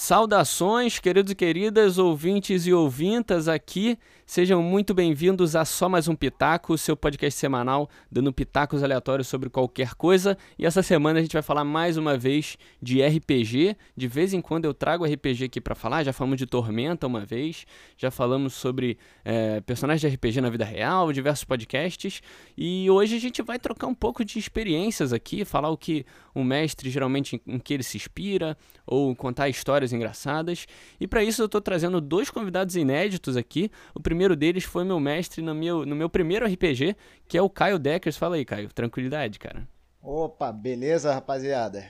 Saudações, 0.00 1.00
queridos 1.00 1.32
e 1.32 1.34
queridas, 1.34 1.98
ouvintes 1.98 2.68
e 2.68 2.72
ouvintas 2.72 3.48
aqui. 3.48 3.98
Sejam 4.24 4.62
muito 4.62 4.92
bem-vindos 4.92 5.56
a 5.56 5.64
Só 5.64 5.88
Mais 5.88 6.06
Um 6.06 6.14
Pitaco, 6.14 6.76
seu 6.76 6.94
podcast 6.96 7.40
semanal 7.40 7.88
dando 8.12 8.30
pitacos 8.30 8.82
aleatórios 8.82 9.26
sobre 9.26 9.48
qualquer 9.48 9.94
coisa. 9.94 10.36
E 10.58 10.66
essa 10.66 10.82
semana 10.82 11.18
a 11.18 11.22
gente 11.22 11.32
vai 11.32 11.40
falar 11.40 11.64
mais 11.64 11.96
uma 11.96 12.16
vez 12.16 12.58
de 12.80 13.02
RPG. 13.02 13.74
De 13.96 14.06
vez 14.06 14.34
em 14.34 14.40
quando 14.42 14.66
eu 14.66 14.74
trago 14.74 15.04
RPG 15.04 15.46
aqui 15.46 15.60
para 15.62 15.74
falar. 15.74 16.04
Já 16.04 16.12
falamos 16.12 16.36
de 16.36 16.46
Tormenta 16.46 17.06
uma 17.06 17.24
vez, 17.24 17.64
já 17.96 18.10
falamos 18.10 18.52
sobre 18.52 18.98
é, 19.24 19.62
personagens 19.62 20.02
de 20.02 20.14
RPG 20.14 20.42
na 20.42 20.50
vida 20.50 20.64
real, 20.64 21.10
diversos 21.10 21.44
podcasts. 21.44 22.22
E 22.56 22.88
hoje 22.90 23.16
a 23.16 23.20
gente 23.20 23.40
vai 23.40 23.58
trocar 23.58 23.86
um 23.86 23.94
pouco 23.94 24.22
de 24.24 24.38
experiências 24.38 25.12
aqui, 25.12 25.42
falar 25.44 25.70
o 25.70 25.76
que 25.76 26.04
o 26.34 26.44
mestre 26.44 26.90
geralmente 26.90 27.40
em, 27.46 27.58
que 27.58 27.72
ele 27.72 27.82
se 27.82 27.96
inspira, 27.96 28.58
ou 28.86 29.16
contar 29.16 29.48
histórias 29.48 29.87
engraçadas. 29.92 30.66
E 31.00 31.06
para 31.06 31.22
isso 31.22 31.42
eu 31.42 31.46
estou 31.46 31.60
trazendo 31.60 32.00
dois 32.00 32.30
convidados 32.30 32.76
inéditos 32.76 33.36
aqui. 33.36 33.70
O 33.94 34.00
primeiro 34.00 34.36
deles 34.36 34.64
foi 34.64 34.84
meu 34.84 35.00
mestre 35.00 35.42
no 35.42 35.54
meu, 35.54 35.84
no 35.84 35.96
meu 35.96 36.08
primeiro 36.08 36.46
RPG, 36.46 36.96
que 37.26 37.36
é 37.38 37.42
o 37.42 37.50
Caio 37.50 37.78
Deckers. 37.78 38.16
Fala 38.16 38.36
aí, 38.36 38.44
Caio. 38.44 38.68
Tranquilidade, 38.72 39.38
cara. 39.38 39.66
Opa, 40.02 40.52
beleza, 40.52 41.12
rapaziada? 41.12 41.88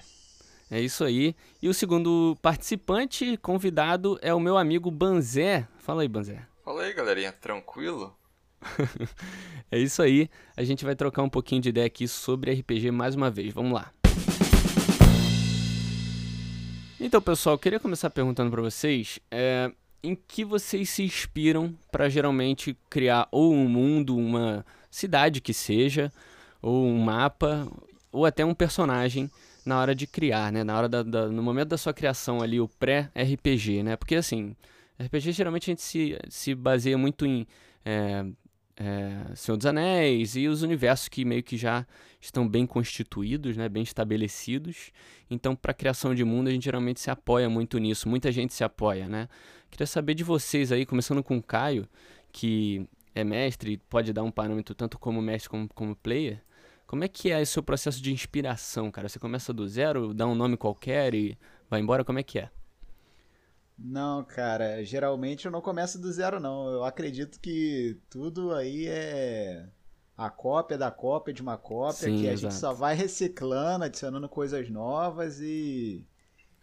É 0.71 0.81
isso 0.81 1.03
aí. 1.05 1.35
E 1.63 1.69
o 1.69 1.75
segundo 1.75 2.37
participante, 2.43 3.37
convidado, 3.39 4.19
é 4.21 4.35
o 4.35 4.41
meu 4.41 4.59
amigo 4.59 4.91
Banzé. 4.91 5.67
Fala 5.79 6.03
aí, 6.03 6.09
Banzé. 6.09 6.43
Fala 6.65 6.83
aí, 6.83 6.93
galerinha. 6.93 7.33
Tranquilo? 7.33 8.15
é 9.71 9.79
isso 9.79 10.03
aí. 10.03 10.29
A 10.57 10.65
gente 10.65 10.85
vai 10.85 10.95
trocar 10.95 11.23
um 11.23 11.29
pouquinho 11.29 11.63
de 11.63 11.71
ideia 11.71 11.87
aqui 11.87 12.07
sobre 12.07 12.53
RPG 12.53 12.91
mais 12.91 13.15
uma 13.15 13.31
vez. 13.31 13.55
Vamos 13.55 13.73
lá. 13.73 13.93
Então, 17.01 17.23
pessoal, 17.23 17.55
eu 17.55 17.59
queria 17.59 17.79
começar 17.79 18.11
perguntando 18.11 18.51
para 18.51 18.61
vocês 18.61 19.21
é, 19.31 19.71
em 20.03 20.17
que 20.17 20.45
vocês 20.45 20.91
se 20.91 21.05
inspiram 21.05 21.73
para 21.93 22.09
geralmente 22.09 22.77
criar 22.91 23.29
ou 23.31 23.55
um 23.55 23.69
mundo, 23.69 24.17
uma 24.17 24.67
cidade 24.91 25.41
que 25.41 25.55
seja, 25.55 26.13
ou 26.61 26.85
um 26.85 26.99
mapa, 26.99 27.69
ou 28.11 28.27
até 28.27 28.45
um 28.45 28.53
personagem 28.53 29.31
na 29.65 29.79
hora 29.79 29.95
de 29.95 30.09
criar, 30.09 30.51
né? 30.51 30.65
Na 30.65 30.77
hora 30.77 30.89
da, 30.89 31.05
da 31.05 31.29
no 31.29 31.41
momento 31.41 31.69
da 31.69 31.79
sua 31.79 31.95
criação 31.95 32.43
ali, 32.43 32.61
o 32.61 32.67
pré-RPG, 32.67 33.85
né? 33.85 33.95
Porque 33.95 34.17
assim, 34.17 34.57
RPG 35.01 35.31
geralmente 35.31 35.71
a 35.71 35.73
gente 35.73 35.83
se, 35.83 36.19
se 36.29 36.53
baseia 36.53 36.99
muito 36.99 37.25
em 37.25 37.47
é, 37.85 38.25
é, 38.81 39.35
Senhor 39.35 39.57
dos 39.57 39.67
Anéis 39.67 40.37
e 40.37 40.47
os 40.47 40.63
universos 40.63 41.09
que 41.09 41.25
meio 41.25 41.43
que 41.43 41.57
já 41.57 41.85
estão 42.21 42.49
bem 42.49 42.65
constituídos, 42.65 43.57
né, 43.57 43.69
bem 43.69 43.83
estabelecidos. 43.83 44.93
Então, 45.29 45.57
para 45.57 45.73
a 45.73 45.75
criação 45.75 46.15
de 46.15 46.25
mundo, 46.25 46.49
a 46.49 46.53
gente 46.53 46.65
geralmente 46.65 47.01
se 47.01 47.11
apoia 47.11 47.51
muito 47.51 47.77
nisso. 47.79 48.09
Muita 48.09 48.31
gente 48.31 48.55
se 48.55 48.63
apoia, 48.63 49.09
né? 49.09 49.29
Queria 49.71 49.87
saber 49.87 50.15
de 50.15 50.23
vocês 50.23 50.71
aí, 50.71 50.87
começando 50.87 51.23
com 51.23 51.37
o 51.37 51.43
Caio, 51.43 51.89
que 52.33 52.87
é 53.15 53.25
mestre 53.25 53.79
pode 53.89 54.13
dar 54.13 54.23
um 54.23 54.31
parâmetro 54.31 54.75
tanto 54.75 54.99
como 54.99 55.21
mestre 55.21 55.51
como 55.51 55.69
como 55.75 55.97
player. 55.97 56.41
Como 56.87 57.05
é 57.05 57.09
que 57.09 57.31
é 57.31 57.41
o 57.41 57.47
seu 57.47 57.63
processo 57.63 58.01
de 58.01 58.13
inspiração, 58.13 58.91
cara? 58.91 59.09
Você 59.09 59.19
começa 59.19 59.53
do 59.53 59.69
zero, 59.69 60.15
dá 60.15 60.27
um 60.27 60.35
nome 60.35 60.57
qualquer 60.57 61.15
e 61.15 61.37
vai 61.69 61.81
embora? 61.81 62.05
Como 62.05 62.19
é 62.19 62.23
que 62.23 62.39
é? 62.39 62.51
Não, 63.79 64.25
cara, 64.25 64.83
geralmente 64.85 65.47
eu 65.47 65.53
não 65.53 65.61
começo 65.61 66.01
do 66.01 66.11
zero, 66.11 66.41
não. 66.41 66.69
Eu 66.69 66.85
acredito 66.85 67.39
que 67.39 67.97
tudo 68.11 68.53
aí 68.53 68.87
é 68.89 69.69
a 70.17 70.29
cópia 70.29 70.77
da 70.77 70.91
cópia 70.91 71.33
de 71.33 71.41
uma 71.41 71.57
cópia, 71.57 72.09
Sim, 72.09 72.19
que 72.19 72.29
a 72.29 72.33
exato. 72.33 72.53
gente 72.53 72.55
só 72.55 72.73
vai 72.73 72.97
reciclando, 72.97 73.85
adicionando 73.85 74.29
coisas 74.29 74.69
novas 74.69 75.41
e, 75.41 76.05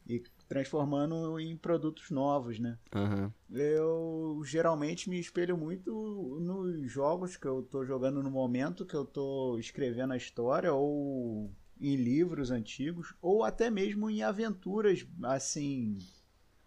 e 0.05 0.21
transformando 0.49 1.39
em 1.39 1.55
produtos 1.55 2.11
novos, 2.11 2.59
né? 2.59 2.77
Uhum. 2.93 3.31
Eu 3.49 4.41
geralmente 4.43 5.09
me 5.09 5.17
espelho 5.17 5.57
muito 5.57 6.37
nos 6.41 6.91
jogos 6.91 7.37
que 7.37 7.47
eu 7.47 7.63
tô 7.63 7.85
jogando 7.85 8.21
no 8.21 8.29
momento, 8.29 8.85
que 8.85 8.93
eu 8.93 9.05
tô 9.05 9.57
escrevendo 9.57 10.11
a 10.11 10.17
história, 10.17 10.73
ou 10.73 11.49
em 11.79 11.95
livros 11.95 12.51
antigos, 12.51 13.13
ou 13.21 13.43
até 13.43 13.69
mesmo 13.69 14.09
em 14.09 14.21
aventuras, 14.21 15.05
assim, 15.23 15.97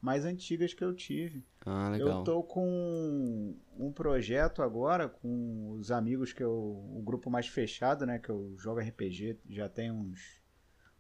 mais 0.01 0.25
antigas 0.25 0.73
que 0.73 0.85
eu 0.85 0.95
tive. 0.95 1.45
Ah, 1.67 1.91
legal. 1.91 2.19
Eu 2.19 2.25
tô 2.25 2.43
com 2.43 3.57
um 3.77 3.93
projeto 3.93 4.63
agora 4.63 5.09
com 5.09 5.71
os 5.73 5.91
amigos 5.91 6.33
que 6.33 6.43
eu. 6.43 6.53
O 6.53 7.03
grupo 7.05 7.31
mais 7.31 7.49
fechado, 7.49 8.07
né? 8.07 8.19
Que 8.19 8.31
eu 8.31 8.55
jogo 8.57 8.81
RPG 8.81 9.39
já 9.49 9.69
tem 9.69 9.91
uns, 9.91 10.41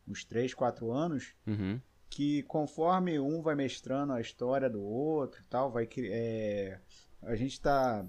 uns 0.07 0.25
3, 0.25 0.55
4 0.55 0.91
anos. 0.91 1.35
Uhum. 1.47 1.81
Que 2.11 2.43
conforme 2.45 3.21
um 3.21 3.43
vai 3.43 3.55
mestrando 3.55 4.13
a 4.13 4.21
história 4.21 4.69
do 4.69 4.83
outro 4.83 5.41
e 5.43 5.45
tal, 5.45 5.71
vai 5.71 5.89
é, 5.99 6.81
a 7.23 7.37
gente 7.37 7.61
tá 7.61 8.07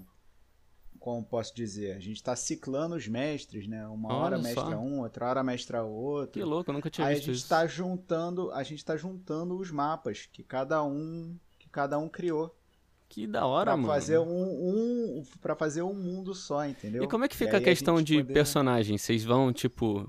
como 1.00 1.24
posso 1.24 1.54
dizer, 1.56 1.96
a 1.96 1.98
gente 1.98 2.16
está 2.16 2.36
ciclando 2.36 2.94
os 2.94 3.08
mestres, 3.08 3.66
né? 3.66 3.86
Uma 3.88 4.10
Olha 4.10 4.18
hora 4.18 4.38
mestra 4.38 4.62
só. 4.62 4.76
um, 4.76 5.00
outra 5.00 5.26
hora 5.26 5.42
mestra 5.42 5.82
outro. 5.82 6.32
Que 6.32 6.44
louco, 6.44 6.70
eu 6.70 6.74
nunca 6.74 6.90
tinha 6.90 7.06
Aí 7.06 7.14
visto 7.14 7.30
a 7.30 7.32
gente 7.32 7.42
está 7.42 7.66
juntando, 7.66 8.52
a 8.52 8.62
gente 8.62 8.78
está 8.78 8.96
juntando 8.98 9.56
os 9.58 9.70
mapas 9.70 10.28
que 10.30 10.44
cada 10.44 10.84
um, 10.84 11.34
que 11.58 11.70
cada 11.70 11.98
um 11.98 12.06
criou. 12.06 12.54
Que 13.08 13.26
da 13.26 13.46
hora, 13.46 13.70
pra 13.70 13.76
mano. 13.78 13.88
Fazer 13.88 14.18
um, 14.18 14.28
um, 14.28 15.24
pra 15.40 15.56
fazer 15.56 15.82
um 15.82 15.94
mundo 15.94 16.34
só, 16.34 16.64
entendeu? 16.66 17.02
E 17.02 17.08
como 17.08 17.24
é 17.24 17.28
que 17.28 17.36
fica 17.36 17.56
a 17.56 17.60
questão 17.60 17.96
a 17.96 18.02
de 18.02 18.18
poder... 18.18 18.34
personagem? 18.34 18.98
Vocês 18.98 19.24
vão, 19.24 19.52
tipo, 19.54 20.08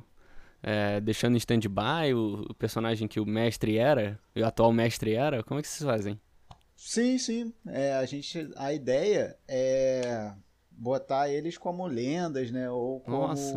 é, 0.62 1.00
deixando 1.00 1.36
em 1.36 1.38
stand-by 1.38 2.14
o, 2.14 2.46
o, 2.50 2.54
personagem 2.54 3.08
que 3.08 3.20
o 3.20 3.26
mestre 3.26 3.78
era, 3.78 4.20
o 4.36 4.46
atual 4.46 4.72
mestre 4.74 5.16
era? 5.16 5.42
Como 5.42 5.60
é 5.60 5.64
que 5.64 5.70
vocês 5.70 5.90
fazem? 5.90 6.20
Sim, 6.76 7.18
sim. 7.18 7.54
É, 7.66 7.94
a 7.94 8.06
gente, 8.06 8.52
a 8.56 8.74
ideia 8.74 9.36
é 9.48 10.34
botar 10.82 11.30
eles 11.30 11.60
como 11.60 11.86
lendas, 11.86 12.50
né? 12.50 12.70
Ou 12.72 13.00
como 13.02 13.28
Nossa, 13.28 13.56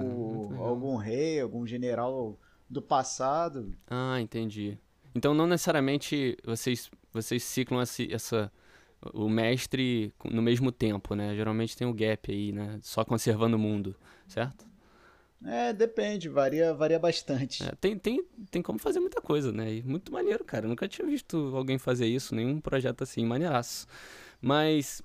algum 0.58 0.96
rei, 0.96 1.40
algum 1.40 1.66
general 1.66 2.38
do 2.68 2.82
passado. 2.82 3.74
Ah, 3.88 4.20
entendi. 4.20 4.78
Então 5.14 5.32
não 5.32 5.46
necessariamente 5.46 6.36
vocês 6.44 6.90
vocês 7.12 7.42
ciclam 7.42 7.80
essa, 7.80 8.02
essa 8.12 8.52
o 9.14 9.28
mestre 9.28 10.12
no 10.24 10.42
mesmo 10.42 10.70
tempo, 10.70 11.14
né? 11.14 11.34
Geralmente 11.34 11.74
tem 11.74 11.86
um 11.86 11.94
gap 11.94 12.30
aí, 12.30 12.52
né? 12.52 12.78
Só 12.82 13.04
conservando 13.04 13.56
o 13.56 13.60
mundo, 13.60 13.96
certo? 14.28 14.66
É, 15.46 15.72
depende, 15.72 16.28
varia, 16.28 16.74
varia 16.74 16.98
bastante. 16.98 17.62
É, 17.62 17.72
tem, 17.80 17.98
tem, 17.98 18.24
tem 18.50 18.62
como 18.62 18.78
fazer 18.78 19.00
muita 19.00 19.20
coisa, 19.20 19.52
né? 19.52 19.74
E 19.74 19.82
muito 19.82 20.12
maneiro, 20.12 20.44
cara. 20.44 20.66
Eu 20.66 20.70
nunca 20.70 20.88
tinha 20.88 21.06
visto 21.06 21.52
alguém 21.54 21.78
fazer 21.78 22.06
isso, 22.06 22.34
nenhum 22.34 22.60
projeto 22.60 23.02
assim, 23.02 23.24
maneiraço. 23.24 23.86
Mas 24.40 25.02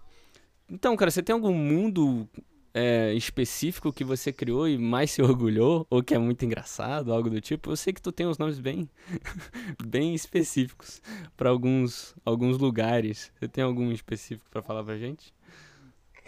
então, 0.70 0.96
cara, 0.96 1.12
você 1.12 1.24
tem 1.24 1.34
algum 1.34 1.54
mundo 1.54 2.28
é, 2.74 3.14
específico 3.14 3.92
que 3.92 4.04
você 4.04 4.32
criou 4.32 4.68
e 4.68 4.78
mais 4.78 5.12
se 5.12 5.22
orgulhou, 5.22 5.86
ou 5.90 6.04
que 6.04 6.14
é 6.14 6.18
muito 6.18 6.46
engraçado, 6.46 7.14
algo 7.14 7.30
do 7.30 7.42
tipo? 7.42 7.72
Eu 7.72 7.78
sei 7.78 7.94
que 7.94 8.02
tu 8.02 8.12
tem 8.12 8.28
uns 8.28 8.38
nomes 8.38 8.60
bem, 8.60 8.90
bem 9.86 10.14
específicos 10.14 11.02
para 11.36 11.50
alguns, 11.50 12.16
alguns 12.26 12.58
lugares. 12.58 13.32
Você 13.40 13.48
tem 13.48 13.64
algum 13.64 13.92
específico 13.92 14.50
para 14.50 14.62
falar 14.62 14.84
pra 14.84 14.98
gente? 14.98 15.34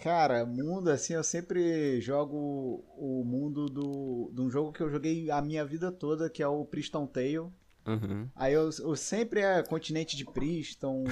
Cara, 0.01 0.43
mundo 0.45 0.89
assim, 0.89 1.13
eu 1.13 1.23
sempre 1.23 2.01
jogo 2.01 2.83
o 2.97 3.23
mundo 3.23 3.67
do, 3.67 4.31
de 4.33 4.41
um 4.41 4.49
jogo 4.49 4.71
que 4.71 4.81
eu 4.81 4.89
joguei 4.89 5.29
a 5.29 5.39
minha 5.43 5.63
vida 5.63 5.91
toda, 5.91 6.27
que 6.27 6.41
é 6.41 6.47
o 6.47 6.65
Priston 6.65 7.05
Tale. 7.05 7.51
Uhum. 7.85 8.29
Aí 8.35 8.53
eu, 8.53 8.69
eu, 8.79 8.95
sempre 8.95 9.41
é 9.41 9.63
continente 9.63 10.15
de 10.15 10.23
Priston, 10.23 11.03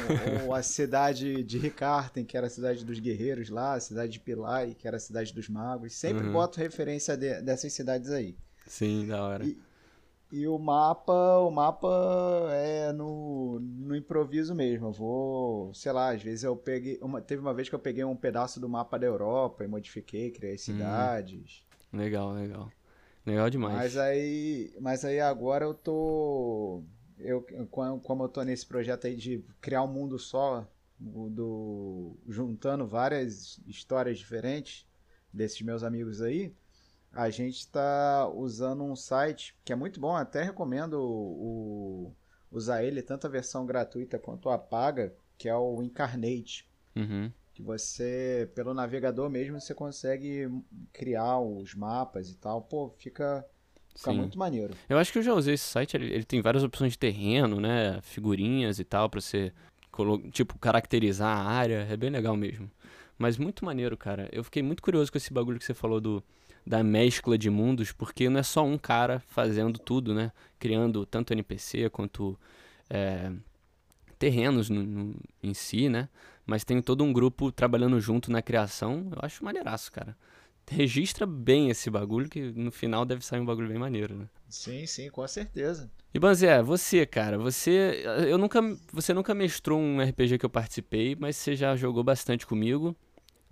ou 0.46 0.54
a 0.54 0.62
cidade 0.64 1.44
de 1.44 1.58
Ricarten, 1.58 2.24
que 2.24 2.38
era 2.38 2.48
a 2.48 2.50
cidade 2.50 2.86
dos 2.86 3.00
guerreiros 3.00 3.50
lá, 3.50 3.74
a 3.74 3.80
cidade 3.80 4.14
de 4.14 4.20
Pilai, 4.20 4.76
que 4.78 4.88
era 4.88 4.98
a 4.98 5.00
cidade 5.00 5.34
dos 5.34 5.50
magos. 5.50 5.94
Sempre 5.94 6.28
uhum. 6.28 6.34
boto 6.34 6.60
referência 6.60 7.18
de, 7.18 7.42
dessas 7.42 7.74
cidades 7.74 8.12
aí. 8.12 8.36
Sim, 8.68 9.08
da 9.08 9.24
hora. 9.24 9.46
E, 9.46 9.58
e, 10.32 10.48
o 10.48 10.60
mapa, 10.60 11.40
o 11.40 11.50
mapa 11.50 11.90
é 12.52 12.94
no, 12.94 13.60
no 13.60 13.96
improviso 13.96 14.54
mesmo. 14.54 14.88
Eu 14.88 14.92
vou, 14.92 15.74
sei 15.74 15.92
lá, 15.92 16.14
às 16.14 16.22
vezes 16.22 16.44
eu 16.44 16.56
peguei. 16.56 17.00
Uma, 17.02 17.20
teve 17.20 17.42
uma 17.42 17.54
vez 17.54 17.68
que 17.68 17.74
eu 17.74 17.80
peguei 17.80 18.04
um 18.04 18.16
pedaço 18.16 18.60
do 18.60 18.70
mapa 18.70 19.00
da 19.00 19.08
Europa 19.08 19.64
e 19.64 19.68
modifiquei, 19.68 20.30
criei 20.30 20.54
uhum. 20.54 20.60
cidades. 20.60 21.64
Legal, 21.92 22.32
legal. 22.34 22.72
Legal 23.30 23.50
demais. 23.50 23.76
Mas 23.76 23.98
aí, 23.98 24.74
mas 24.82 25.06
aí 25.06 25.20
agora 25.20 25.64
eu 25.64 25.74
tô. 25.74 26.84
Eu, 27.18 27.46
como 27.70 28.24
eu 28.24 28.30
tô 28.30 28.42
nesse 28.44 28.66
projeto 28.66 29.06
aí 29.06 29.16
de 29.16 29.46
criar 29.62 29.84
um 29.84 29.88
mundo 29.88 30.18
só, 30.18 30.68
do, 31.00 32.18
juntando 32.28 32.88
várias 32.88 33.60
histórias 33.68 34.18
diferentes 34.18 34.88
desses 35.32 35.62
meus 35.62 35.84
amigos 35.84 36.22
aí, 36.22 36.56
a 37.12 37.30
gente 37.30 37.60
está 37.60 38.28
usando 38.28 38.84
um 38.84 38.96
site 38.96 39.56
que 39.64 39.74
é 39.74 39.76
muito 39.76 40.00
bom, 40.00 40.16
até 40.16 40.42
recomendo 40.42 40.94
o, 40.94 42.16
usar 42.50 42.84
ele, 42.84 43.02
tanto 43.02 43.28
a 43.28 43.30
versão 43.30 43.66
gratuita 43.66 44.18
quanto 44.18 44.50
a 44.50 44.58
paga, 44.58 45.14
que 45.38 45.48
é 45.48 45.56
o 45.56 45.84
Incarnate. 45.84 46.68
Uhum 46.96 47.32
que 47.60 47.64
você, 47.64 48.50
pelo 48.56 48.74
navegador 48.74 49.30
mesmo, 49.30 49.60
você 49.60 49.74
consegue 49.74 50.50
criar 50.94 51.40
os 51.40 51.76
mapas 51.76 52.30
e 52.30 52.36
tal. 52.36 52.62
Pô, 52.62 52.90
fica, 52.98 53.46
Fica 53.96 54.12
Sim. 54.12 54.18
muito 54.18 54.40
maneiro. 54.40 54.74
Eu 54.88 54.98
acho 54.98 55.12
que 55.12 55.20
eu 55.20 55.24
já 55.24 55.34
usei 55.34 55.56
esse 55.56 55.66
site, 55.66 55.98
ele, 55.98 56.14
ele 56.14 56.24
tem 56.24 56.42
várias 56.42 56.64
opções 56.64 56.94
de 56.94 57.00
terreno, 57.00 57.60
né? 57.60 58.00
Figurinhas 58.02 58.80
e 58.80 58.86
tal, 58.86 59.10
pra 59.10 59.20
você, 59.20 59.52
tipo, 60.32 60.58
caracterizar 60.58 61.38
a 61.38 61.44
área. 61.44 61.86
É 61.90 61.98
bem 61.98 62.10
legal 62.10 62.38
mesmo. 62.38 62.72
Mas 63.18 63.38
muito 63.38 63.66
maneiro, 63.66 63.98
cara. 63.98 64.30
Eu 64.32 64.44
fiquei 64.44 64.64
muito 64.64 64.82
curioso 64.82 65.12
com 65.12 65.18
esse 65.18 65.34
bagulho 65.34 65.60
que 65.60 65.66
você 65.66 65.74
falou 65.74 66.00
do, 66.00 66.24
da 66.66 66.82
mescla 66.82 67.38
de 67.38 67.50
mundos, 67.50 67.92
porque 67.92 68.30
não 68.30 68.40
é 68.40 68.44
só 68.44 68.64
um 68.64 68.78
cara 68.78 69.20
fazendo 69.28 69.78
tudo, 69.78 70.14
né? 70.14 70.32
Criando 70.58 71.06
tanto 71.06 71.34
NPC 71.34 71.90
quanto 71.90 72.40
é, 72.90 73.30
terrenos 74.20 74.70
no, 74.70 74.84
no, 74.84 75.16
em 75.42 75.54
si, 75.54 75.90
né? 75.90 76.10
Mas 76.46 76.64
tem 76.64 76.82
todo 76.82 77.04
um 77.04 77.14
grupo 77.14 77.52
trabalhando 77.52 78.00
junto 78.00 78.32
na 78.32 78.42
criação. 78.42 79.08
Eu 79.12 79.20
acho 79.24 79.44
maneiraço, 79.44 79.92
cara 79.92 80.16
registra 80.70 81.26
bem 81.26 81.70
esse 81.70 81.90
bagulho, 81.90 82.30
que 82.30 82.52
no 82.52 82.72
final 82.72 83.06
deve 83.06 83.26
sair 83.26 83.40
um 83.40 83.46
bagulho 83.46 83.68
bem 83.68 83.78
maneiro, 83.78 84.16
né? 84.16 84.30
Sim, 84.48 84.86
sim, 84.86 85.10
com 85.10 85.28
certeza. 85.28 85.92
E 86.14 86.20
Banzé, 86.20 86.62
você, 86.62 87.06
cara, 87.06 87.38
você. 87.38 88.04
Eu 88.28 88.38
nunca. 88.38 88.62
Você 88.94 89.14
nunca 89.14 89.34
mestrou 89.34 89.80
um 89.80 90.02
RPG 90.02 90.38
que 90.38 90.46
eu 90.46 90.50
participei, 90.50 91.16
mas 91.20 91.36
você 91.36 91.56
já 91.56 91.76
jogou 91.76 92.04
bastante 92.04 92.48
comigo, 92.48 92.96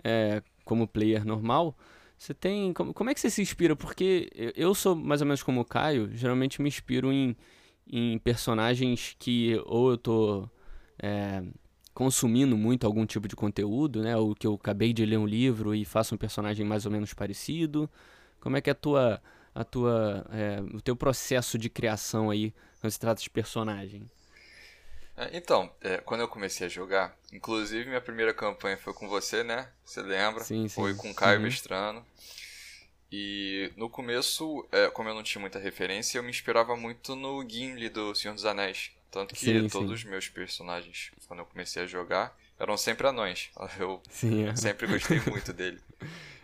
é, 0.03 0.41
como 0.63 0.87
player 0.87 1.25
normal. 1.25 1.77
Você 2.17 2.33
tem. 2.33 2.73
Como, 2.73 2.93
como 2.93 3.09
é 3.09 3.13
que 3.13 3.19
você 3.19 3.29
se 3.29 3.41
inspira? 3.41 3.75
Porque 3.75 4.29
eu 4.55 4.73
sou 4.73 4.95
mais 4.95 5.21
ou 5.21 5.27
menos 5.27 5.43
como 5.43 5.61
o 5.61 5.65
Caio, 5.65 6.09
geralmente 6.13 6.61
me 6.61 6.67
inspiro 6.67 7.11
em, 7.11 7.35
em 7.87 8.17
personagens 8.19 9.15
que 9.19 9.61
ou 9.65 9.91
eu 9.91 9.97
tô. 9.97 10.49
É, 10.99 11.43
consumindo 11.93 12.55
muito 12.55 12.85
algum 12.85 13.05
tipo 13.05 13.27
de 13.27 13.35
conteúdo, 13.35 14.03
né? 14.03 14.15
Ou 14.15 14.35
que 14.35 14.45
eu 14.45 14.53
acabei 14.53 14.93
de 14.93 15.05
ler 15.05 15.17
um 15.17 15.25
livro 15.25 15.73
e 15.73 15.83
faço 15.83 16.13
um 16.13 16.17
personagem 16.17 16.65
mais 16.65 16.85
ou 16.85 16.91
menos 16.91 17.13
parecido. 17.13 17.89
Como 18.39 18.55
é 18.55 18.61
que 18.61 18.69
é 18.69 18.73
a 18.73 18.75
tua, 18.75 19.21
a 19.53 19.63
tua, 19.63 20.25
é, 20.31 20.61
o 20.75 20.79
teu 20.79 20.95
processo 20.95 21.57
de 21.57 21.69
criação 21.69 22.29
aí 22.29 22.53
quando 22.79 22.91
se 22.91 22.99
trata 22.99 23.21
de 23.21 23.29
personagem? 23.29 24.03
É, 25.17 25.35
então, 25.35 25.71
é, 25.81 25.97
quando 25.97 26.21
eu 26.21 26.27
comecei 26.27 26.67
a 26.67 26.69
jogar, 26.69 27.17
inclusive 27.33 27.89
minha 27.89 27.99
primeira 27.99 28.31
campanha 28.31 28.77
foi 28.77 28.93
com 28.93 29.09
você, 29.09 29.43
né? 29.43 29.67
Você 29.83 30.03
lembra? 30.03 30.43
Sim, 30.43 30.67
sim. 30.67 30.75
Foi 30.75 30.93
com 30.93 31.09
o 31.09 31.15
Caio 31.15 31.39
uhum. 31.39 31.45
Mestrano. 31.45 32.05
E 33.11 33.71
no 33.75 33.89
começo, 33.89 34.67
é, 34.71 34.87
como 34.91 35.09
eu 35.09 35.15
não 35.15 35.23
tinha 35.23 35.41
muita 35.41 35.57
referência, 35.57 36.19
eu 36.19 36.23
me 36.23 36.29
inspirava 36.29 36.75
muito 36.75 37.15
no 37.15 37.43
Gimli 37.49 37.89
do 37.89 38.13
Senhor 38.13 38.35
dos 38.35 38.45
Anéis. 38.45 38.91
Tanto 39.11 39.33
que 39.33 39.39
sim, 39.39 39.67
todos 39.69 39.87
sim. 39.87 39.93
os 39.95 40.03
meus 40.03 40.27
personagens, 40.27 41.11
quando 41.27 41.39
eu 41.39 41.45
comecei 41.45 41.83
a 41.83 41.87
jogar, 41.87 42.37
eram 42.59 42.77
sempre 42.77 43.07
anões. 43.07 43.49
Eu 43.79 44.01
sim, 44.09 44.47
é. 44.47 44.55
sempre 44.55 44.87
gostei 44.87 45.19
muito 45.27 45.53
dele. 45.53 45.79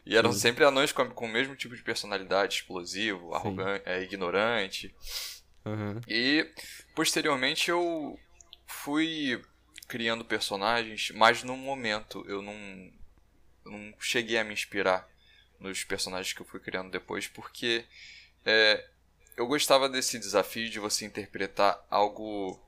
E 0.06 0.18
eram 0.18 0.34
sempre 0.34 0.64
anões 0.66 0.92
com, 0.92 1.10
com, 1.10 1.26
o 1.26 1.30
mesmo 1.30 1.56
tipo 1.56 1.76
de 1.76 1.82
personalidade, 1.82 2.56
explosivo, 2.56 3.34
arrogante, 3.34 3.84
é, 3.86 4.02
ignorante. 4.04 4.94
Uhum. 5.66 6.02
E 6.08 6.50
posteriormente 6.94 7.70
eu 7.70 8.20
fui 8.66 9.42
criando 9.88 10.26
personagens, 10.26 11.12
mas 11.16 11.44
no 11.44 11.56
momento 11.56 12.26
eu 12.28 12.42
não, 12.42 12.92
não 13.66 13.94
cheguei 14.00 14.38
a 14.38 14.44
me 14.44 14.54
inspirar 14.54 15.08
nos 15.60 15.84
personagens 15.84 16.34
que 16.34 16.42
eu 16.42 16.46
fui 16.46 16.60
criando 16.60 16.92
depois, 16.92 17.28
porque 17.28 17.86
é, 18.46 18.86
eu 19.36 19.48
gostava 19.48 19.90
desse 19.90 20.20
desafio 20.20 20.70
de 20.70 20.80
você 20.80 21.06
interpretar 21.06 21.84
algo 21.90 22.60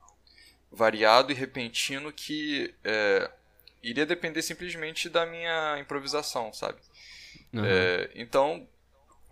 variado 0.70 1.32
e 1.32 1.34
repentino 1.34 2.12
que 2.12 2.74
é, 2.84 3.30
iria 3.82 4.04
depender 4.04 4.42
simplesmente 4.42 5.08
da 5.08 5.24
minha 5.24 5.78
improvisação, 5.78 6.52
sabe? 6.52 6.78
Uhum. 7.52 7.64
É, 7.64 8.10
então, 8.14 8.68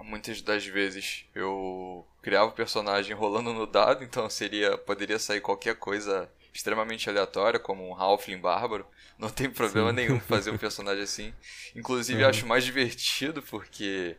muitas 0.00 0.40
das 0.40 0.64
vezes 0.64 1.24
eu 1.34 2.06
criava 2.22 2.50
o 2.50 2.54
personagem 2.54 3.14
rolando 3.16 3.52
no 3.52 3.66
dado, 3.66 4.04
então 4.04 4.28
seria 4.30 4.78
poderia 4.78 5.18
sair 5.18 5.40
qualquer 5.40 5.76
coisa 5.76 6.30
extremamente 6.52 7.10
aleatória, 7.10 7.58
como 7.58 7.86
um 7.86 7.94
Halfling 7.94 8.38
bárbaro. 8.38 8.86
Não 9.18 9.28
tem 9.28 9.50
problema 9.50 9.90
Sim. 9.90 9.96
nenhum 9.96 10.20
fazer 10.20 10.50
um 10.50 10.58
personagem 10.58 11.02
assim. 11.02 11.34
Inclusive, 11.74 12.22
uhum. 12.22 12.28
acho 12.28 12.46
mais 12.46 12.64
divertido 12.64 13.42
porque 13.42 14.16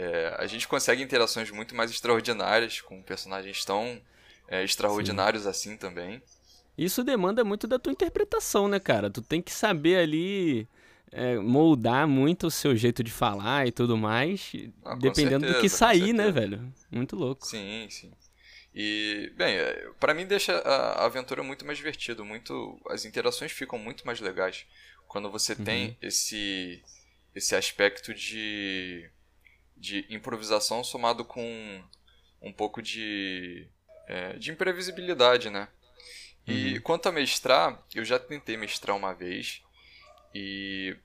é, 0.00 0.34
a 0.38 0.46
gente 0.46 0.66
consegue 0.66 1.02
interações 1.02 1.50
muito 1.50 1.74
mais 1.74 1.90
extraordinárias 1.90 2.80
com 2.80 3.02
personagens 3.02 3.64
tão 3.64 4.00
é, 4.48 4.64
extraordinários 4.64 5.42
Sim. 5.42 5.48
assim 5.48 5.76
também. 5.76 6.22
Isso 6.76 7.04
demanda 7.04 7.44
muito 7.44 7.66
da 7.66 7.78
tua 7.78 7.92
interpretação, 7.92 8.66
né, 8.66 8.80
cara? 8.80 9.10
Tu 9.10 9.20
tem 9.20 9.42
que 9.42 9.52
saber 9.52 9.96
ali 9.96 10.66
é, 11.12 11.36
moldar 11.38 12.08
muito 12.08 12.46
o 12.46 12.50
seu 12.50 12.74
jeito 12.74 13.04
de 13.04 13.10
falar 13.10 13.66
e 13.66 13.72
tudo 13.72 13.98
mais, 13.98 14.52
ah, 14.82 14.94
dependendo 14.94 15.44
certeza, 15.44 15.54
do 15.54 15.60
que 15.60 15.68
sair, 15.68 16.14
né, 16.14 16.30
velho? 16.30 16.72
Muito 16.90 17.14
louco. 17.14 17.46
Sim, 17.46 17.86
sim. 17.90 18.10
E, 18.74 19.30
bem, 19.36 19.56
é, 19.56 19.90
para 19.98 20.14
mim 20.14 20.24
deixa 20.24 20.56
a 20.56 21.04
aventura 21.04 21.42
muito 21.42 21.66
mais 21.66 21.76
divertida, 21.76 22.24
muito 22.24 22.80
as 22.88 23.04
interações 23.04 23.52
ficam 23.52 23.78
muito 23.78 24.06
mais 24.06 24.18
legais 24.20 24.64
quando 25.06 25.30
você 25.30 25.52
uhum. 25.52 25.64
tem 25.64 25.98
esse 26.00 26.82
esse 27.34 27.54
aspecto 27.54 28.12
de 28.14 29.08
de 29.80 30.06
improvisação 30.10 30.84
somado 30.84 31.24
com 31.24 31.82
um 32.42 32.52
pouco 32.52 32.82
de, 32.82 33.66
é, 34.06 34.34
de 34.34 34.50
imprevisibilidade, 34.50 35.48
né? 35.48 35.68
E 36.46 36.74
uhum. 36.74 36.80
quanto 36.82 37.08
a 37.08 37.12
mestrar, 37.12 37.82
eu 37.94 38.04
já 38.04 38.18
tentei 38.18 38.56
mestrar 38.56 38.96
uma 38.96 39.14
vez 39.14 39.62
e 40.34 40.96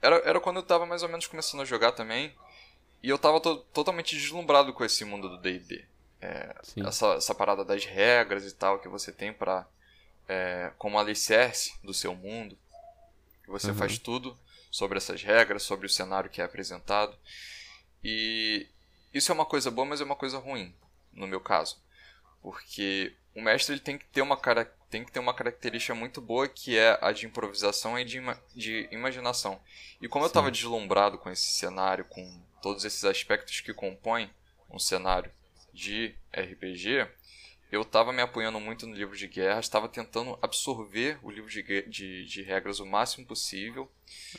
era, 0.00 0.16
era 0.24 0.40
quando 0.40 0.56
eu 0.56 0.62
tava 0.62 0.84
mais 0.84 1.02
ou 1.02 1.08
menos 1.08 1.26
começando 1.26 1.60
a 1.60 1.64
jogar 1.64 1.92
também 1.92 2.34
e 3.02 3.08
eu 3.08 3.18
tava 3.18 3.40
to 3.40 3.56
totalmente 3.72 4.16
deslumbrado 4.16 4.72
com 4.72 4.84
esse 4.84 5.04
mundo 5.04 5.28
do 5.28 5.38
D&D. 5.38 5.84
É, 6.20 6.54
essa, 6.86 7.14
essa 7.14 7.34
parada 7.34 7.64
das 7.64 7.84
regras 7.84 8.44
e 8.44 8.54
tal 8.54 8.78
que 8.78 8.88
você 8.88 9.12
tem 9.12 9.32
para 9.32 9.66
é, 10.28 10.72
como 10.78 10.98
alicerce 10.98 11.74
do 11.82 11.92
seu 11.92 12.14
mundo. 12.14 12.56
Você 13.48 13.68
uhum. 13.68 13.74
faz 13.74 13.98
tudo 13.98 14.38
sobre 14.72 14.96
essas 14.96 15.22
regras, 15.22 15.62
sobre 15.62 15.86
o 15.86 15.90
cenário 15.90 16.30
que 16.30 16.40
é 16.40 16.44
apresentado. 16.44 17.16
E 18.02 18.66
isso 19.12 19.30
é 19.30 19.34
uma 19.34 19.44
coisa 19.44 19.70
boa, 19.70 19.86
mas 19.86 20.00
é 20.00 20.04
uma 20.04 20.16
coisa 20.16 20.38
ruim, 20.38 20.74
no 21.12 21.26
meu 21.28 21.40
caso. 21.40 21.76
Porque 22.40 23.14
o 23.36 23.42
mestre 23.42 23.74
ele 23.74 23.80
tem 23.80 23.98
que 23.98 24.06
ter 24.06 24.22
uma 24.22 24.36
cara 24.36 24.64
tem 24.90 25.04
que 25.04 25.12
ter 25.12 25.20
uma 25.20 25.32
característica 25.32 25.94
muito 25.94 26.20
boa 26.20 26.46
que 26.46 26.76
é 26.76 26.98
a 27.00 27.12
de 27.12 27.24
improvisação 27.24 27.98
e 27.98 28.04
de, 28.04 28.20
de 28.54 28.88
imaginação. 28.90 29.58
E 30.02 30.08
como 30.08 30.22
Sim. 30.22 30.26
eu 30.26 30.28
estava 30.28 30.50
deslumbrado 30.50 31.16
com 31.16 31.30
esse 31.30 31.46
cenário, 31.52 32.04
com 32.04 32.42
todos 32.60 32.84
esses 32.84 33.02
aspectos 33.04 33.60
que 33.60 33.72
compõem 33.72 34.30
um 34.70 34.78
cenário 34.78 35.32
de 35.72 36.14
RPG, 36.30 37.08
eu 37.72 37.80
estava 37.80 38.12
me 38.12 38.20
apoiando 38.20 38.60
muito 38.60 38.86
no 38.86 38.94
livro 38.94 39.16
de 39.16 39.26
guerra, 39.26 39.58
estava 39.58 39.88
tentando 39.88 40.38
absorver 40.42 41.18
o 41.22 41.30
livro 41.30 41.48
de, 41.50 41.62
de, 41.88 42.26
de 42.26 42.42
regras 42.42 42.78
o 42.78 42.86
máximo 42.86 43.26
possível 43.26 43.90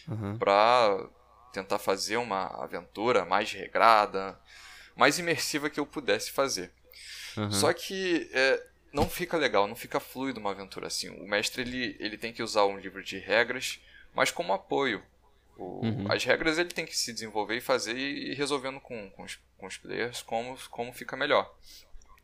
uhum. 0.08 0.38
para 0.38 1.10
tentar 1.52 1.80
fazer 1.80 2.18
uma 2.18 2.46
aventura 2.63 3.25
mais 3.25 3.52
regrada, 3.52 4.40
mais 4.96 5.18
imersiva 5.18 5.68
que 5.68 5.80
eu 5.80 5.86
pudesse 5.86 6.32
fazer. 6.32 6.72
Uhum. 7.36 7.52
Só 7.52 7.74
que 7.74 8.30
é, 8.32 8.68
não 8.94 9.10
fica 9.10 9.36
legal, 9.36 9.68
não 9.68 9.75
fica 9.75 10.00
fluido 10.00 10.40
uma 10.40 10.52
aventura 10.52 10.86
assim. 10.86 11.10
O 11.10 11.28
mestre 11.28 11.63
ele, 11.63 11.98
ele 12.00 12.20
tem 12.20 12.32
que 12.32 12.44
usar 12.44 12.66
um 12.66 12.78
livro 12.78 13.04
de 13.04 13.18
regras, 13.18 13.80
mas 14.13 14.30
como 14.30 14.54
apoio. 14.54 15.04
O, 15.58 15.84
uhum. 15.84 16.12
As 16.12 16.24
regras 16.24 16.60
ele 16.60 16.70
tem 16.70 16.86
que 16.86 16.96
se 16.96 17.12
desenvolver 17.12 17.58
e 17.58 17.62
fazer 17.62 17.98
e 17.98 18.32
ir 18.32 18.36
resolvendo 18.36 18.80
com, 18.80 19.10
com, 19.10 19.24
os, 19.24 19.40
com 19.58 19.66
os 19.66 19.78
players 19.78 20.22
como, 20.22 20.56
como 20.70 20.94
fica 20.94 21.18
melhor. 21.18 21.52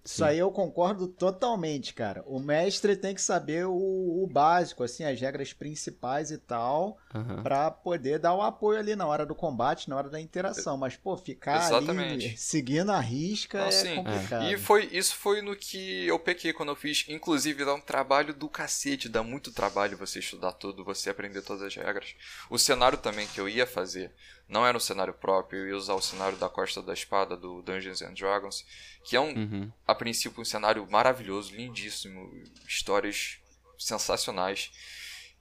Isso 0.09 0.25
aí 0.25 0.39
eu 0.39 0.49
concordo 0.51 1.07
totalmente, 1.07 1.93
cara. 1.93 2.23
O 2.25 2.39
mestre 2.39 2.95
tem 2.95 3.13
que 3.13 3.21
saber 3.21 3.67
o, 3.67 4.23
o 4.23 4.27
básico, 4.27 4.83
assim, 4.83 5.03
as 5.03 5.21
regras 5.21 5.53
principais 5.53 6.31
e 6.31 6.37
tal, 6.39 6.97
uhum. 7.13 7.43
para 7.43 7.69
poder 7.69 8.17
dar 8.17 8.33
o 8.33 8.41
apoio 8.41 8.79
ali 8.79 8.95
na 8.95 9.05
hora 9.05 9.23
do 9.23 9.35
combate, 9.35 9.87
na 9.87 9.95
hora 9.95 10.09
da 10.09 10.19
interação. 10.19 10.75
Mas, 10.77 10.95
pô, 10.95 11.15
ficar 11.15 11.63
Exatamente. 11.63 12.25
ali 12.25 12.37
seguindo 12.37 12.91
a 12.91 12.99
risca 12.99 13.59
é 13.59 13.71
sim. 13.71 13.95
complicado. 13.97 14.45
E 14.45 14.57
foi, 14.57 14.85
isso 14.91 15.15
foi 15.15 15.43
no 15.43 15.55
que 15.55 16.07
eu 16.07 16.17
pequei 16.17 16.53
quando 16.53 16.69
eu 16.69 16.75
fiz. 16.75 17.05
Inclusive, 17.07 17.63
dá 17.63 17.75
um 17.75 17.81
trabalho 17.81 18.33
do 18.33 18.49
cacete, 18.49 19.07
dá 19.07 19.21
muito 19.21 19.51
trabalho 19.51 19.95
você 19.95 20.17
estudar 20.17 20.53
tudo, 20.53 20.83
você 20.83 21.11
aprender 21.11 21.43
todas 21.43 21.61
as 21.61 21.75
regras. 21.75 22.15
O 22.49 22.57
cenário 22.57 22.97
também 22.97 23.27
que 23.27 23.39
eu 23.39 23.47
ia 23.47 23.67
fazer 23.67 24.11
não 24.49 24.65
era 24.65 24.75
um 24.75 24.81
cenário 24.81 25.13
próprio, 25.13 25.59
eu 25.59 25.67
ia 25.67 25.77
usar 25.77 25.93
o 25.93 26.01
cenário 26.01 26.35
da 26.37 26.49
Costa 26.49 26.81
da 26.81 26.91
Espada, 26.91 27.37
do 27.37 27.61
Dungeons 27.61 28.01
and 28.01 28.13
Dragons, 28.13 28.65
que 29.03 29.15
é 29.15 29.21
um, 29.21 29.29
uhum. 29.29 29.71
a 29.87 29.93
princípio, 29.99 30.41
um 30.41 30.45
cenário 30.45 30.89
maravilhoso, 30.89 31.55
lindíssimo, 31.55 32.31
histórias 32.67 33.37
sensacionais. 33.77 34.71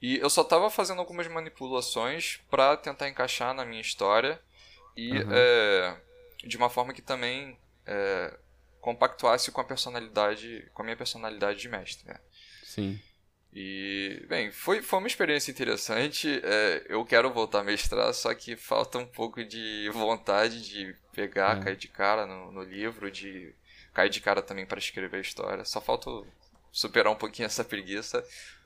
E 0.03 0.19
eu 0.19 0.29
só 0.29 0.43
estava 0.43 0.69
fazendo 0.69 0.99
algumas 0.99 1.27
manipulações 1.27 2.41
para 2.51 2.77
tentar 2.77 3.09
encaixar 3.09 3.55
na 3.55 3.65
minha 3.65 3.81
história 3.81 4.41
e 4.97 5.13
uhum. 5.13 5.29
é, 5.33 5.97
de 6.45 6.57
uma 6.57 6.69
forma 6.69 6.93
que 6.93 7.03
também 7.03 7.59
é, 7.87 8.39
compactuasse 8.81 9.51
com 9.51 9.61
a 9.61 9.65
personalidade, 9.65 10.69
com 10.75 10.83
a 10.83 10.85
minha 10.85 10.97
personalidade 10.97 11.61
de 11.61 11.69
mestre. 11.69 12.07
Né? 12.07 12.21
Sim. 12.63 13.01
E, 13.53 14.25
bem, 14.29 14.53
foi, 14.53 14.83
foi 14.83 14.99
uma 14.99 15.09
experiência 15.09 15.51
interessante. 15.51 16.41
É, 16.45 16.87
eu 16.89 17.05
quero 17.05 17.33
voltar 17.33 17.61
a 17.61 17.65
mestrar, 17.65 18.13
só 18.15 18.33
que 18.35 18.57
falta 18.57 18.99
um 18.99 19.07
pouco 19.07 19.43
de 19.43 19.91
vontade 19.93 20.63
de 20.69 20.95
pegar, 21.13 21.59
é. 21.59 21.65
cair 21.65 21.77
de 21.77 21.89
cara 21.89 22.27
no, 22.27 22.53
no 22.53 22.63
livro, 22.63 23.11
de 23.11 23.53
cair 23.93 24.11
de 24.11 24.21
cara 24.21 24.43
também 24.43 24.67
para 24.67 24.79
escrever 24.79 25.19
a 25.19 25.21
história. 25.21 25.65
Só 25.65 25.81
falta 25.81 26.11
superar 26.73 27.13
um 27.13 27.17
pouquinho 27.17 27.47
essa 27.47 27.65
preguiça 27.65 28.25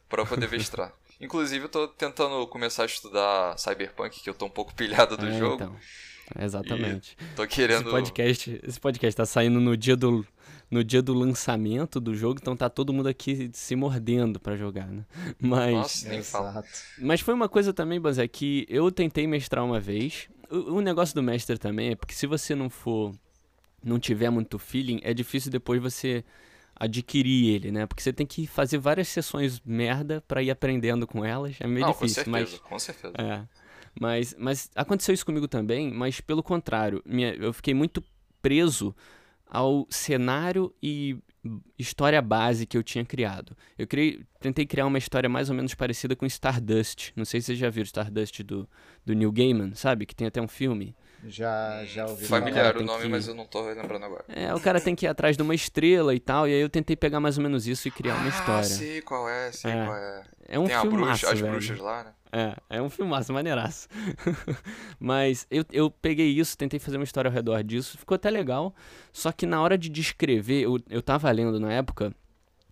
para 0.08 0.24
poder 0.26 0.48
mestrar. 0.50 0.92
Inclusive, 1.20 1.64
eu 1.64 1.68
tô 1.68 1.88
tentando 1.88 2.46
começar 2.48 2.82
a 2.82 2.86
estudar 2.86 3.56
Cyberpunk, 3.56 4.20
que 4.20 4.28
eu 4.28 4.34
tô 4.34 4.46
um 4.46 4.50
pouco 4.50 4.74
pilhado 4.74 5.16
do 5.16 5.26
é, 5.26 5.38
jogo. 5.38 5.54
Então. 5.54 5.76
Exatamente. 6.38 7.16
E 7.20 7.34
tô 7.36 7.46
querendo. 7.46 7.82
Esse 7.82 7.90
podcast, 7.90 8.60
esse 8.62 8.80
podcast 8.80 9.16
tá 9.16 9.26
saindo 9.26 9.60
no 9.60 9.76
dia 9.76 9.96
do, 9.96 10.26
no 10.70 10.82
dia 10.82 11.02
do 11.02 11.12
lançamento 11.12 12.00
do 12.00 12.14
jogo, 12.14 12.38
então 12.40 12.56
tá 12.56 12.68
todo 12.68 12.92
mundo 12.92 13.08
aqui 13.08 13.50
se 13.52 13.76
mordendo 13.76 14.40
para 14.40 14.56
jogar, 14.56 14.86
né? 14.86 15.04
Mas. 15.38 15.74
Nossa, 15.74 16.08
nem 16.08 16.22
fala. 16.22 16.64
Mas 16.98 17.20
foi 17.20 17.34
uma 17.34 17.48
coisa 17.48 17.72
também, 17.72 18.00
Bazé, 18.00 18.26
que 18.26 18.66
eu 18.68 18.90
tentei 18.90 19.26
mestrar 19.26 19.64
uma 19.64 19.78
vez. 19.78 20.28
O, 20.50 20.76
o 20.76 20.80
negócio 20.80 21.14
do 21.14 21.22
mestre 21.22 21.58
também 21.58 21.90
é 21.90 21.96
porque 21.96 22.14
se 22.14 22.26
você 22.26 22.54
não 22.54 22.70
for. 22.70 23.12
Não 23.84 23.98
tiver 23.98 24.30
muito 24.30 24.58
feeling, 24.58 25.00
é 25.02 25.12
difícil 25.12 25.50
depois 25.50 25.80
você 25.80 26.24
adquirir 26.74 27.54
ele, 27.54 27.70
né? 27.70 27.86
Porque 27.86 28.02
você 28.02 28.12
tem 28.12 28.26
que 28.26 28.46
fazer 28.46 28.78
várias 28.78 29.08
sessões 29.08 29.60
merda 29.64 30.22
para 30.26 30.42
ir 30.42 30.50
aprendendo 30.50 31.06
com 31.06 31.24
elas. 31.24 31.56
É 31.60 31.66
meio 31.66 31.86
não, 31.86 31.92
difícil, 31.92 32.24
com 32.24 32.30
certeza, 32.32 32.50
mas 32.52 32.58
com 32.58 32.78
certeza. 32.78 33.14
É. 33.18 33.46
Mas, 34.00 34.34
mas 34.38 34.70
aconteceu 34.74 35.14
isso 35.14 35.26
comigo 35.26 35.46
também, 35.46 35.92
mas 35.92 36.20
pelo 36.20 36.42
contrário, 36.42 37.02
minha, 37.04 37.34
eu 37.34 37.52
fiquei 37.52 37.74
muito 37.74 38.02
preso 38.40 38.94
ao 39.46 39.86
cenário 39.90 40.74
e 40.82 41.18
história 41.78 42.22
base 42.22 42.66
que 42.66 42.76
eu 42.76 42.82
tinha 42.82 43.04
criado. 43.04 43.56
Eu 43.76 43.86
criei, 43.86 44.24
tentei 44.40 44.64
criar 44.64 44.86
uma 44.86 44.96
história 44.96 45.28
mais 45.28 45.50
ou 45.50 45.54
menos 45.54 45.74
parecida 45.74 46.16
com 46.16 46.24
Stardust. 46.24 47.12
Não 47.14 47.24
sei 47.24 47.40
se 47.40 47.46
vocês 47.46 47.58
já 47.58 47.68
viram 47.68 47.84
Stardust 47.84 48.42
do, 48.42 48.68
do 49.04 49.14
Neil 49.14 49.30
Gaiman, 49.30 49.74
sabe? 49.74 50.06
Que 50.06 50.14
tem 50.14 50.26
até 50.26 50.40
um 50.40 50.48
filme. 50.48 50.94
Já, 51.24 51.84
já 51.84 52.06
ouvi 52.06 52.24
Familiar 52.24 52.76
o 52.76 52.82
nome, 52.82 53.04
que... 53.04 53.08
mas 53.08 53.28
eu 53.28 53.34
não 53.34 53.46
tô 53.46 53.62
lembrando 53.62 54.04
agora. 54.04 54.24
É, 54.28 54.52
o 54.54 54.60
cara 54.60 54.80
tem 54.80 54.94
que 54.94 55.06
ir 55.06 55.08
atrás 55.08 55.36
de 55.36 55.42
uma 55.42 55.54
estrela 55.54 56.14
e 56.14 56.20
tal, 56.20 56.48
e 56.48 56.52
aí 56.52 56.60
eu 56.60 56.68
tentei 56.68 56.96
pegar 56.96 57.20
mais 57.20 57.38
ou 57.38 57.44
menos 57.44 57.66
isso 57.66 57.86
e 57.86 57.90
criar 57.90 58.16
uma 58.16 58.26
ah, 58.26 58.28
história. 58.28 58.60
Ah, 58.60 58.64
sei 58.64 59.00
qual 59.02 59.28
é, 59.28 59.52
sei 59.52 59.70
é. 59.70 59.84
qual 59.84 59.96
é. 59.96 60.24
É 60.48 60.58
um 60.58 60.66
tem 60.66 60.80
filmaço, 60.80 61.26
bruxa, 61.26 61.32
as 61.32 61.40
bruxas 61.40 61.78
lá, 61.78 62.04
né? 62.04 62.12
É, 62.32 62.76
é 62.78 62.82
um 62.82 62.90
filmaço, 62.90 63.32
maneiraço. 63.32 63.88
Mas 64.98 65.46
eu, 65.50 65.64
eu 65.70 65.90
peguei 65.90 66.28
isso, 66.28 66.56
tentei 66.58 66.80
fazer 66.80 66.96
uma 66.96 67.04
história 67.04 67.28
ao 67.28 67.32
redor 67.32 67.62
disso, 67.62 67.96
ficou 67.96 68.14
até 68.16 68.30
legal. 68.30 68.74
Só 69.12 69.30
que 69.30 69.46
na 69.46 69.60
hora 69.62 69.78
de 69.78 69.88
descrever, 69.88 70.62
eu, 70.62 70.78
eu 70.90 71.02
tava 71.02 71.30
lendo 71.30 71.60
na 71.60 71.72
época 71.72 72.14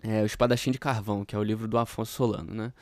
é, 0.02 0.23
O 0.23 0.26
Espadachim 0.26 0.71
de 0.71 0.78
Carvão, 0.78 1.25
que 1.25 1.37
é 1.37 1.38
o 1.38 1.42
livro 1.42 1.69
do 1.69 1.78
Afonso 1.78 2.12
Solano, 2.12 2.52
né? 2.52 2.73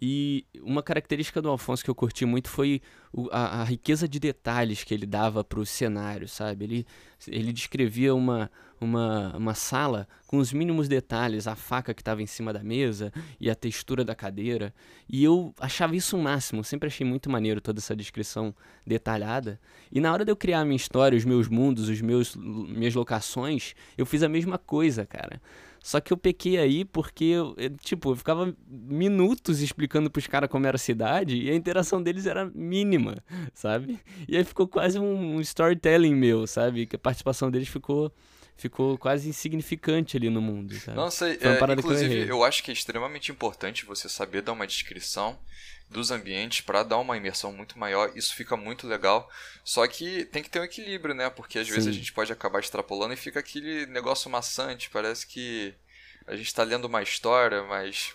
E 0.00 0.44
uma 0.60 0.82
característica 0.82 1.40
do 1.40 1.48
Alfonso 1.48 1.84
que 1.84 1.90
eu 1.90 1.94
curti 1.94 2.26
muito 2.26 2.48
foi 2.48 2.82
a, 3.30 3.60
a, 3.60 3.64
riqueza 3.64 4.08
de 4.08 4.18
detalhes 4.18 4.82
que 4.82 4.92
ele 4.92 5.06
dava 5.06 5.44
para 5.44 5.60
o 5.60 5.66
cenário, 5.66 6.26
sabe? 6.26 6.64
Ele, 6.64 6.86
ele 7.28 7.52
descrevia 7.52 8.12
uma, 8.12 8.50
uma, 8.80 9.36
uma 9.36 9.54
sala 9.54 10.08
com 10.26 10.38
os 10.38 10.52
mínimos 10.52 10.88
detalhes, 10.88 11.46
a 11.46 11.54
faca 11.54 11.94
que 11.94 12.02
estava 12.02 12.20
em 12.20 12.26
cima 12.26 12.52
da 12.52 12.62
mesa 12.62 13.12
e 13.40 13.48
a 13.48 13.54
textura 13.54 14.04
da 14.04 14.16
cadeira. 14.16 14.74
E 15.08 15.22
eu 15.22 15.54
achava 15.60 15.94
isso 15.94 16.16
o 16.16 16.22
máximo, 16.22 16.64
sempre 16.64 16.88
achei 16.88 17.06
muito 17.06 17.30
maneiro 17.30 17.60
toda 17.60 17.78
essa 17.78 17.94
descrição 17.94 18.52
detalhada. 18.84 19.60
E 19.92 20.00
na 20.00 20.12
hora 20.12 20.24
de 20.24 20.32
eu 20.32 20.36
criar 20.36 20.60
a 20.60 20.64
minha 20.64 20.76
história, 20.76 21.16
os 21.16 21.24
meus 21.24 21.46
mundos, 21.46 21.88
os 21.88 22.00
meus 22.00 22.34
minhas 22.34 22.96
locações, 22.96 23.74
eu 23.96 24.04
fiz 24.04 24.24
a 24.24 24.28
mesma 24.28 24.58
coisa, 24.58 25.06
cara. 25.06 25.40
Só 25.84 26.00
que 26.00 26.14
eu 26.14 26.16
pequei 26.16 26.56
aí 26.56 26.82
porque, 26.82 27.24
eu, 27.24 27.54
tipo, 27.82 28.12
eu 28.12 28.16
ficava 28.16 28.56
minutos 28.66 29.60
explicando 29.60 30.10
pros 30.10 30.26
caras 30.26 30.48
como 30.48 30.66
era 30.66 30.76
a 30.76 30.78
cidade 30.78 31.36
e 31.36 31.50
a 31.50 31.54
interação 31.54 32.02
deles 32.02 32.24
era 32.24 32.50
mínima, 32.54 33.22
sabe? 33.52 34.00
E 34.26 34.34
aí 34.34 34.42
ficou 34.44 34.66
quase 34.66 34.98
um 34.98 35.38
storytelling 35.42 36.14
meu, 36.14 36.46
sabe? 36.46 36.86
Que 36.86 36.96
a 36.96 36.98
participação 36.98 37.50
deles 37.50 37.68
ficou 37.68 38.10
ficou 38.56 38.96
quase 38.96 39.28
insignificante 39.28 40.16
ali 40.16 40.30
no 40.30 40.40
mundo. 40.40 40.74
Sabe? 40.76 40.96
Não 40.96 41.10
sei, 41.10 41.38
é, 41.38 41.72
inclusive 41.76 42.20
eu, 42.20 42.28
eu, 42.28 42.44
acho 42.44 42.62
que 42.62 42.70
é 42.70 42.74
extremamente 42.74 43.30
importante 43.30 43.84
você 43.84 44.08
saber 44.08 44.40
dar 44.40 44.52
uma 44.52 44.66
descrição 44.66 45.38
dos 45.88 46.10
ambientes 46.10 46.60
para 46.60 46.82
dar 46.82 46.98
uma 46.98 47.16
imersão 47.16 47.52
muito 47.52 47.78
maior. 47.78 48.10
Isso 48.16 48.34
fica 48.34 48.56
muito 48.56 48.86
legal. 48.86 49.30
Só 49.62 49.86
que 49.86 50.24
tem 50.26 50.42
que 50.42 50.50
ter 50.50 50.60
um 50.60 50.64
equilíbrio, 50.64 51.14
né? 51.14 51.30
Porque 51.30 51.58
às 51.58 51.66
Sim. 51.66 51.74
vezes 51.74 51.88
a 51.88 51.92
gente 51.92 52.12
pode 52.12 52.32
acabar 52.32 52.60
extrapolando 52.60 53.14
e 53.14 53.18
fica 53.18 53.40
aquele 53.40 53.86
negócio 53.86 54.30
maçante. 54.30 54.90
Parece 54.90 55.26
que 55.26 55.74
a 56.26 56.34
gente 56.34 56.46
está 56.46 56.62
lendo 56.62 56.86
uma 56.86 57.02
história, 57.02 57.62
mas 57.62 58.14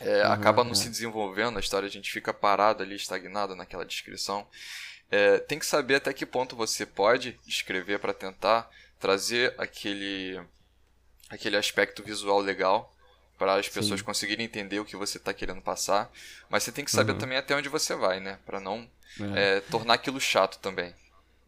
é, 0.00 0.26
uhum, 0.26 0.32
acaba 0.32 0.64
não 0.64 0.74
se 0.74 0.88
desenvolvendo 0.88 1.56
a 1.56 1.60
história. 1.60 1.86
A 1.86 1.90
gente 1.90 2.10
fica 2.10 2.34
parado 2.34 2.82
ali, 2.82 2.96
estagnado 2.96 3.54
naquela 3.54 3.84
descrição. 3.84 4.46
É, 5.10 5.38
tem 5.38 5.58
que 5.58 5.66
saber 5.66 5.96
até 5.96 6.12
que 6.12 6.26
ponto 6.26 6.54
você 6.54 6.86
pode 6.86 7.38
escrever 7.46 7.98
para 7.98 8.14
tentar 8.14 8.70
trazer 9.00 9.54
aquele, 9.58 10.40
aquele 11.28 11.56
aspecto 11.56 12.02
visual 12.02 12.40
legal 12.40 12.94
para 13.40 13.54
as 13.54 13.70
pessoas 13.70 14.00
Sim. 14.00 14.04
conseguirem 14.04 14.44
entender 14.44 14.78
o 14.80 14.84
que 14.84 14.94
você 14.94 15.16
está 15.16 15.32
querendo 15.32 15.62
passar. 15.62 16.12
Mas 16.50 16.62
você 16.62 16.70
tem 16.70 16.84
que 16.84 16.90
saber 16.90 17.12
uhum. 17.12 17.18
também 17.18 17.38
até 17.38 17.56
onde 17.56 17.70
você 17.70 17.94
vai, 17.94 18.20
né? 18.20 18.38
Para 18.44 18.60
não 18.60 18.86
é. 19.18 19.56
É, 19.56 19.60
tornar 19.62 19.94
aquilo 19.94 20.20
chato 20.20 20.58
também. 20.58 20.94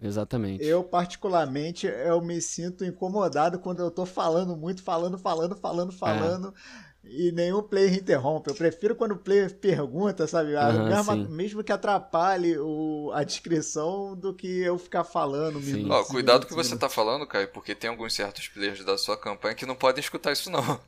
Exatamente. 0.03 0.65
Eu, 0.65 0.83
particularmente, 0.83 1.87
eu 1.87 2.19
me 2.23 2.41
sinto 2.41 2.83
incomodado 2.83 3.59
quando 3.59 3.81
eu 3.81 3.91
tô 3.91 4.07
falando 4.07 4.57
muito, 4.57 4.83
falando, 4.83 5.19
falando, 5.19 5.55
falando, 5.55 5.93
falando. 5.93 6.55
É. 6.89 6.93
E 7.05 7.31
nenhum 7.33 7.63
player 7.63 7.93
interrompe. 7.93 8.49
Eu 8.49 8.55
prefiro 8.55 8.97
quando 8.97 9.13
o 9.13 9.19
player 9.19 9.53
pergunta, 9.55 10.27
sabe? 10.27 10.55
Uhum, 10.55 10.89
mesmo, 10.89 11.29
mesmo, 11.29 11.65
que 11.65 11.73
atrapalhe 11.73 12.57
o, 12.59 13.11
a 13.13 13.23
descrição 13.23 14.17
do 14.17 14.33
que 14.33 14.63
eu 14.63 14.79
ficar 14.79 15.05
falando. 15.05 15.61
Minutos, 15.61 15.91
Ó, 15.91 16.05
cuidado 16.05 16.47
que 16.47 16.55
você 16.55 16.75
tá 16.75 16.89
falando, 16.89 17.27
Caio, 17.27 17.49
porque 17.49 17.75
tem 17.75 17.91
alguns 17.91 18.15
certos 18.15 18.49
players 18.49 18.83
da 18.83 18.97
sua 18.97 19.17
campanha 19.17 19.55
que 19.55 19.67
não 19.67 19.75
podem 19.75 20.01
escutar 20.01 20.33
isso, 20.33 20.49
não. 20.49 20.81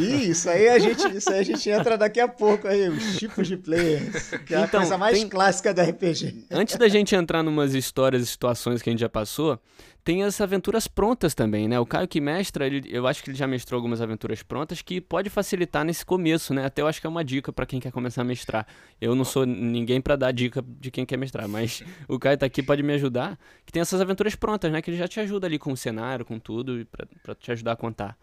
Ih, 0.00 0.30
isso 0.30 0.48
aí 0.48 0.68
a 0.68 0.78
gente, 0.78 1.16
isso 1.16 1.30
aí 1.30 1.40
a 1.40 1.42
gente 1.42 1.68
entra 1.68 1.96
daqui 1.96 2.20
a 2.20 2.28
pouco 2.28 2.68
aí, 2.68 2.88
os 2.88 3.18
tipos 3.18 3.48
de 3.48 3.56
players. 3.56 4.30
Que 4.46 4.54
é 4.54 4.60
então, 4.60 4.80
a 4.80 4.82
coisa 4.82 4.98
mais 4.98 5.18
tem... 5.18 5.28
clássica 5.28 5.72
da 5.72 5.82
RPG. 5.82 6.46
Antes 6.50 6.76
da 6.76 6.88
gente 6.88 7.14
entrar 7.14 7.42
numas 7.42 7.74
histórias 7.74 8.22
e 8.22 8.26
situações 8.26 8.82
que 8.82 8.90
a 8.90 8.92
gente 8.92 9.00
já 9.00 9.08
passou, 9.08 9.58
tem 10.04 10.22
as 10.22 10.40
aventuras 10.40 10.86
prontas 10.86 11.34
também, 11.34 11.66
né? 11.66 11.80
O 11.80 11.86
Caio 11.86 12.06
que 12.06 12.20
mestra, 12.20 12.64
ele, 12.64 12.88
eu 12.88 13.08
acho 13.08 13.24
que 13.24 13.30
ele 13.30 13.36
já 13.36 13.46
mestrou 13.46 13.76
algumas 13.78 14.00
aventuras 14.00 14.40
prontas 14.40 14.80
que 14.80 15.00
pode 15.00 15.28
facilitar 15.28 15.84
nesse 15.84 16.06
começo, 16.06 16.54
né? 16.54 16.64
Até 16.64 16.80
eu 16.82 16.86
acho 16.86 17.00
que 17.00 17.06
é 17.08 17.10
uma 17.10 17.24
dica 17.24 17.52
para 17.52 17.66
quem 17.66 17.80
quer 17.80 17.90
começar 17.90 18.22
a 18.22 18.24
mestrar. 18.24 18.66
Eu 19.00 19.16
não 19.16 19.24
sou 19.24 19.44
ninguém 19.44 20.00
para 20.00 20.14
dar 20.14 20.30
dica 20.30 20.64
de 20.78 20.92
quem 20.92 21.04
quer 21.04 21.16
mestrar, 21.16 21.48
mas 21.48 21.82
o 22.06 22.20
Caio 22.20 22.38
tá 22.38 22.46
aqui 22.46 22.62
pode 22.62 22.84
me 22.84 22.92
ajudar, 22.92 23.36
que 23.64 23.72
tem 23.72 23.82
essas 23.82 24.00
aventuras 24.00 24.36
prontas, 24.36 24.70
né? 24.70 24.80
Que 24.80 24.90
ele 24.90 24.96
já 24.96 25.08
te 25.08 25.18
ajuda 25.18 25.48
ali 25.48 25.58
com 25.58 25.72
o 25.72 25.76
cenário, 25.76 26.24
com 26.24 26.38
tudo, 26.38 26.86
para 27.22 27.34
te 27.34 27.50
ajudar 27.50 27.72
a 27.72 27.76
contar 27.76 28.16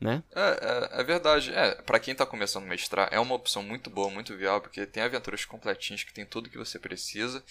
né? 0.00 0.22
É, 0.34 0.40
é, 0.96 1.00
é 1.00 1.04
verdade. 1.04 1.52
É, 1.52 1.74
para 1.82 1.98
quem 1.98 2.14
tá 2.14 2.26
começando 2.26 2.64
a 2.64 2.68
mestrar, 2.68 3.08
é 3.10 3.18
uma 3.18 3.34
opção 3.34 3.62
muito 3.62 3.88
boa, 3.90 4.10
muito 4.10 4.36
viável, 4.36 4.60
porque 4.60 4.86
tem 4.86 5.02
aventuras 5.02 5.44
completinhas 5.44 6.02
que 6.02 6.12
tem 6.12 6.26
tudo 6.26 6.50
que 6.50 6.58
você 6.58 6.78
precisa. 6.78 7.42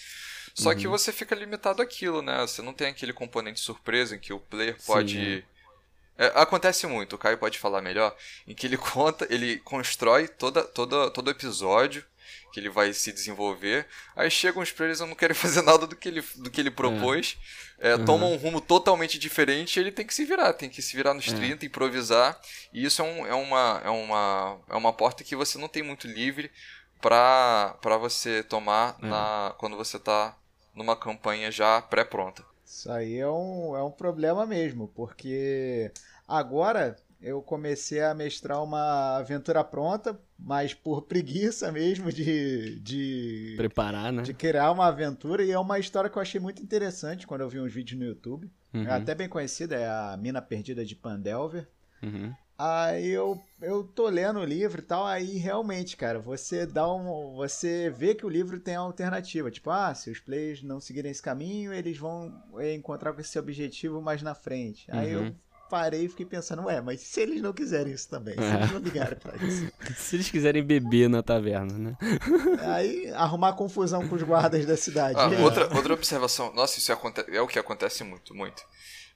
Só 0.54 0.70
uhum. 0.70 0.76
que 0.76 0.86
você 0.86 1.12
fica 1.12 1.34
limitado 1.34 1.82
àquilo, 1.82 2.22
né? 2.22 2.40
Você 2.42 2.62
não 2.62 2.72
tem 2.72 2.88
aquele 2.88 3.12
componente 3.12 3.60
surpresa 3.60 4.14
em 4.14 4.18
que 4.18 4.32
o 4.32 4.38
player 4.38 4.76
pode. 4.86 5.44
É, 6.16 6.26
acontece 6.36 6.86
muito, 6.86 7.16
o 7.16 7.18
Caio 7.18 7.38
pode 7.38 7.58
falar 7.58 7.82
melhor, 7.82 8.16
em 8.46 8.54
que 8.54 8.66
ele 8.66 8.76
conta, 8.78 9.26
ele 9.28 9.58
constrói 9.58 10.28
toda, 10.28 10.62
toda, 10.62 11.10
todo 11.10 11.30
episódio 11.30 12.04
que 12.54 12.60
ele 12.60 12.70
vai 12.70 12.92
se 12.92 13.12
desenvolver. 13.12 13.84
Aí 14.14 14.30
chegam 14.30 14.62
os 14.62 14.70
players 14.70 15.00
e 15.00 15.06
não 15.06 15.16
querem 15.16 15.34
fazer 15.34 15.60
nada 15.60 15.88
do 15.88 15.96
que 15.96 16.06
ele, 16.08 16.22
do 16.36 16.48
que 16.48 16.60
ele 16.60 16.70
propôs. 16.70 17.36
É. 17.80 17.90
É, 17.90 17.96
uhum. 17.96 18.04
Toma 18.04 18.26
um 18.26 18.36
rumo 18.36 18.60
totalmente 18.60 19.18
diferente 19.18 19.76
e 19.76 19.80
ele 19.80 19.90
tem 19.90 20.06
que 20.06 20.14
se 20.14 20.24
virar, 20.24 20.52
tem 20.52 20.70
que 20.70 20.80
se 20.80 20.96
virar 20.96 21.12
nos 21.12 21.26
é. 21.26 21.34
30, 21.34 21.66
improvisar. 21.66 22.40
E 22.72 22.84
isso 22.84 23.02
é, 23.02 23.04
um, 23.04 23.26
é, 23.26 23.34
uma, 23.34 23.82
é, 23.84 23.90
uma, 23.90 24.60
é 24.70 24.76
uma 24.76 24.92
porta 24.92 25.24
que 25.24 25.34
você 25.34 25.58
não 25.58 25.66
tem 25.66 25.82
muito 25.82 26.06
livre 26.06 26.48
para 27.00 27.76
você 28.00 28.44
tomar 28.44 28.96
é. 29.02 29.06
na, 29.06 29.54
quando 29.58 29.76
você 29.76 29.96
está 29.96 30.38
numa 30.72 30.94
campanha 30.94 31.50
já 31.50 31.82
pré-pronta. 31.82 32.44
Isso 32.64 32.90
aí 32.90 33.18
é 33.18 33.28
um, 33.28 33.76
é 33.76 33.82
um 33.82 33.90
problema 33.90 34.46
mesmo, 34.46 34.88
porque 34.94 35.90
agora 36.26 36.96
eu 37.24 37.40
comecei 37.40 38.02
a 38.02 38.14
mestrar 38.14 38.62
uma 38.62 39.16
aventura 39.16 39.64
pronta, 39.64 40.20
mas 40.38 40.74
por 40.74 41.02
preguiça 41.02 41.72
mesmo 41.72 42.12
de, 42.12 42.78
de 42.80 43.54
preparar, 43.56 44.12
né? 44.12 44.22
De 44.22 44.34
criar 44.34 44.70
uma 44.70 44.86
aventura 44.86 45.42
e 45.42 45.50
é 45.50 45.58
uma 45.58 45.78
história 45.78 46.10
que 46.10 46.18
eu 46.18 46.22
achei 46.22 46.38
muito 46.38 46.62
interessante 46.62 47.26
quando 47.26 47.40
eu 47.40 47.48
vi 47.48 47.58
uns 47.58 47.72
vídeos 47.72 47.98
no 47.98 48.04
YouTube. 48.04 48.52
Uhum. 48.74 48.86
É 48.86 48.90
até 48.92 49.14
bem 49.14 49.26
conhecida, 49.26 49.74
é 49.74 49.88
a 49.88 50.18
Mina 50.20 50.42
Perdida 50.42 50.84
de 50.84 50.94
Pandelver. 50.94 51.66
Uhum. 52.02 52.34
Aí 52.58 53.08
eu, 53.08 53.40
eu 53.62 53.82
tô 53.82 54.06
lendo 54.08 54.40
o 54.40 54.44
livro 54.44 54.80
e 54.80 54.84
tal, 54.84 55.06
aí 55.06 55.38
realmente, 55.38 55.96
cara, 55.96 56.18
você 56.18 56.66
dá 56.66 56.92
um. 56.92 57.34
Você 57.36 57.88
vê 57.90 58.14
que 58.14 58.26
o 58.26 58.28
livro 58.28 58.60
tem 58.60 58.76
alternativa. 58.76 59.50
Tipo, 59.50 59.70
ah, 59.70 59.94
se 59.94 60.10
os 60.10 60.20
players 60.20 60.62
não 60.62 60.78
seguirem 60.78 61.10
esse 61.10 61.22
caminho, 61.22 61.72
eles 61.72 61.96
vão 61.96 62.32
encontrar 62.74 63.18
esse 63.18 63.38
objetivo 63.38 64.02
mais 64.02 64.22
na 64.22 64.34
frente. 64.34 64.86
Aí 64.90 65.12
eu 65.12 65.22
uhum 65.22 65.34
parei 65.74 66.04
e 66.04 66.08
fiquei 66.08 66.24
pensando, 66.24 66.62
ué, 66.66 66.80
mas 66.80 67.00
se 67.00 67.20
eles 67.20 67.42
não 67.42 67.52
quiserem 67.52 67.92
isso 67.92 68.08
também, 68.08 68.36
se 68.36 68.44
é. 68.44 68.54
eles 68.54 68.70
não 68.70 68.78
ligarem 68.78 69.18
pra 69.18 69.34
isso. 69.44 69.68
se 69.98 70.14
eles 70.14 70.30
quiserem 70.30 70.62
beber 70.62 71.08
na 71.08 71.20
taverna, 71.20 71.76
né? 71.76 71.96
Aí 72.62 73.10
arrumar 73.10 73.54
confusão 73.54 74.06
com 74.06 74.14
os 74.14 74.22
guardas 74.22 74.64
da 74.64 74.76
cidade. 74.76 75.18
Ah, 75.18 75.34
é. 75.34 75.42
outra, 75.42 75.74
outra 75.74 75.92
observação, 75.92 76.54
nossa, 76.54 76.78
isso 76.78 76.92
é, 76.92 76.96
é 77.32 77.40
o 77.40 77.48
que 77.48 77.58
acontece 77.58 78.04
muito, 78.04 78.32
muito. 78.32 78.62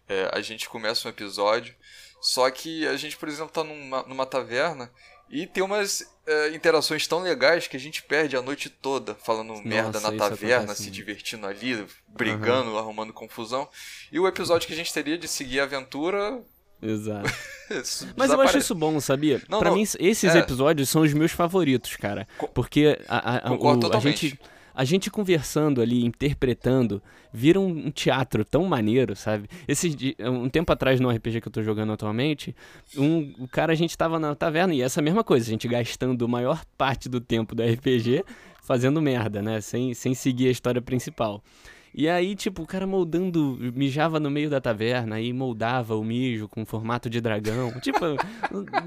É, 0.08 0.28
a 0.32 0.40
gente 0.40 0.68
começa 0.68 1.06
um 1.06 1.12
episódio, 1.12 1.76
só 2.20 2.50
que 2.50 2.84
a 2.88 2.96
gente, 2.96 3.16
por 3.16 3.28
exemplo, 3.28 3.52
tá 3.52 3.62
numa, 3.62 4.02
numa 4.02 4.26
taverna 4.26 4.90
e 5.30 5.46
tem 5.46 5.62
umas 5.62 6.06
é, 6.26 6.54
interações 6.54 7.06
tão 7.06 7.20
legais 7.20 7.66
que 7.66 7.76
a 7.76 7.80
gente 7.80 8.02
perde 8.02 8.36
a 8.36 8.42
noite 8.42 8.68
toda 8.68 9.14
falando 9.14 9.48
Nossa, 9.48 9.62
merda 9.62 10.00
na 10.00 10.12
taverna, 10.12 10.74
se 10.74 10.90
divertindo 10.90 11.46
ali, 11.46 11.86
brigando, 12.08 12.70
uhum. 12.70 12.78
arrumando 12.78 13.12
confusão. 13.12 13.68
E 14.12 14.18
o 14.18 14.26
episódio 14.26 14.66
que 14.66 14.74
a 14.74 14.76
gente 14.76 14.92
teria 14.92 15.18
de 15.18 15.28
seguir 15.28 15.60
a 15.60 15.64
aventura. 15.64 16.40
Exato. 16.82 17.28
Mas 18.16 18.30
eu 18.30 18.40
acho 18.40 18.58
isso 18.58 18.74
bom, 18.74 18.98
sabia? 19.00 19.42
Não, 19.48 19.58
pra 19.58 19.70
não, 19.70 19.76
mim, 19.76 19.82
esses 19.98 20.34
é... 20.34 20.38
episódios 20.38 20.88
são 20.88 21.02
os 21.02 21.12
meus 21.12 21.32
favoritos, 21.32 21.96
cara. 21.96 22.26
Porque 22.54 22.98
a, 23.08 23.48
a, 23.48 23.52
o, 23.52 23.96
a 23.96 24.00
gente 24.00 24.38
a 24.78 24.84
gente 24.84 25.10
conversando 25.10 25.82
ali, 25.82 26.04
interpretando, 26.04 27.02
vira 27.32 27.58
um, 27.58 27.90
teatro 27.90 28.44
tão 28.44 28.64
maneiro, 28.64 29.16
sabe? 29.16 29.48
Esse, 29.66 30.14
um 30.20 30.48
tempo 30.48 30.72
atrás 30.72 31.00
no 31.00 31.10
RPG 31.10 31.40
que 31.40 31.48
eu 31.48 31.52
tô 31.52 31.64
jogando 31.64 31.92
atualmente, 31.92 32.54
um, 32.96 33.34
o 33.40 33.48
cara, 33.48 33.72
a 33.72 33.74
gente 33.74 33.98
tava 33.98 34.20
na 34.20 34.36
taverna 34.36 34.72
e 34.72 34.80
essa 34.80 35.02
mesma 35.02 35.24
coisa, 35.24 35.46
a 35.46 35.50
gente 35.50 35.66
gastando 35.66 36.24
a 36.24 36.28
maior 36.28 36.64
parte 36.76 37.08
do 37.08 37.20
tempo 37.20 37.56
do 37.56 37.62
RPG 37.64 38.24
fazendo 38.62 39.02
merda, 39.02 39.42
né? 39.42 39.60
Sem, 39.60 39.94
sem 39.94 40.14
seguir 40.14 40.46
a 40.46 40.52
história 40.52 40.80
principal. 40.80 41.42
E 41.94 42.08
aí, 42.08 42.34
tipo, 42.34 42.62
o 42.62 42.66
cara 42.66 42.86
moldando, 42.86 43.58
mijava 43.74 44.20
no 44.20 44.30
meio 44.30 44.48
da 44.50 44.60
taverna, 44.60 45.16
aí 45.16 45.32
moldava 45.32 45.96
o 45.96 46.04
mijo 46.04 46.48
com 46.48 46.64
formato 46.64 47.08
de 47.10 47.20
dragão. 47.20 47.72
tipo, 47.80 47.98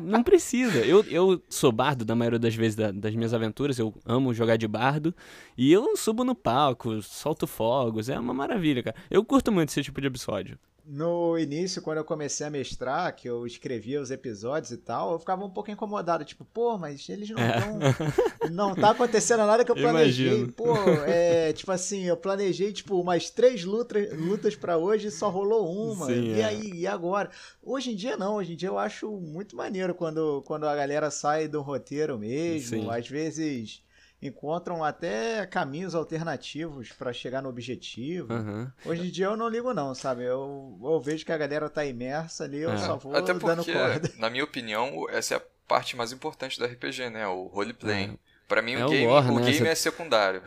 não 0.01 0.23
precisa. 0.23 0.79
Eu, 0.79 1.03
eu 1.09 1.41
sou 1.49 1.71
bardo 1.71 2.05
da 2.05 2.15
maioria 2.15 2.39
das 2.39 2.55
vezes 2.55 2.75
da, 2.75 2.91
das 2.91 3.15
minhas 3.15 3.33
aventuras, 3.33 3.77
eu 3.79 3.93
amo 4.05 4.33
jogar 4.33 4.57
de 4.57 4.67
bardo. 4.67 5.13
E 5.57 5.71
eu 5.71 5.95
subo 5.97 6.23
no 6.23 6.35
palco, 6.35 7.01
solto 7.01 7.47
fogos, 7.47 8.09
é 8.09 8.19
uma 8.19 8.33
maravilha, 8.33 8.83
cara. 8.83 8.95
Eu 9.09 9.23
curto 9.23 9.51
muito 9.51 9.69
esse 9.69 9.83
tipo 9.83 9.99
de 9.99 10.07
episódio 10.07 10.57
no 10.93 11.39
início, 11.39 11.81
quando 11.81 11.99
eu 11.99 12.03
comecei 12.03 12.45
a 12.45 12.49
mestrar, 12.49 13.15
que 13.15 13.25
eu 13.25 13.47
escrevia 13.47 14.01
os 14.01 14.11
episódios 14.11 14.71
e 14.71 14.77
tal, 14.77 15.13
eu 15.13 15.19
ficava 15.19 15.45
um 15.45 15.49
pouco 15.49 15.71
incomodado, 15.71 16.25
tipo, 16.25 16.43
pô, 16.43 16.77
mas 16.77 17.07
eles 17.07 17.29
não 17.29 17.37
estão. 17.39 17.79
É. 17.81 18.49
Não 18.49 18.75
tá 18.75 18.89
acontecendo 18.89 19.45
nada 19.45 19.63
que 19.63 19.71
eu 19.71 19.75
planejei. 19.75 20.27
Imagino. 20.27 20.51
Pô, 20.51 20.75
é 21.07 21.53
tipo 21.53 21.71
assim, 21.71 22.03
eu 22.03 22.17
planejei, 22.17 22.73
tipo, 22.73 22.99
umas 22.99 23.29
três 23.29 23.63
lutas, 23.63 24.11
lutas 24.17 24.53
para 24.53 24.77
hoje 24.77 25.07
e 25.07 25.11
só 25.11 25.29
rolou 25.29 25.71
uma. 25.71 26.07
Sim, 26.07 26.35
e 26.35 26.41
é. 26.41 26.43
aí, 26.43 26.71
e 26.73 26.85
agora? 26.85 27.29
Hoje 27.63 27.91
em 27.91 27.95
dia 27.95 28.17
não, 28.17 28.35
hoje 28.35 28.51
em 28.51 28.55
dia 28.57 28.67
eu 28.67 28.77
acho 28.77 29.09
muito 29.11 29.55
maneiro 29.55 29.95
quando, 29.95 30.43
quando 30.45 30.65
a 30.65 30.75
galera 30.75 31.09
sai 31.09 31.47
do 31.47 31.61
roteiro 31.61 32.19
mesmo. 32.19 32.81
Sim. 32.81 32.89
Às 32.89 33.07
vezes 33.07 33.81
encontram 34.21 34.83
até 34.83 35.45
caminhos 35.47 35.95
alternativos 35.95 36.91
para 36.91 37.11
chegar 37.11 37.41
no 37.41 37.49
objetivo. 37.49 38.33
Uhum. 38.33 38.71
Hoje 38.85 39.07
em 39.07 39.11
dia 39.11 39.25
eu 39.25 39.37
não 39.37 39.49
ligo 39.49 39.73
não, 39.73 39.95
sabe? 39.95 40.23
Eu, 40.23 40.79
eu 40.81 41.01
vejo 41.01 41.25
que 41.25 41.31
a 41.31 41.37
galera 41.37 41.69
tá 41.69 41.83
imersa 41.83 42.43
ali, 42.43 42.59
eu 42.59 42.71
é. 42.71 42.77
só 42.77 42.97
vou 42.97 43.15
até 43.15 43.33
porque, 43.33 43.47
dando 43.47 43.65
corda. 43.65 44.11
Na 44.17 44.29
minha 44.29 44.43
opinião, 44.43 45.09
essa 45.09 45.33
é 45.33 45.37
a 45.37 45.41
parte 45.67 45.95
mais 45.95 46.11
importante 46.11 46.59
do 46.59 46.65
RPG, 46.65 47.09
né? 47.09 47.27
O 47.27 47.47
roleplay. 47.47 48.05
É. 48.05 48.31
Pra 48.47 48.61
mim, 48.61 48.73
é 48.73 48.85
o 48.85 48.89
game, 48.89 49.07
o, 49.07 49.11
o 49.11 49.39
né? 49.39 49.49
game 49.49 49.67
é 49.67 49.75
secundário. 49.75 50.43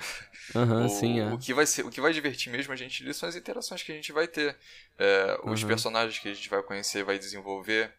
Uhum, 0.54 0.84
o, 0.84 0.88
sim, 0.90 1.20
é. 1.20 1.32
o, 1.32 1.38
que 1.38 1.54
vai 1.54 1.64
ser, 1.64 1.86
o 1.86 1.90
que 1.90 2.02
vai 2.02 2.12
divertir 2.12 2.52
mesmo 2.52 2.70
a 2.70 2.76
gente 2.76 3.14
são 3.14 3.26
as 3.26 3.34
interações 3.34 3.82
que 3.82 3.90
a 3.90 3.94
gente 3.94 4.12
vai 4.12 4.28
ter. 4.28 4.54
É, 4.98 5.40
os 5.42 5.62
uhum. 5.62 5.68
personagens 5.68 6.18
que 6.18 6.28
a 6.28 6.34
gente 6.34 6.50
vai 6.50 6.62
conhecer, 6.62 7.02
vai 7.02 7.18
desenvolver. 7.18 7.90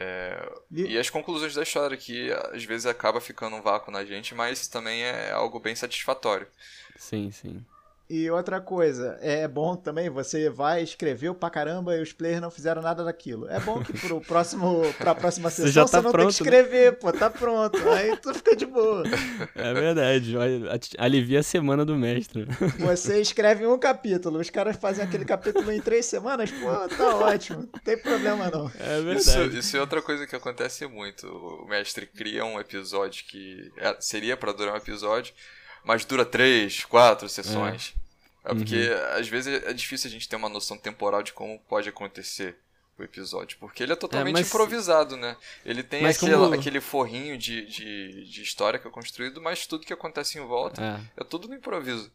É, 0.00 0.50
e... 0.70 0.94
e... 0.94 0.98
as 0.98 1.10
conclusões 1.10 1.54
da 1.54 1.62
história, 1.62 1.96
que 1.96 2.32
às 2.52 2.64
vezes 2.64 2.86
acaba 2.86 3.20
ficando 3.20 3.56
um 3.56 3.60
vácuo 3.60 3.92
na 3.92 4.02
gente, 4.04 4.34
mas 4.34 4.66
também 4.66 5.02
é 5.02 5.30
algo 5.30 5.60
bem 5.60 5.74
satisfatório. 5.74 6.46
Sim, 6.96 7.30
sim. 7.30 7.64
E 8.12 8.28
outra 8.28 8.60
coisa, 8.60 9.16
é 9.20 9.46
bom 9.46 9.76
também, 9.76 10.10
você 10.10 10.50
vai, 10.50 10.82
escreveu 10.82 11.32
pra 11.32 11.48
caramba 11.48 11.96
e 11.96 12.02
os 12.02 12.12
players 12.12 12.40
não 12.40 12.50
fizeram 12.50 12.82
nada 12.82 13.04
daquilo. 13.04 13.48
É 13.48 13.60
bom 13.60 13.80
que 13.84 13.92
pro 13.92 14.20
próximo, 14.20 14.82
pra 14.98 15.14
próxima 15.14 15.48
sessão 15.48 15.66
você, 15.66 15.72
já 15.72 15.82
tá 15.82 15.86
você 15.86 16.00
não 16.00 16.10
pronto, 16.10 16.34
tem 16.34 16.44
que 16.44 16.50
né? 16.50 16.58
escrever, 16.60 16.90
né? 16.90 16.98
pô, 17.00 17.12
tá 17.12 17.30
pronto. 17.30 17.78
Aí 17.88 18.16
tu 18.16 18.34
fica 18.34 18.56
de 18.56 18.66
boa. 18.66 19.04
É 19.54 19.72
verdade, 19.72 20.34
alivia 20.98 21.38
a 21.38 21.42
semana 21.44 21.84
do 21.84 21.94
mestre. 21.94 22.48
Você 22.80 23.20
escreve 23.20 23.64
um 23.64 23.78
capítulo, 23.78 24.40
os 24.40 24.50
caras 24.50 24.76
fazem 24.76 25.04
aquele 25.04 25.24
capítulo 25.24 25.70
em 25.70 25.80
três 25.80 26.04
semanas, 26.06 26.50
pô, 26.50 26.88
tá 26.88 27.14
ótimo, 27.14 27.68
não 27.72 27.80
tem 27.84 27.96
problema 27.96 28.50
não. 28.50 28.68
É 28.80 29.00
verdade. 29.00 29.20
Isso, 29.20 29.40
isso 29.56 29.76
é 29.76 29.80
outra 29.80 30.02
coisa 30.02 30.26
que 30.26 30.34
acontece 30.34 30.84
muito. 30.88 31.28
O 31.28 31.68
mestre 31.68 32.06
cria 32.06 32.44
um 32.44 32.58
episódio 32.58 33.24
que 33.26 33.70
é, 33.76 33.96
seria 34.00 34.36
para 34.36 34.50
durar 34.50 34.74
um 34.74 34.78
episódio, 34.78 35.32
mas 35.84 36.04
dura 36.04 36.24
três, 36.24 36.84
quatro 36.84 37.28
sessões. 37.28 37.94
É. 37.96 37.99
É 38.50 38.54
porque 38.54 38.88
uhum. 38.88 39.18
às 39.18 39.28
vezes 39.28 39.62
é 39.64 39.72
difícil 39.72 40.08
a 40.08 40.12
gente 40.12 40.28
ter 40.28 40.36
uma 40.36 40.48
noção 40.48 40.76
temporal 40.76 41.22
de 41.22 41.32
como 41.32 41.58
pode 41.60 41.88
acontecer 41.88 42.56
o 42.98 43.04
episódio. 43.04 43.58
Porque 43.58 43.82
ele 43.82 43.92
é 43.92 43.96
totalmente 43.96 44.36
é, 44.36 44.40
mas... 44.40 44.48
improvisado, 44.48 45.16
né? 45.16 45.36
Ele 45.64 45.82
tem 45.82 46.06
aquele, 46.06 46.34
como... 46.34 46.54
aquele 46.54 46.80
forrinho 46.80 47.36
de, 47.36 47.66
de, 47.66 48.24
de, 48.24 48.42
história 48.42 48.78
que 48.78 48.86
é 48.86 48.90
construído, 48.90 49.40
mas 49.40 49.66
tudo 49.66 49.86
que 49.86 49.92
acontece 49.92 50.38
em 50.38 50.46
volta 50.46 50.82
é, 51.16 51.22
é 51.22 51.24
tudo 51.24 51.48
no 51.48 51.54
improviso. 51.54 52.12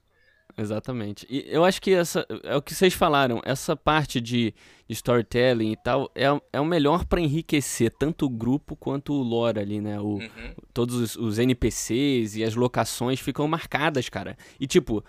Exatamente. 0.58 1.28
E 1.30 1.46
eu 1.50 1.66
acho 1.66 1.82
que 1.82 1.92
essa 1.92 2.26
é 2.44 2.56
o 2.56 2.62
que 2.62 2.74
vocês 2.74 2.94
falaram, 2.94 3.42
essa 3.44 3.76
parte 3.76 4.22
de 4.22 4.54
storytelling 4.88 5.72
e 5.72 5.76
tal 5.76 6.10
é, 6.16 6.26
é 6.54 6.62
o 6.62 6.66
melhor 6.66 7.04
para 7.06 7.20
enriquecer 7.20 7.92
tanto 7.92 8.26
o 8.26 8.30
grupo 8.30 8.76
quanto 8.76 9.12
o 9.14 9.22
lore 9.22 9.60
ali, 9.60 9.82
né? 9.82 10.00
O, 10.00 10.16
uhum. 10.16 10.56
Todos 10.74 10.96
os, 10.96 11.16
os, 11.18 11.40
NPCs 11.40 12.38
e 12.38 12.44
as 12.44 12.56
locações 12.56 13.20
ficam 13.20 13.48
marcadas, 13.48 14.08
cara. 14.08 14.38
E 14.58 14.66
tipo, 14.66 15.04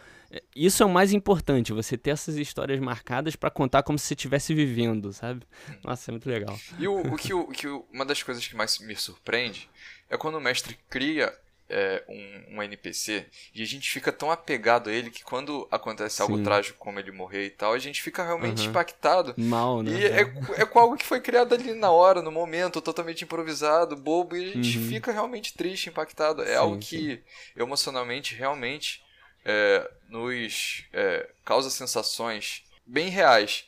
isso 0.55 0.83
é 0.83 0.87
o 0.87 0.91
mais 0.91 1.13
importante, 1.13 1.73
você 1.73 1.97
ter 1.97 2.11
essas 2.11 2.37
histórias 2.37 2.81
marcadas 2.81 3.37
para 3.37 3.51
contar 3.51 3.83
como 3.83 3.99
se 3.99 4.07
você 4.07 4.15
estivesse 4.15 4.55
vivendo, 4.55 5.13
sabe? 5.13 5.43
Nossa, 5.85 6.11
é 6.11 6.13
muito 6.13 6.29
legal. 6.29 6.59
E 6.79 6.89
o, 6.89 7.01
o 7.01 7.17
que, 7.17 7.33
o, 7.33 7.49
que 7.49 7.67
uma 7.93 8.05
das 8.05 8.23
coisas 8.23 8.47
que 8.47 8.57
mais 8.57 8.79
me 8.79 8.97
surpreende 8.97 9.69
é 10.09 10.17
quando 10.17 10.37
o 10.37 10.41
mestre 10.41 10.79
cria 10.89 11.33
é, 11.69 12.05
um, 12.09 12.57
um, 12.57 12.63
NPC 12.63 13.27
e 13.55 13.63
a 13.63 13.67
gente 13.67 13.91
fica 13.91 14.13
tão 14.13 14.31
apegado 14.31 14.89
a 14.89 14.93
ele 14.93 15.11
que 15.11 15.25
quando 15.25 15.67
acontece 15.71 16.23
algo 16.23 16.37
Sim. 16.37 16.45
trágico 16.45 16.79
como 16.79 16.99
ele 16.99 17.11
morrer 17.11 17.47
e 17.47 17.51
tal, 17.51 17.73
a 17.73 17.79
gente 17.79 18.03
fica 18.03 18.25
realmente 18.25 18.63
uhum. 18.63 18.71
impactado. 18.71 19.35
Mal, 19.37 19.83
né? 19.83 19.91
E 19.91 20.05
é, 20.05 20.21
é 20.59 20.65
com 20.65 20.79
algo 20.79 20.97
que 20.97 21.05
foi 21.05 21.21
criado 21.21 21.55
ali 21.55 21.75
na 21.75 21.91
hora, 21.91 22.23
no 22.23 22.31
momento, 22.31 22.81
totalmente 22.81 23.25
improvisado, 23.25 23.97
bobo, 23.97 24.37
e 24.37 24.45
a 24.45 24.53
gente 24.53 24.79
uhum. 24.79 24.89
fica 24.89 25.13
realmente 25.13 25.55
triste, 25.55 25.89
impactado. 25.89 26.43
É 26.43 26.47
sim, 26.47 26.55
algo 26.55 26.79
que 26.79 27.17
sim. 27.17 27.21
emocionalmente 27.61 28.35
realmente 28.35 29.05
é, 29.47 29.89
nos 30.09 30.85
é, 30.93 31.31
causa 31.45 31.71
sensações 31.71 32.65
bem 32.85 33.09
reais. 33.09 33.65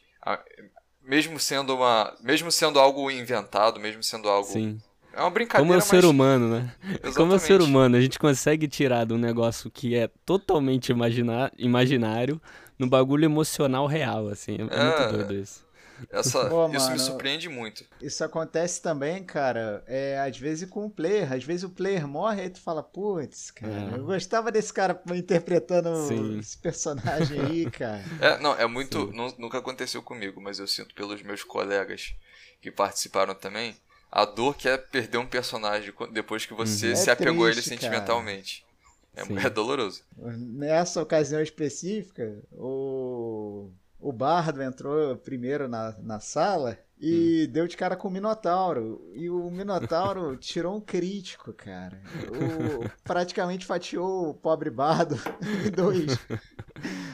Mesmo 1.03 1.39
sendo 1.39 1.75
uma. 1.75 2.15
Mesmo 2.21 2.53
sendo 2.53 2.79
algo 2.79 3.11
inventado, 3.11 3.81
mesmo 3.81 4.03
sendo 4.03 4.29
algo 4.29 4.49
Sim. 4.49 4.79
É 5.15 5.21
uma 5.21 5.31
brincadeira. 5.31 5.67
Como 5.67 5.73
é 5.73 5.79
o 5.79 5.81
ser 5.81 6.05
humano, 6.05 6.49
né? 6.49 6.75
Exatamente. 6.83 7.15
Como 7.17 7.33
é 7.33 7.37
o 7.37 7.39
ser 7.39 7.61
humano, 7.63 7.97
a 7.97 8.01
gente 8.01 8.19
consegue 8.19 8.69
tirar 8.69 9.07
de 9.07 9.15
um 9.15 9.19
negócio 9.19 9.71
que 9.71 9.97
é 9.97 10.11
totalmente 10.27 10.93
imagina 10.93 11.51
imaginário 11.57 12.41
no 12.79 12.87
bagulho 12.87 13.25
emocional 13.25 13.87
real, 13.87 14.29
assim. 14.29 14.57
É, 14.59 14.77
é 14.77 14.85
muito 14.85 15.13
doido 15.17 15.35
isso. 15.35 15.67
Essa, 16.11 16.49
Pô, 16.49 16.67
isso 16.69 16.79
mano, 16.79 16.93
me 16.93 16.99
surpreende 16.99 17.49
muito. 17.49 17.85
Isso 18.01 18.23
acontece 18.23 18.81
também, 18.81 19.23
cara, 19.25 19.83
é, 19.87 20.19
às 20.21 20.39
vezes 20.39 20.69
com 20.69 20.87
o 20.87 20.91
player. 20.91 21.33
Às 21.33 21.45
vezes 21.45 21.65
o 21.65 21.71
player 21.71 22.07
morre 22.07 22.45
e 22.45 22.51
tu 22.51 22.61
fala, 22.61 22.83
putz, 22.83 23.51
cara, 23.51 23.95
é. 23.95 23.99
eu 23.99 24.05
gostava 24.05 24.53
desse 24.53 24.73
cara 24.73 25.01
interpretando 25.15 25.95
Sim. 26.07 26.39
esse 26.39 26.57
personagem 26.59 27.41
aí, 27.41 27.71
cara. 27.71 28.05
É, 28.21 28.39
não, 28.39 28.55
é 28.55 28.67
muito. 28.67 29.13
Nunca 29.39 29.59
aconteceu 29.59 30.03
comigo, 30.03 30.41
mas 30.41 30.59
eu 30.59 30.67
sinto 30.67 30.95
pelos 30.95 31.23
meus 31.23 31.43
colegas 31.43 32.15
que 32.61 32.71
participaram 32.71 33.35
também 33.35 33.77
a 34.11 34.25
dor 34.25 34.57
que 34.57 34.69
é 34.69 34.77
perder 34.77 35.19
um 35.19 35.27
personagem 35.27 35.93
depois 36.13 36.47
que 36.47 36.55
você 36.55 36.91
uhum. 36.91 36.97
se 36.97 37.11
é 37.11 37.13
apegou 37.13 37.47
a 37.47 37.51
ele 37.51 37.63
sentimentalmente. 37.63 38.67
É, 39.15 39.47
é, 39.47 39.51
doloroso. 39.51 40.03
Nessa 40.17 41.03
ocasião 41.03 41.43
específica, 41.43 42.39
o, 42.53 43.69
o 44.01 44.13
Bardo 44.13 44.63
entrou 44.63 45.17
primeiro 45.17 45.69
na, 45.69 45.95
na 45.99 46.21
sala 46.21 46.79
e 47.01 47.47
hum. 47.49 47.53
deu 47.53 47.67
de 47.67 47.77
cara 47.77 47.97
com 47.97 48.09
o 48.09 48.11
Minotauro. 48.11 49.01
E 49.15 49.31
o 49.31 49.51
Minotauro 49.51 50.37
tirou 50.39 50.77
um 50.77 50.81
crítico, 50.81 51.53
cara. 51.53 52.01
O, 52.29 52.89
praticamente 53.05 53.67
fatiou 53.67 54.31
o 54.31 54.35
pobre 54.35 54.71
Bardo 54.71 55.17
em 55.67 55.71
dois. 55.71 56.17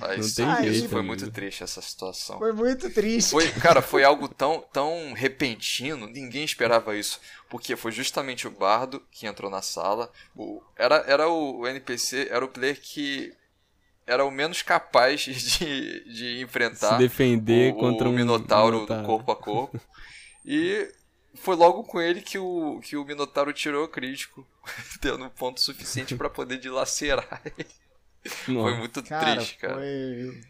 Mas, 0.01 0.37
não 0.37 0.57
tem 0.59 0.73
jeito, 0.73 0.88
foi 0.90 1.03
muito 1.03 1.31
triste 1.31 1.62
essa 1.62 1.81
situação. 1.81 2.38
Foi 2.38 2.53
muito 2.53 2.90
triste. 2.90 3.31
Foi, 3.31 3.49
cara, 3.61 3.81
foi 3.81 4.05
algo 4.05 4.29
tão, 4.29 4.64
tão 4.73 5.12
repentino, 5.12 6.07
ninguém 6.07 6.44
esperava 6.44 6.97
isso. 6.97 7.20
Porque 7.49 7.77
foi 7.77 7.92
justamente 7.92 8.47
o 8.47 8.51
Bardo 8.51 9.03
que 9.11 9.27
entrou 9.27 9.51
na 9.51 9.62
sala. 9.62 10.11
O, 10.37 10.62
era, 10.77 10.97
era 11.07 11.29
o, 11.29 11.61
o 11.61 11.68
NPC, 11.68 12.29
era 12.31 12.44
o 12.44 12.49
player 12.49 12.79
que 12.81 13.35
era 14.06 14.24
o 14.24 14.30
menos 14.30 14.62
capaz 14.62 15.22
de, 15.24 16.04
de 16.12 16.40
enfrentar 16.40 16.92
se 16.92 16.98
defender 16.98 17.72
o, 17.72 17.76
contra 17.76 18.08
o 18.08 18.12
um 18.12 18.14
Minotauro, 18.14 18.76
Minotauro 18.76 19.06
corpo 19.06 19.32
a 19.32 19.36
corpo. 19.36 19.80
E 20.46 20.92
foi 21.36 21.56
logo 21.56 21.84
com 21.84 21.98
ele 21.98 22.20
que 22.20 22.38
o, 22.38 22.78
que 22.84 22.98
o 22.98 23.04
Minotauro 23.06 23.50
tirou 23.50 23.84
o 23.84 23.88
crítico, 23.88 24.46
tendo 25.00 25.24
um 25.24 25.30
ponto 25.30 25.58
suficiente 25.58 26.14
para 26.14 26.28
poder 26.28 26.58
dilacerar 26.58 27.40
ele. 27.44 27.66
Foi 28.24 28.76
muito 28.76 29.02
cara, 29.02 29.36
triste, 29.36 29.56
cara. 29.56 29.74
Foi, 29.76 30.40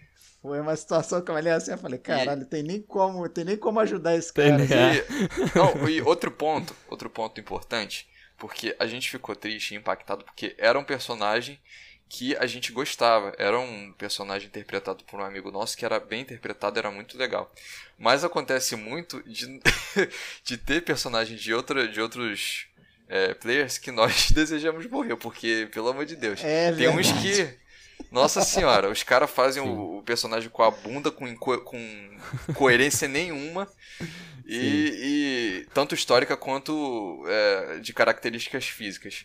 foi 0.43 0.61
uma 0.61 0.75
situação 0.75 1.23
que 1.23 1.31
eu 1.31 1.35
olhei 1.37 1.53
assim 1.53 1.75
e 1.75 1.77
falei, 1.77 1.99
caralho, 1.99 2.43
e... 2.43 2.45
tem 2.45 2.65
nem 2.65 2.83
como, 2.83 3.29
tem 3.29 3.45
nem 3.45 3.57
como 3.57 3.79
ajudar 3.81 4.17
esse 4.17 4.33
cara. 4.33 4.63
E, 4.65 5.57
não, 5.57 5.89
e 5.89 6.03
outro 6.03 6.31
ponto, 6.31 6.75
outro 6.89 7.09
ponto 7.09 7.41
importante, 7.41 8.09
porque 8.37 8.75
a 8.79 8.87
gente 8.87 9.09
ficou 9.09 9.37
triste 9.37 9.75
e 9.75 9.77
impactado 9.77 10.25
porque 10.25 10.55
era 10.59 10.79
um 10.79 10.85
personagem 10.85 11.61
que 12.15 12.37
a 12.37 12.47
gente 12.47 12.71
gostava. 12.71 13.35
Era 13.37 13.59
um 13.59 13.93
personagem 13.99 14.47
interpretado 14.47 15.03
por 15.05 15.19
um 15.19 15.25
amigo 15.25 15.51
nosso 15.51 15.77
que 15.77 15.85
era 15.85 15.99
bem 15.99 16.21
interpretado, 16.21 16.79
era 16.79 16.91
muito 16.91 17.19
legal. 17.19 17.53
Mas 17.99 18.23
acontece 18.23 18.77
muito 18.77 19.21
de, 19.25 19.61
de 20.45 20.57
ter 20.57 20.83
personagens 20.83 21.41
de, 21.41 21.53
outra, 21.53 21.89
de 21.89 22.01
outros 22.01 22.67
é, 23.09 23.35
players 23.35 23.79
que 23.79 23.91
nós 23.91 24.31
desejamos 24.33 24.87
morrer, 24.87 25.17
porque, 25.17 25.69
pelo 25.73 25.89
amor 25.89 26.07
de 26.07 26.15
Deus, 26.15 26.43
é 26.45 26.73
tem 26.73 26.89
uns 26.89 27.11
que. 27.11 27.65
Nossa 28.11 28.43
senhora, 28.43 28.91
os 28.91 29.03
caras 29.03 29.31
fazem 29.31 29.63
o, 29.63 29.99
o, 29.99 30.03
personagem 30.03 30.49
com 30.49 30.63
a 30.63 30.71
bunda 30.71 31.11
com, 31.11 31.37
com 31.37 32.19
coerência 32.55 33.09
nenhuma. 33.09 33.69
E, 34.47 35.65
e, 35.65 35.67
tanto 35.73 35.95
histórica 35.95 36.37
quanto 36.37 37.25
é, 37.27 37.79
de 37.79 37.93
características 37.93 38.67
físicas. 38.67 39.25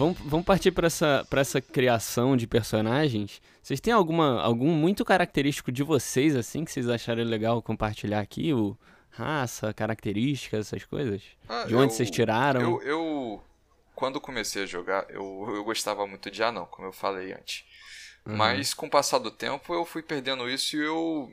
Vamos, 0.00 0.18
vamos 0.20 0.46
partir 0.46 0.70
para 0.70 0.86
essa, 0.86 1.26
essa 1.30 1.60
criação 1.60 2.34
de 2.34 2.46
personagens. 2.46 3.42
Vocês 3.62 3.80
têm 3.80 3.92
alguma, 3.92 4.40
algum 4.40 4.70
muito 4.70 5.04
característico 5.04 5.70
de 5.70 5.82
vocês, 5.82 6.34
assim, 6.34 6.64
que 6.64 6.72
vocês 6.72 6.88
acharem 6.88 7.26
legal 7.26 7.60
compartilhar 7.60 8.20
aqui? 8.20 8.54
O 8.54 8.74
raça, 9.10 9.74
características, 9.74 10.68
essas 10.68 10.86
coisas? 10.86 11.20
Ah, 11.46 11.64
de 11.64 11.74
onde 11.74 11.84
eu, 11.84 11.90
vocês 11.90 12.10
tiraram? 12.10 12.62
Eu, 12.62 12.82
eu, 12.82 13.44
quando 13.94 14.18
comecei 14.18 14.62
a 14.62 14.66
jogar, 14.66 15.04
eu, 15.10 15.44
eu 15.54 15.62
gostava 15.64 16.06
muito 16.06 16.30
de 16.30 16.42
anão, 16.42 16.64
como 16.64 16.88
eu 16.88 16.92
falei 16.94 17.34
antes. 17.34 17.66
Uhum. 18.24 18.36
Mas 18.36 18.72
com 18.72 18.86
o 18.86 18.90
passar 18.90 19.18
do 19.18 19.30
tempo, 19.30 19.74
eu 19.74 19.84
fui 19.84 20.02
perdendo 20.02 20.48
isso 20.48 20.78
e 20.78 20.80
eu... 20.82 21.30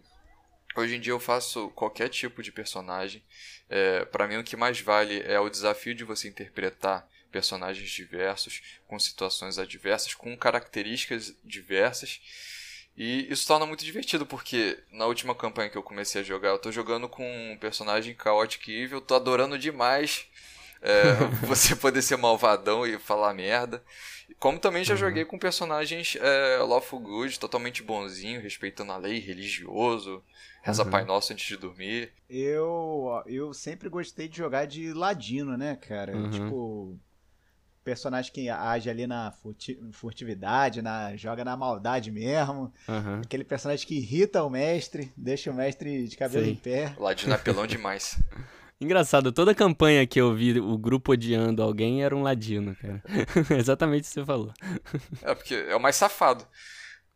Hoje 0.75 0.97
em 0.97 0.99
dia 0.99 1.13
eu 1.13 1.21
faço 1.21 1.69
qualquer 1.69 2.09
tipo 2.09 2.43
de 2.43 2.51
personagem. 2.51 3.23
É, 3.69 4.03
para 4.03 4.27
mim 4.27 4.35
o 4.35 4.43
que 4.43 4.57
mais 4.57 4.81
vale 4.81 5.21
é 5.21 5.39
o 5.39 5.49
desafio 5.49 5.95
de 5.95 6.03
você 6.03 6.27
interpretar 6.27 7.07
personagens 7.31 7.89
diversos, 7.89 8.61
com 8.87 8.97
situações 8.99 9.57
adversas, 9.57 10.13
com 10.13 10.35
características 10.37 11.35
diversas. 11.43 12.19
E 12.95 13.31
isso 13.31 13.45
torna 13.45 13.65
muito 13.65 13.85
divertido, 13.85 14.25
porque 14.25 14.79
na 14.91 15.05
última 15.05 15.35
campanha 15.35 15.69
que 15.69 15.77
eu 15.77 15.83
comecei 15.83 16.21
a 16.21 16.23
jogar, 16.23 16.49
eu 16.49 16.59
tô 16.59 16.71
jogando 16.71 17.07
com 17.07 17.51
um 17.51 17.57
personagem 17.57 18.17
Chaotic 18.21 18.67
Evil, 18.69 19.01
tô 19.01 19.15
adorando 19.15 19.57
demais 19.57 20.25
é, 20.81 21.13
você 21.45 21.75
poder 21.75 22.01
ser 22.01 22.17
malvadão 22.17 22.85
e 22.85 22.97
falar 22.97 23.33
merda. 23.33 23.83
Como 24.39 24.59
também 24.59 24.83
já 24.83 24.93
uhum. 24.93 24.99
joguei 24.99 25.25
com 25.25 25.39
personagens 25.39 26.17
é, 26.19 26.57
lawful 26.57 26.99
good, 26.99 27.39
totalmente 27.39 27.81
bonzinho, 27.81 28.41
respeitando 28.41 28.91
a 28.91 28.97
lei, 28.97 29.19
religioso, 29.19 30.23
reza 30.61 30.83
uhum. 30.83 30.89
Pai 30.89 31.05
Nosso 31.05 31.33
antes 31.33 31.47
de 31.47 31.55
dormir. 31.55 32.11
Eu, 32.29 33.23
eu 33.25 33.53
sempre 33.53 33.89
gostei 33.89 34.27
de 34.27 34.37
jogar 34.37 34.65
de 34.65 34.93
ladino, 34.93 35.57
né, 35.57 35.75
cara? 35.75 36.15
Uhum. 36.15 36.29
Tipo, 36.29 36.99
personagem 37.87 38.33
que 38.33 38.49
age 38.49 38.89
ali 38.89 39.07
na 39.07 39.33
furtividade, 39.93 40.81
na, 40.81 41.15
joga 41.15 41.45
na 41.45 41.55
maldade 41.55 42.11
mesmo. 42.11 42.73
Uhum. 42.85 43.21
Aquele 43.23 43.45
personagem 43.45 43.87
que 43.87 43.95
irrita 43.95 44.43
o 44.43 44.49
mestre, 44.49 45.09
deixa 45.15 45.49
o 45.49 45.53
mestre 45.53 46.05
de 46.05 46.17
cabelo 46.17 46.43
Sim. 46.43 46.51
em 46.51 46.55
pé. 46.55 46.93
Ladino 46.99 47.33
é 47.33 47.37
pelão 47.37 47.65
demais. 47.65 48.21
Engraçado, 48.79 49.31
toda 49.31 49.55
campanha 49.55 50.05
que 50.05 50.19
eu 50.19 50.35
vi 50.35 50.59
o 50.59 50.77
grupo 50.77 51.13
odiando 51.13 51.63
alguém 51.63 52.03
era 52.03 52.13
um 52.13 52.23
ladino, 52.23 52.75
cara. 52.75 53.01
Exatamente 53.57 54.01
o 54.01 54.07
que 54.07 54.13
você 54.13 54.25
falou. 54.25 54.51
É, 55.23 55.33
porque 55.33 55.55
é 55.55 55.75
o 55.75 55.79
mais 55.79 55.95
safado. 55.95 56.45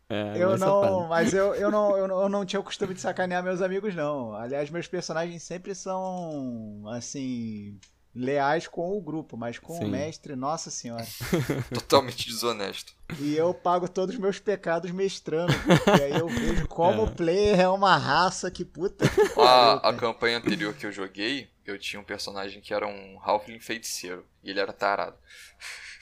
É, 0.09 0.37
eu 0.37 0.57
não, 0.57 0.81
safado. 0.81 1.07
mas 1.09 1.33
eu, 1.33 1.53
eu, 1.53 1.69
não, 1.69 1.97
eu, 1.97 2.07
não, 2.07 2.21
eu 2.21 2.29
não 2.29 2.45
tinha 2.45 2.61
o 2.61 2.63
costume 2.63 2.93
de 2.93 3.01
sacanear 3.01 3.43
meus 3.43 3.61
amigos, 3.61 3.93
não. 3.93 4.33
Aliás, 4.33 4.69
meus 4.69 4.87
personagens 4.87 5.43
sempre 5.43 5.75
são, 5.75 6.83
assim, 6.87 7.77
leais 8.13 8.67
com 8.67 8.97
o 8.97 9.01
grupo, 9.01 9.37
mas 9.37 9.57
com 9.57 9.73
Sim. 9.77 9.85
o 9.85 9.87
mestre, 9.87 10.35
nossa 10.35 10.69
senhora. 10.69 11.05
Totalmente 11.73 12.27
desonesto. 12.27 12.93
E 13.19 13.35
eu 13.35 13.53
pago 13.53 13.87
todos 13.87 14.15
os 14.15 14.21
meus 14.21 14.39
pecados 14.39 14.91
mestrando. 14.91 15.53
e 15.97 16.03
aí 16.03 16.19
eu 16.19 16.27
vejo 16.27 16.67
como 16.67 17.03
o 17.03 17.07
é. 17.07 17.11
player 17.11 17.59
é 17.59 17.69
uma 17.69 17.97
raça 17.97 18.51
que 18.51 18.65
puta 18.65 19.07
que 19.07 19.39
a, 19.39 19.89
a 19.89 19.93
campanha 19.93 20.37
anterior 20.37 20.73
que 20.73 20.85
eu 20.85 20.91
joguei, 20.91 21.49
eu 21.65 21.77
tinha 21.79 21.99
um 21.99 22.05
personagem 22.05 22.61
que 22.61 22.73
era 22.73 22.87
um 22.87 23.17
Halfling 23.21 23.59
feiticeiro. 23.59 24.25
E 24.43 24.49
ele 24.49 24.59
era 24.59 24.73
tarado. 24.73 25.17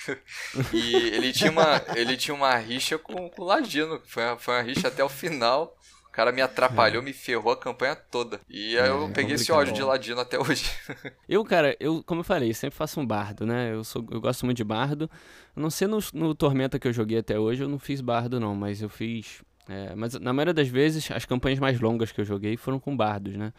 e 0.74 0.95
ele 0.95 1.32
tinha 1.32 1.52
uma, 1.52 1.84
ele 1.95 2.17
tinha 2.17 2.34
uma 2.34 2.56
rixa 2.56 2.98
com, 2.98 3.30
com 3.30 3.41
o 3.41 3.45
Ladino. 3.45 4.02
Foi 4.06 4.24
uma, 4.24 4.38
foi 4.38 4.56
uma 4.56 4.63
rixa 4.63 4.88
até 4.88 5.04
o 5.04 5.10
final 5.10 5.78
cara 6.20 6.34
me 6.34 6.42
atrapalhou, 6.42 7.02
é. 7.02 7.06
me 7.06 7.14
ferrou 7.14 7.54
a 7.54 7.58
campanha 7.58 7.96
toda. 7.96 8.42
E 8.50 8.78
aí 8.78 8.90
eu 8.90 9.06
é, 9.06 9.12
peguei 9.12 9.36
esse 9.36 9.50
ódio 9.54 9.74
de 9.74 9.82
ladino 9.82 10.20
até 10.20 10.38
hoje. 10.38 10.70
eu, 11.30 11.46
cara, 11.46 11.78
eu, 11.80 12.04
como 12.04 12.20
eu 12.20 12.26
falei, 12.26 12.54
sempre 12.54 12.76
faço 12.76 13.00
um 13.00 13.06
bardo, 13.06 13.46
né? 13.46 13.74
Eu, 13.74 13.86
sou, 13.86 14.06
eu 14.12 14.20
gosto 14.20 14.46
muito 14.46 14.58
de 14.58 14.64
bardo. 14.66 15.10
Eu 15.56 15.62
não 15.62 15.70
sei 15.70 15.88
no, 15.88 16.00
no 16.14 16.36
Tormenta 16.36 16.78
que 16.78 16.90
eu 16.90 16.92
joguei 16.92 17.20
até 17.20 17.40
hoje, 17.40 17.64
eu 17.64 17.70
não 17.70 17.80
fiz 17.80 18.02
bardo, 18.02 18.38
não, 18.38 18.54
mas 18.54 18.82
eu 18.82 18.90
fiz. 18.90 19.42
É, 19.70 19.96
mas 19.96 20.14
na 20.16 20.34
maioria 20.34 20.54
das 20.54 20.68
vezes, 20.68 21.10
as 21.10 21.24
campanhas 21.24 21.60
mais 21.60 21.80
longas 21.80 22.12
que 22.12 22.20
eu 22.20 22.26
joguei 22.26 22.58
foram 22.58 22.82
com 22.82 22.98
bardos, 22.98 23.38
né? 23.38 23.54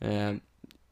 É, 0.00 0.36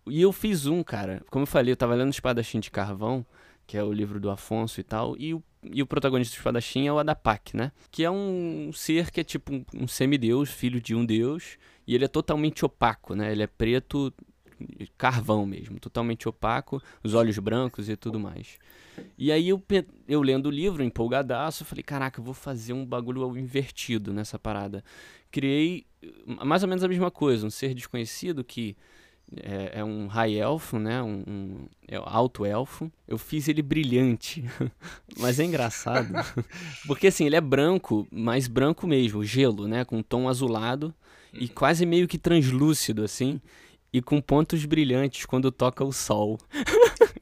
e 0.07 0.21
eu 0.21 0.31
fiz 0.31 0.67
um, 0.67 0.83
cara. 0.83 1.23
Como 1.31 1.45
eu 1.45 1.47
falei, 1.47 1.73
eu 1.73 1.77
tava 1.77 1.95
lendo 1.95 2.11
Espadachim 2.11 2.61
de 2.61 2.71
Carvão, 2.71 3.25
que 3.67 3.79
é 3.79 3.83
o 3.83 3.93
livro 3.93 4.21
do 4.21 4.29
Afonso 4.29 4.79
e 4.79 4.85
tal, 4.85 5.17
e 5.17 5.33
o 5.33 5.43
e 5.63 5.83
o 5.83 5.87
protagonista 5.87 6.35
do 6.35 6.39
espadachim 6.39 6.87
é 6.87 6.93
o 6.93 6.99
Adapak, 6.99 7.57
né? 7.57 7.73
Que 7.91 8.05
é 8.05 8.11
um 8.11 8.71
ser 8.73 9.11
que 9.11 9.21
é 9.21 9.25
tipo 9.25 9.53
um, 9.53 9.65
um 9.75 9.89
semideus, 9.89 10.51
filho 10.51 10.81
de 10.81 10.95
um 10.95 11.05
deus, 11.05 11.59
e 11.87 11.95
ele 11.95 12.05
é 12.05 12.09
totalmente 12.09 12.65
opaco, 12.65 13.15
né? 13.15 13.33
Ele 13.33 13.43
é 13.43 13.47
preto, 13.47 14.13
carvão 14.97 15.47
mesmo, 15.47 15.79
totalmente 15.79 16.29
opaco, 16.29 16.83
os 17.03 17.15
olhos 17.15 17.39
brancos 17.39 17.89
e 17.89 17.97
tudo 17.97 18.19
mais. 18.19 18.59
E 19.17 19.31
aí 19.31 19.49
eu, 19.49 19.63
eu 20.09 20.21
lendo 20.23 20.47
o 20.47 20.51
livro, 20.51 20.83
empolgadaço, 20.83 21.65
falei, 21.65 21.83
caraca, 21.83 22.21
eu 22.21 22.25
vou 22.25 22.35
fazer 22.35 22.73
um 22.73 22.85
bagulho 22.85 23.37
invertido 23.37 24.13
nessa 24.13 24.39
parada. 24.39 24.83
Criei 25.31 25.87
mais 26.45 26.63
ou 26.63 26.69
menos 26.69 26.83
a 26.83 26.89
mesma 26.89 27.11
coisa, 27.11 27.47
um 27.47 27.51
ser 27.51 27.75
desconhecido 27.75 28.45
que 28.45 28.77
é, 29.37 29.81
é, 29.81 29.85
um 29.85 30.07
high 30.07 30.35
elfo, 30.35 30.79
né? 30.79 31.03
Um, 31.03 31.23
um 31.27 31.67
é 31.87 31.97
alto 31.97 32.45
elfo. 32.45 32.91
Eu 33.07 33.19
fiz 33.19 33.49
ele 33.49 33.63
brilhante, 33.63 34.45
mas 35.19 35.39
é 35.39 35.45
engraçado 35.45 36.13
porque 36.87 37.09
assim 37.09 37.27
ele 37.27 37.37
é 37.37 37.41
branco, 37.41 38.07
mas 38.11 38.47
branco 38.47 38.87
mesmo, 38.87 39.25
gelo, 39.25 39.69
né? 39.69 39.85
Com 39.85 39.99
um 39.99 40.03
tom 40.03 40.29
azulado 40.29 40.95
e 41.33 41.45
uhum. 41.45 41.51
quase 41.55 41.85
meio 41.85 42.09
que 42.09 42.19
translúcido 42.19 43.05
assim 43.05 43.41
e 43.93 44.03
com 44.03 44.21
pontos 44.21 44.65
brilhantes 44.65 45.25
quando 45.25 45.51
toca 45.51 45.85
o 45.85 45.93
sol. 45.93 46.39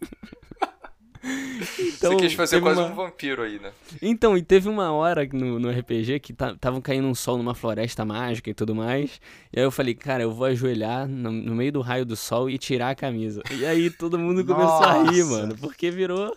Então, 1.78 2.12
Você 2.12 2.16
quis 2.16 2.32
fazer 2.34 2.60
quase 2.60 2.80
uma... 2.80 2.88
um 2.88 2.94
vampiro 2.94 3.42
aí, 3.42 3.58
né? 3.58 3.72
Então, 4.00 4.36
e 4.36 4.42
teve 4.42 4.68
uma 4.68 4.92
hora 4.92 5.26
no, 5.32 5.58
no 5.58 5.70
RPG 5.70 6.20
que 6.20 6.32
estavam 6.32 6.80
caindo 6.80 7.08
um 7.08 7.14
sol 7.14 7.38
numa 7.38 7.54
floresta 7.54 8.04
mágica 8.04 8.50
e 8.50 8.54
tudo 8.54 8.74
mais. 8.74 9.20
E 9.52 9.58
aí 9.58 9.64
eu 9.64 9.70
falei, 9.70 9.94
cara, 9.94 10.22
eu 10.22 10.30
vou 10.30 10.46
ajoelhar 10.46 11.08
no, 11.08 11.32
no 11.32 11.54
meio 11.54 11.72
do 11.72 11.80
raio 11.80 12.04
do 12.04 12.16
sol 12.16 12.48
e 12.50 12.58
tirar 12.58 12.90
a 12.90 12.94
camisa. 12.94 13.42
E 13.50 13.64
aí 13.64 13.90
todo 13.90 14.18
mundo 14.18 14.44
começou 14.44 14.84
a 14.84 15.02
rir, 15.10 15.24
mano. 15.24 15.56
Porque 15.58 15.90
virou, 15.90 16.36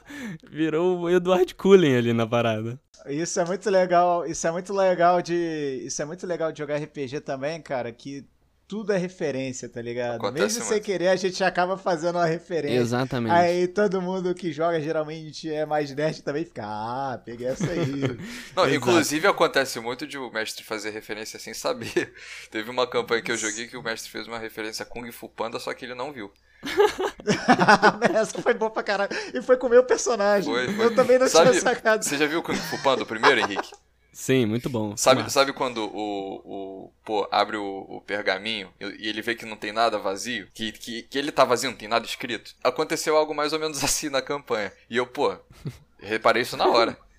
virou 0.50 1.02
o 1.02 1.10
Edward 1.10 1.54
Cullen 1.56 1.98
ali 1.98 2.14
na 2.14 2.26
parada. 2.26 2.80
Isso 3.08 3.40
é 3.40 3.46
muito 3.46 3.70
legal, 3.70 4.26
isso 4.26 4.46
é 4.46 4.52
muito 4.52 4.74
legal 4.74 5.22
de. 5.22 5.82
Isso 5.86 6.02
é 6.02 6.06
muito 6.06 6.28
legal 6.28 6.52
de 6.52 6.60
jogar 6.60 6.78
RPG 6.78 7.22
também, 7.22 7.62
cara, 7.62 7.92
que 7.92 8.26
tudo 8.70 8.94
é 8.94 8.98
referência, 8.98 9.68
tá 9.68 9.82
ligado? 9.82 10.18
Acontece 10.18 10.60
Mesmo 10.60 10.64
sem 10.64 10.80
querer, 10.80 11.08
a 11.08 11.16
gente 11.16 11.44
acaba 11.44 11.76
fazendo 11.76 12.18
uma 12.18 12.26
referência. 12.28 12.78
Exatamente. 12.78 13.34
Aí 13.34 13.68
todo 13.68 14.00
mundo 14.00 14.36
que 14.36 14.54
joga 14.54 14.80
geralmente 14.80 15.52
é 15.52 15.66
mais 15.66 15.94
nerd 15.94 16.22
também 16.22 16.46
fica, 16.46 16.62
ah, 16.64 17.20
peguei 17.26 17.48
essa 17.48 17.66
aí. 17.66 18.04
Não, 18.56 18.70
inclusive 18.70 19.28
acontece 19.28 19.80
muito 19.80 20.06
de 20.06 20.20
o 20.20 20.32
mestre 20.32 20.64
fazer 20.64 20.92
referência 20.92 21.40
sem 21.40 21.52
saber. 21.52 22.14
Teve 22.52 22.70
uma 22.70 22.86
campanha 22.86 23.24
que 23.24 23.32
eu 23.32 23.38
joguei 23.38 23.66
que 23.66 23.76
o 23.76 23.82
mestre 23.82 24.12
fez 24.12 24.28
uma 24.28 24.38
referência 24.38 24.84
a 24.84 24.86
Kung 24.86 25.12
Fu 25.12 25.28
Panda, 25.28 25.58
só 25.60 25.74
que 25.74 25.84
ele 25.84 25.96
não 25.96 26.14
viu. 26.14 26.32
Essa 28.14 28.40
foi 28.40 28.54
boa 28.54 28.70
pra 28.70 28.84
caralho. 28.84 29.10
E 29.34 29.42
foi 29.42 29.58
com 29.58 29.66
o 29.66 29.70
meu 29.72 29.84
personagem. 29.84 30.54
Foi, 30.54 30.72
foi. 30.72 30.86
Eu 30.86 30.96
também 30.96 31.18
não 31.18 31.28
Sabe, 31.28 31.50
tinha 31.50 31.62
sacado. 31.62 32.06
Você 32.06 32.18
já 32.20 32.28
viu 32.28 32.40
o 32.40 32.44
Kung 32.44 32.56
Fu 32.56 32.78
Panda, 32.84 33.02
o 33.02 33.06
primeiro, 33.08 33.40
Henrique? 33.40 33.72
Sim, 34.20 34.46
muito 34.46 34.70
bom. 34.70 34.98
Sabe, 34.98 35.32
sabe 35.32 35.54
quando 35.54 35.78
o, 35.78 36.42
o 36.44 36.94
pô, 37.06 37.26
abre 37.32 37.56
o, 37.56 37.86
o, 37.88 38.02
pergaminho 38.02 38.70
e 38.78 39.08
ele 39.08 39.22
vê 39.22 39.34
que 39.34 39.46
não 39.46 39.56
tem 39.56 39.72
nada 39.72 39.98
vazio? 39.98 40.50
Que, 40.54 40.74
que, 40.74 41.04
que 41.04 41.18
ele 41.18 41.32
tá 41.32 41.46
vazio, 41.46 41.72
não 41.72 41.78
tem 41.78 41.88
nada 41.88 42.06
escrito? 42.06 42.54
Aconteceu 42.62 43.16
algo 43.16 43.34
mais 43.34 43.54
ou 43.54 43.60
menos 43.60 43.82
assim 43.82 44.10
na 44.10 44.22
campanha. 44.22 44.74
E 44.90 44.98
eu, 44.98 45.08
pô, 45.08 45.38
reparei 46.00 46.42
isso 46.42 46.58
na 46.58 46.68
hora. 46.68 46.98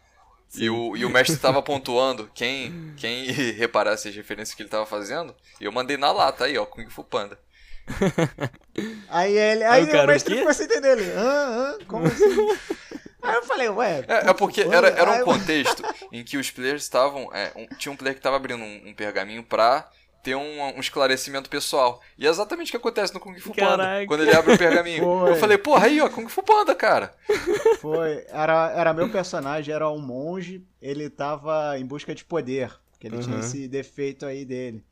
E 0.53 0.69
o, 0.69 0.97
e 0.97 1.05
o 1.05 1.11
mestre 1.11 1.37
tava 1.37 1.63
pontuando 1.63 2.29
quem, 2.35 2.93
quem 2.97 3.27
reparasse 3.31 4.09
as 4.09 4.17
referências 4.17 4.53
que 4.53 4.61
ele 4.61 4.69
tava 4.69 4.85
fazendo. 4.85 5.33
E 5.61 5.65
eu 5.65 5.71
mandei 5.71 5.97
na 5.97 6.11
lata 6.11 6.47
aí, 6.47 6.59
ó, 6.59 6.67
Kung 6.67 6.91
Fu 6.91 7.05
Panda. 7.05 7.39
Aí 9.09 9.39
ele. 9.39 9.63
Aí, 9.63 9.85
o, 9.85 10.03
o 10.03 10.07
mestre 10.09 10.37
ficou 10.37 10.53
sem 10.53 10.67
entender 10.67 10.99
ele. 10.99 11.13
Hã, 11.13 11.23
hã, 11.23 11.79
como 11.87 12.05
assim? 12.05 12.25
Aí 13.23 13.35
eu 13.35 13.43
falei, 13.43 13.69
ué. 13.69 14.05
É, 14.09 14.31
é 14.31 14.33
porque 14.35 14.63
era, 14.63 14.89
era 14.89 15.13
um 15.13 15.25
contexto 15.25 15.83
em 16.13 16.25
que 16.25 16.37
os 16.37 16.51
players 16.51 16.83
estavam. 16.83 17.29
É, 17.33 17.53
um, 17.57 17.67
tinha 17.77 17.93
um 17.93 17.97
player 17.97 18.15
que 18.15 18.23
tava 18.23 18.37
abrindo 18.37 18.63
um, 18.63 18.89
um 18.89 18.95
pergaminho 18.95 19.43
pra 19.43 19.89
ter 20.23 20.35
um, 20.35 20.63
um, 20.77 20.81
esclarecimento 20.81 21.49
pessoal. 21.49 22.01
E 22.19 22.27
é 22.27 22.31
exatamente 22.31 22.69
o 22.69 22.71
que 22.73 22.77
acontece 22.77 23.13
no 23.15 23.21
Kung 23.21 23.39
Fu 23.39 23.55
Panda. 23.55 23.85
Caraca. 23.85 24.07
Quando 24.07 24.23
ele 24.23 24.35
abre 24.35 24.55
o 24.55 24.59
pergaminho. 24.59 25.03
Foi. 25.03 25.31
Eu 25.31 25.37
falei, 25.37 25.59
porra, 25.59 25.87
aí, 25.87 26.01
ó, 26.01 26.09
Kung 26.09 26.29
Fu 26.29 26.43
Panda, 26.43 26.75
cara. 26.75 27.15
Foi. 27.81 28.25
Era, 28.29 28.71
era 28.73 28.93
meu 28.93 29.09
personagem, 29.11 29.75
era 29.75 29.91
um 29.91 29.99
monge, 29.99 30.65
ele 30.81 31.09
tava 31.09 31.79
em 31.79 31.87
busca 31.87 32.15
de 32.15 32.25
poder. 32.25 32.71
Que 32.99 33.07
ele 33.07 33.17
uhum. 33.17 33.23
tinha 33.23 33.39
esse 33.41 33.67
defeito 33.67 34.27
aí 34.27 34.45
dele. 34.45 34.85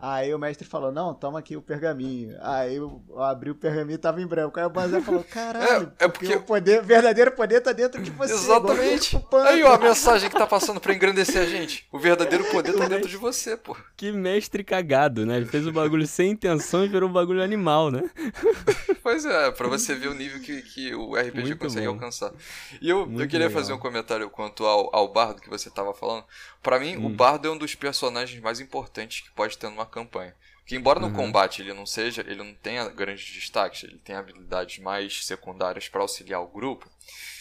Aí 0.00 0.32
o 0.34 0.38
mestre 0.38 0.66
falou: 0.66 0.92
Não, 0.92 1.14
toma 1.14 1.38
aqui 1.38 1.56
o 1.56 1.62
pergaminho. 1.62 2.36
Aí 2.40 2.76
eu 2.76 3.02
abri 3.16 3.50
o 3.50 3.54
pergaminho 3.54 3.94
e 3.94 3.98
tava 3.98 4.20
em 4.20 4.26
branco. 4.26 4.58
Aí 4.58 4.66
o 4.66 4.70
Banzé 4.70 5.00
falou: 5.00 5.24
Caralho, 5.30 5.92
é, 5.98 6.04
é 6.04 6.08
porque, 6.08 6.34
o 6.34 6.42
poder, 6.42 6.82
verdadeiro 6.82 7.32
poder 7.32 7.60
tá 7.60 7.72
dentro 7.72 8.02
de 8.02 8.10
você. 8.10 8.32
Exatamente. 8.32 9.20
Aí, 9.46 9.62
ó, 9.62 9.74
a 9.74 9.78
mensagem 9.78 10.28
que 10.28 10.36
tá 10.36 10.46
passando 10.46 10.80
pra 10.80 10.94
engrandecer 10.94 11.42
a 11.42 11.46
gente. 11.46 11.86
O 11.90 11.98
verdadeiro 11.98 12.44
poder 12.50 12.74
tá 12.74 12.86
dentro 12.86 13.08
de 13.08 13.16
você, 13.16 13.56
pô. 13.56 13.76
Que 13.96 14.12
mestre 14.12 14.62
cagado, 14.62 15.24
né? 15.24 15.36
Ele 15.36 15.46
fez 15.46 15.66
o 15.66 15.72
bagulho 15.72 16.06
sem 16.06 16.30
intenção 16.30 16.84
e 16.84 16.88
virou 16.88 17.08
um 17.08 17.12
bagulho 17.12 17.42
animal, 17.42 17.90
né? 17.90 18.08
pois 19.02 19.24
é, 19.24 19.50
pra 19.50 19.68
você 19.68 19.94
ver 19.94 20.08
o 20.08 20.14
nível 20.14 20.40
que, 20.40 20.62
que 20.62 20.94
o 20.94 21.16
RPG 21.16 21.40
Muito 21.40 21.58
consegue 21.58 21.86
bom. 21.86 21.94
alcançar. 21.94 22.32
E 22.80 22.88
eu, 22.88 23.00
eu 23.00 23.26
queria 23.26 23.46
legal. 23.46 23.50
fazer 23.50 23.72
um 23.72 23.78
comentário 23.78 24.28
quanto 24.30 24.64
ao, 24.64 24.94
ao 24.94 25.08
bardo 25.08 25.40
que 25.40 25.48
você 25.48 25.70
tava 25.70 25.94
falando. 25.94 26.24
Para 26.62 26.78
mim, 26.78 26.96
hum. 26.96 27.06
o 27.06 27.08
bardo 27.08 27.48
é 27.48 27.50
um 27.50 27.56
dos 27.56 27.74
personagens 27.74 28.40
mais 28.42 28.60
importantes 28.60 29.20
que 29.20 29.30
pode 29.30 29.56
ter 29.56 29.66
numa 29.78 29.86
campanha. 29.86 30.34
Que 30.66 30.76
embora 30.76 31.00
no 31.00 31.06
uhum. 31.06 31.14
combate 31.14 31.62
ele 31.62 31.72
não 31.72 31.86
seja, 31.86 32.22
ele 32.26 32.42
não 32.42 32.52
tenha 32.54 32.86
grandes 32.88 33.32
destaques, 33.32 33.84
ele 33.84 33.98
tem 33.98 34.16
habilidades 34.16 34.78
mais 34.80 35.24
secundárias 35.24 35.88
para 35.88 36.02
auxiliar 36.02 36.42
o 36.42 36.48
grupo. 36.48 36.90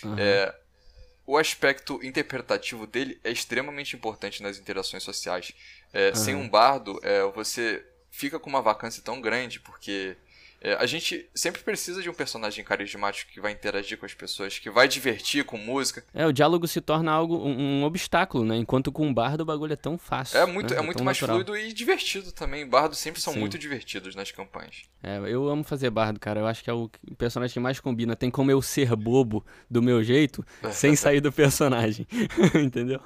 Uhum. 0.03 0.15
É, 0.17 0.55
o 1.25 1.37
aspecto 1.37 1.99
interpretativo 2.01 2.87
dele 2.87 3.19
é 3.23 3.31
extremamente 3.31 3.95
importante 3.95 4.41
nas 4.41 4.57
interações 4.57 5.03
sociais. 5.03 5.51
É, 5.91 6.09
uhum. 6.09 6.15
Sem 6.15 6.35
um 6.35 6.47
bardo, 6.47 6.99
é, 7.03 7.23
você 7.31 7.85
fica 8.09 8.39
com 8.39 8.49
uma 8.49 8.61
vacância 8.61 9.03
tão 9.03 9.19
grande 9.19 9.59
porque 9.59 10.15
é, 10.59 10.73
a 10.73 10.85
gente 10.85 11.29
sempre 11.35 11.61
precisa 11.61 12.01
de 12.01 12.09
um 12.09 12.13
personagem 12.13 12.63
carismático 12.63 13.31
que 13.31 13.39
vai 13.39 13.51
interagir 13.51 13.97
com 13.97 14.05
as 14.05 14.13
pessoas, 14.13 14.57
que 14.57 14.69
vai 14.69 14.87
divertir 14.87 15.43
com 15.43 15.57
música. 15.57 16.03
É, 16.13 16.25
o 16.25 16.33
diálogo 16.33 16.67
se 16.67 16.81
torna 16.81 17.11
algo 17.11 17.37
um, 17.37 17.81
um 17.81 17.83
obstáculo, 17.83 18.43
né? 18.43 18.57
Enquanto 18.57 18.91
com 18.91 19.09
o 19.09 19.13
bardo 19.13 19.41
o 19.41 19.45
bagulho 19.45 19.73
é 19.73 19.77
tão 19.77 19.97
fácil. 19.97 20.37
É 20.39 20.45
muito, 20.45 20.73
né? 20.73 20.79
é, 20.79 20.83
é 20.83 20.85
muito 20.85 21.03
mais 21.03 21.19
natural. 21.19 21.43
fluido 21.43 21.57
e 21.57 21.71
divertido 21.71 22.31
também. 22.31 22.67
Bardos 22.67 22.97
sempre 22.97 23.21
são 23.21 23.33
Sim. 23.33 23.39
muito 23.39 23.57
divertidos 23.57 24.15
nas 24.15 24.31
campanhas. 24.31 24.83
É, 25.03 25.17
eu 25.27 25.47
amo 25.47 25.63
fazer 25.63 25.89
bardo, 25.89 26.19
cara. 26.19 26.39
Eu 26.39 26.47
acho 26.47 26.63
que 26.63 26.69
é 26.69 26.73
o 26.73 26.89
personagem 27.17 27.53
que 27.53 27.59
mais 27.59 27.79
combina. 27.79 28.15
Tem 28.15 28.31
como 28.31 28.49
eu 28.49 28.61
ser 28.61 28.95
bobo 28.95 29.45
do 29.69 29.81
meu 29.81 30.03
jeito, 30.03 30.45
sem 30.71 30.95
sair 30.95 31.21
do 31.21 31.31
personagem. 31.31 32.07
Entendeu? 32.55 32.99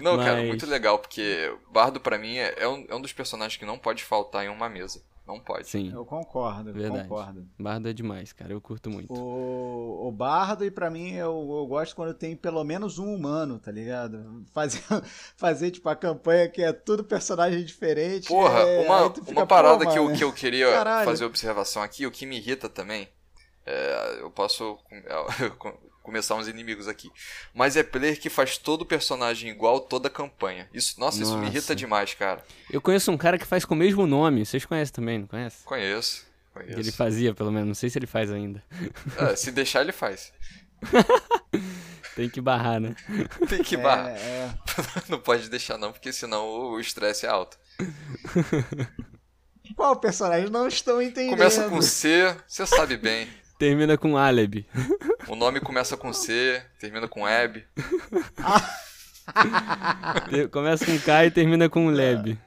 Não, 0.00 0.16
Mas... 0.16 0.26
cara, 0.26 0.42
muito 0.42 0.66
legal, 0.66 0.98
porque 0.98 1.52
bardo 1.72 2.00
para 2.00 2.18
mim 2.18 2.36
é, 2.36 2.54
é 2.58 2.68
um, 2.68 2.86
é 2.88 2.94
um 2.94 3.00
dos 3.00 3.12
personagens 3.12 3.56
que 3.56 3.66
não 3.66 3.78
pode 3.78 4.04
faltar 4.04 4.44
em 4.44 4.48
uma 4.48 4.68
mesa. 4.68 5.02
Não 5.26 5.40
pode. 5.40 5.66
Sim. 5.66 5.90
Eu 5.92 6.04
concordo, 6.04 6.72
Verdade. 6.72 7.08
concordo. 7.08 7.48
Bardo 7.58 7.88
é 7.88 7.92
demais, 7.94 8.32
cara. 8.32 8.52
Eu 8.52 8.60
curto 8.60 8.90
muito. 8.90 9.12
O, 9.12 10.08
o 10.08 10.12
Bardo, 10.12 10.64
e 10.64 10.70
para 10.70 10.90
mim, 10.90 11.12
eu, 11.12 11.32
eu 11.32 11.66
gosto 11.66 11.96
quando 11.96 12.12
tem 12.12 12.36
pelo 12.36 12.62
menos 12.62 12.98
um 12.98 13.14
humano, 13.14 13.58
tá 13.58 13.72
ligado? 13.72 14.44
Fazer, 14.52 14.82
fazer 15.34 15.70
tipo, 15.70 15.88
a 15.88 15.96
campanha 15.96 16.48
que 16.48 16.62
é 16.62 16.72
tudo 16.74 17.02
personagem 17.02 17.64
diferente. 17.64 18.28
Porra, 18.28 18.60
é, 18.60 18.86
uma, 18.86 19.14
fica, 19.14 19.30
uma 19.30 19.46
parada 19.46 19.86
que, 19.86 19.98
eu, 19.98 20.12
que 20.12 20.22
eu 20.22 20.32
queria 20.32 20.70
Caralho. 20.70 21.06
fazer 21.06 21.24
observação 21.24 21.82
aqui, 21.82 22.06
o 22.06 22.10
que 22.10 22.26
me 22.26 22.36
irrita 22.36 22.68
também. 22.68 23.08
É, 23.64 24.18
eu 24.20 24.30
posso 24.30 24.78
começar 26.04 26.36
uns 26.36 26.46
inimigos 26.46 26.86
aqui. 26.86 27.10
Mas 27.52 27.76
é 27.76 27.82
player 27.82 28.20
que 28.20 28.28
faz 28.28 28.58
todo 28.58 28.84
personagem 28.84 29.50
igual 29.50 29.80
toda 29.80 30.10
campanha. 30.10 30.68
Isso, 30.72 31.00
nossa, 31.00 31.18
nossa, 31.18 31.32
isso 31.32 31.38
me 31.38 31.46
irrita 31.46 31.74
demais, 31.74 32.12
cara. 32.14 32.44
Eu 32.70 32.80
conheço 32.80 33.10
um 33.10 33.16
cara 33.16 33.38
que 33.38 33.46
faz 33.46 33.64
com 33.64 33.74
o 33.74 33.76
mesmo 33.76 34.06
nome. 34.06 34.44
Vocês 34.44 34.64
conhecem 34.66 34.94
também, 34.94 35.18
não 35.18 35.26
conhece? 35.26 35.64
Conheço. 35.64 36.26
conheço. 36.52 36.78
Ele 36.78 36.92
fazia, 36.92 37.34
pelo 37.34 37.50
menos. 37.50 37.66
Não 37.66 37.74
sei 37.74 37.88
se 37.88 37.98
ele 37.98 38.06
faz 38.06 38.30
ainda. 38.30 38.62
É, 39.16 39.34
se 39.34 39.50
deixar, 39.50 39.80
ele 39.80 39.92
faz. 39.92 40.30
Tem 42.14 42.28
que 42.28 42.40
barrar, 42.40 42.78
né? 42.78 42.94
Tem 43.48 43.62
que 43.62 43.76
barrar. 43.76 44.10
É, 44.10 44.20
é. 44.20 44.54
não 45.08 45.18
pode 45.18 45.48
deixar, 45.48 45.78
não, 45.78 45.90
porque 45.90 46.12
senão 46.12 46.46
o 46.46 46.78
estresse 46.78 47.24
é 47.24 47.30
alto. 47.30 47.58
Qual 49.74 49.96
personagem? 49.96 50.50
Não 50.50 50.68
estou 50.68 51.00
entendendo. 51.00 51.30
Começa 51.30 51.68
com 51.68 51.80
C, 51.80 52.36
você 52.46 52.66
sabe 52.66 52.98
bem. 52.98 53.26
Termina 53.58 53.96
com 53.96 54.16
Aleb. 54.16 54.66
O 55.28 55.36
nome 55.36 55.60
começa 55.60 55.96
com 55.96 56.12
C, 56.12 56.62
termina 56.78 57.08
com 57.08 57.28
Eb. 57.28 57.64
Começa 60.50 60.84
com 60.84 60.98
K 60.98 61.26
e 61.26 61.30
termina 61.30 61.68
com 61.68 61.88
Leb. 61.88 62.38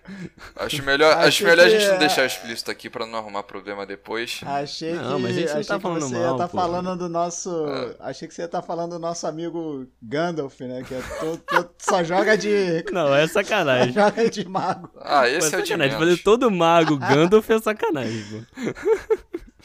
Acho 0.56 0.84
melhor, 0.84 1.17
acho 1.17 1.43
melhor 1.43 1.65
a 1.65 1.70
gente 1.70 1.88
não 1.88 1.98
deixar 1.98 2.26
explícito 2.26 2.70
aqui 2.70 2.89
pra 2.89 3.06
não 3.06 3.17
arrumar 3.17 3.43
problema 3.43 3.86
depois. 3.86 4.41
Achei 4.46 4.91
que, 4.91 5.00
não, 5.00 5.20
mas 5.20 5.38
a 5.38 5.39
gente 5.39 5.54
não 5.54 5.63
tá 5.63 5.80
falando 5.80 6.02
você 6.02 6.13
mal, 6.13 6.24
ia 6.24 6.32
estar 6.32 6.48
tá 6.48 6.48
falando 6.48 6.98
do 6.98 7.10
nosso. 7.10 7.67
É. 7.67 7.96
Achei 8.00 8.28
que 8.28 8.34
você 8.34 8.43
ia 8.43 8.46
estar 8.46 8.62
tá 8.62 8.67
falando 8.67 8.91
do 8.91 9.00
nosso 9.00 9.26
amigo 9.26 9.88
Gandalf, 10.02 10.60
né? 10.62 10.84
Que 10.88 10.93
é 10.93 11.02
todo, 11.20 11.38
todo, 11.39 11.70
só 11.80 12.04
joga 12.04 12.38
de. 12.38 12.86
Não, 12.93 13.13
é 13.13 13.28
sacanagem. 13.28 13.93
joga 13.93 14.30
de 14.30 14.48
mago. 14.48 14.91
Ah, 15.02 15.28
esse 15.28 15.56
é, 15.56 15.60
é 15.60 15.65
sacanagem. 15.65 15.98
Fazer 15.98 16.17
todo 16.17 16.52
mago 16.52 16.98
Gandalf 16.98 17.50
é 17.50 17.60
sacanagem, 17.60 18.24
pô. 18.24 18.38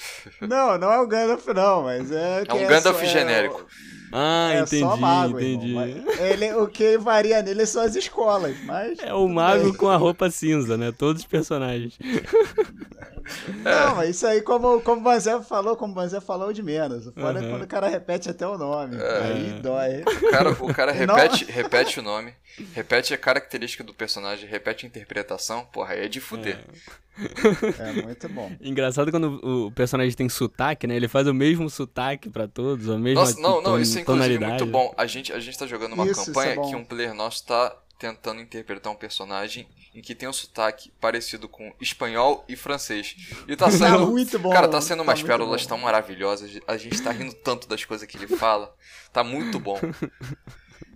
Não, 0.40 0.78
não 0.78 0.92
é 0.92 1.00
o 1.00 1.06
Gandalf, 1.06 1.46
não, 1.48 1.82
mas 1.82 2.10
é. 2.10 2.44
É 2.46 2.54
um 2.54 2.66
Gandalf 2.66 3.02
é, 3.02 3.06
genérico. 3.06 3.66
Ah, 4.12 4.50
é 4.52 4.60
entendi, 4.60 4.80
só 4.80 4.96
mago, 4.96 5.40
entendi. 5.40 5.74
Ele, 6.20 6.52
o 6.54 6.66
que 6.68 6.98
varia 6.98 7.40
nele 7.40 7.64
são 7.64 7.82
as 7.82 7.96
escolas, 7.96 8.54
mas. 8.64 8.98
É 8.98 9.14
o 9.14 9.26
mago 9.26 9.74
com 9.74 9.88
a 9.88 9.96
roupa 9.96 10.30
cinza, 10.30 10.76
né? 10.76 10.92
Todos 10.92 11.22
os 11.22 11.26
personagens. 11.26 11.98
Não, 13.62 13.96
mas 13.96 14.10
isso 14.10 14.26
aí, 14.26 14.42
como, 14.42 14.80
como 14.80 15.00
o 15.00 15.04
Banzé 15.04 15.40
falou, 15.42 15.76
como 15.76 15.92
o 15.92 15.94
Banzé 15.94 16.20
falou 16.20 16.52
de 16.52 16.62
menos. 16.62 17.06
O 17.06 17.12
foda 17.12 17.40
uhum. 17.40 17.46
é 17.46 17.50
quando 17.50 17.62
o 17.62 17.66
cara 17.66 17.88
repete 17.88 18.28
até 18.28 18.46
o 18.46 18.58
nome. 18.58 18.96
É. 18.96 19.18
Aí 19.22 19.60
dói. 19.60 20.02
O 20.02 20.30
cara, 20.30 20.50
o 20.50 20.74
cara 20.74 20.92
repete, 20.92 21.44
repete 21.44 22.00
o 22.00 22.02
nome, 22.02 22.34
repete 22.74 23.14
a 23.14 23.18
característica 23.18 23.84
do 23.84 23.94
personagem, 23.94 24.48
repete 24.48 24.86
a 24.86 24.88
interpretação, 24.88 25.64
porra, 25.66 25.94
aí 25.94 26.04
é 26.04 26.08
de 26.08 26.20
fuder. 26.20 26.58
É. 27.78 27.90
é 27.90 28.02
muito 28.02 28.28
bom. 28.28 28.50
Engraçado 28.60 29.10
quando 29.10 29.40
o 29.42 29.70
personagem 29.72 30.14
tem 30.14 30.28
sotaque, 30.28 30.86
né? 30.86 30.96
Ele 30.96 31.08
faz 31.08 31.26
o 31.26 31.34
mesmo 31.34 31.68
sotaque 31.68 32.30
para 32.30 32.48
todos, 32.48 32.88
a 32.88 32.98
mesma 32.98 33.20
Nossa, 33.20 33.40
não, 33.40 33.60
não, 33.62 33.78
isso 33.78 33.98
é 33.98 34.00
inclusive 34.00 34.38
muito 34.38 34.66
bom. 34.66 34.94
A 34.96 35.06
gente, 35.06 35.32
a 35.32 35.38
gente 35.38 35.58
tá 35.58 35.66
jogando 35.66 35.92
uma 35.92 36.06
isso, 36.06 36.26
campanha 36.26 36.52
isso 36.52 36.60
é 36.60 36.68
que 36.68 36.76
um 36.76 36.84
player 36.84 37.14
nosso 37.14 37.46
tá 37.46 37.76
tentando 37.98 38.40
interpretar 38.40 38.92
um 38.92 38.96
personagem 38.96 39.68
em 39.94 40.00
que 40.00 40.14
tem 40.14 40.28
um 40.28 40.32
sotaque 40.32 40.90
parecido 41.00 41.48
com 41.48 41.72
espanhol 41.80 42.44
e 42.48 42.56
francês. 42.56 43.16
E 43.46 43.54
tá 43.54 43.70
sendo. 43.70 43.98
Tá 43.98 43.98
muito 43.98 44.38
bom. 44.38 44.50
Cara, 44.50 44.68
tá 44.68 44.80
sendo 44.80 45.02
umas 45.02 45.20
tá 45.20 45.26
pérolas 45.26 45.66
tão 45.66 45.78
maravilhosas. 45.78 46.58
A 46.66 46.76
gente 46.76 47.02
tá 47.02 47.10
rindo 47.10 47.34
tanto 47.34 47.68
das 47.68 47.84
coisas 47.84 48.06
que 48.06 48.16
ele 48.16 48.26
fala. 48.36 48.74
Tá 49.12 49.22
muito 49.22 49.58
bom. 49.60 49.78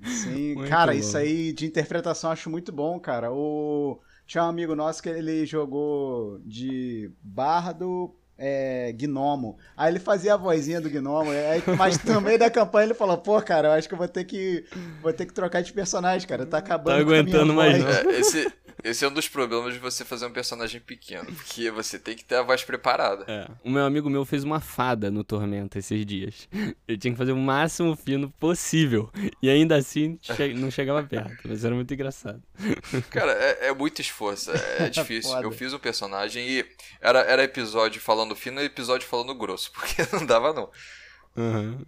Sim, 0.05 0.55
muito 0.55 0.71
cara, 0.71 0.93
bom. 0.93 0.99
isso 0.99 1.17
aí 1.17 1.53
de 1.53 1.67
interpretação 1.67 2.31
eu 2.31 2.33
acho 2.33 2.49
muito 2.49 2.73
bom, 2.73 2.99
cara. 2.99 3.31
O... 3.33 4.01
Tinha 4.27 4.45
um 4.45 4.49
amigo 4.49 4.75
nosso 4.75 5.03
que 5.03 5.09
ele 5.09 5.47
jogou 5.47 6.41
de 6.45 7.11
bardo 7.23 8.15
é, 8.39 8.93
gnomo. 8.93 9.57
Aí 9.77 9.93
ele 9.93 9.99
fazia 9.99 10.35
a 10.35 10.37
vozinha 10.37 10.81
do 10.81 10.91
gnomo, 10.91 11.31
aí, 11.31 11.63
mas 11.77 12.03
no 12.03 12.21
meio 12.23 12.39
da 12.39 12.51
campanha 12.51 12.87
ele 12.87 12.95
falou, 12.95 13.17
pô, 13.19 13.41
cara, 13.41 13.69
eu 13.69 13.73
acho 13.73 13.89
que 13.89 13.95
eu 13.95 13.99
vou 13.99 14.09
ter 14.09 14.25
que 14.25 14.65
vou 15.03 15.13
ter 15.13 15.27
que 15.27 15.35
trocar 15.35 15.63
de 15.63 15.73
personagem, 15.73 16.27
cara. 16.27 16.45
Tá 16.45 16.59
acabando. 16.59 16.97
Tá 16.97 17.01
aguentando 17.01 17.55
mais. 17.55 17.83
É, 17.85 18.19
esse, 18.19 18.53
esse 18.87 19.05
é 19.05 19.09
um 19.09 19.13
dos 19.13 19.29
problemas 19.29 19.75
de 19.75 19.81
você 19.81 20.05
fazer 20.05 20.27
um 20.27 20.31
personagem 20.31 20.81
pequeno, 20.81 21.27
porque 21.27 21.71
você 21.73 21.99
tem 21.99 22.17
que 22.17 22.25
ter 22.25 22.37
a 22.37 22.43
voz 22.43 22.63
preparada. 22.63 23.25
É. 23.27 23.49
O 23.65 23.71
meu 23.71 23.85
amigo 23.85 24.09
meu 24.09 24.25
fez 24.25 24.45
uma 24.45 24.61
fada 24.61 25.11
no 25.11 25.25
Tormenta 25.25 25.79
esses 25.79 26.07
dias. 26.07 26.49
Ele 26.87 26.97
tinha 26.97 27.13
que 27.13 27.19
fazer 27.19 27.33
o 27.33 27.37
máximo 27.37 27.97
fino 27.97 28.31
possível. 28.39 29.11
E 29.43 29.51
ainda 29.51 29.75
assim 29.75 30.17
che 30.23 30.55
não 30.55 30.71
chegava 30.71 31.03
perto. 31.03 31.49
Mas 31.49 31.65
era 31.65 31.75
muito 31.75 31.93
engraçado. 31.93 32.41
Cara, 33.11 33.33
é, 33.33 33.69
é 33.69 33.75
muito 33.75 34.01
esforço. 34.01 34.53
É, 34.53 34.85
é 34.85 34.89
difícil. 34.91 35.37
Eu 35.43 35.51
fiz 35.51 35.73
um 35.73 35.79
personagem 35.81 36.49
e 36.49 36.65
era, 37.01 37.21
era 37.21 37.43
episódio 37.43 38.01
falando 38.01 38.37
fino 38.37 38.61
e 38.61 38.67
episódio 38.67 39.09
falando 39.09 39.35
grosso, 39.35 39.73
porque 39.73 40.07
não 40.13 40.25
dava 40.25 40.53
não. 40.53 40.71
Uhum. 41.37 41.85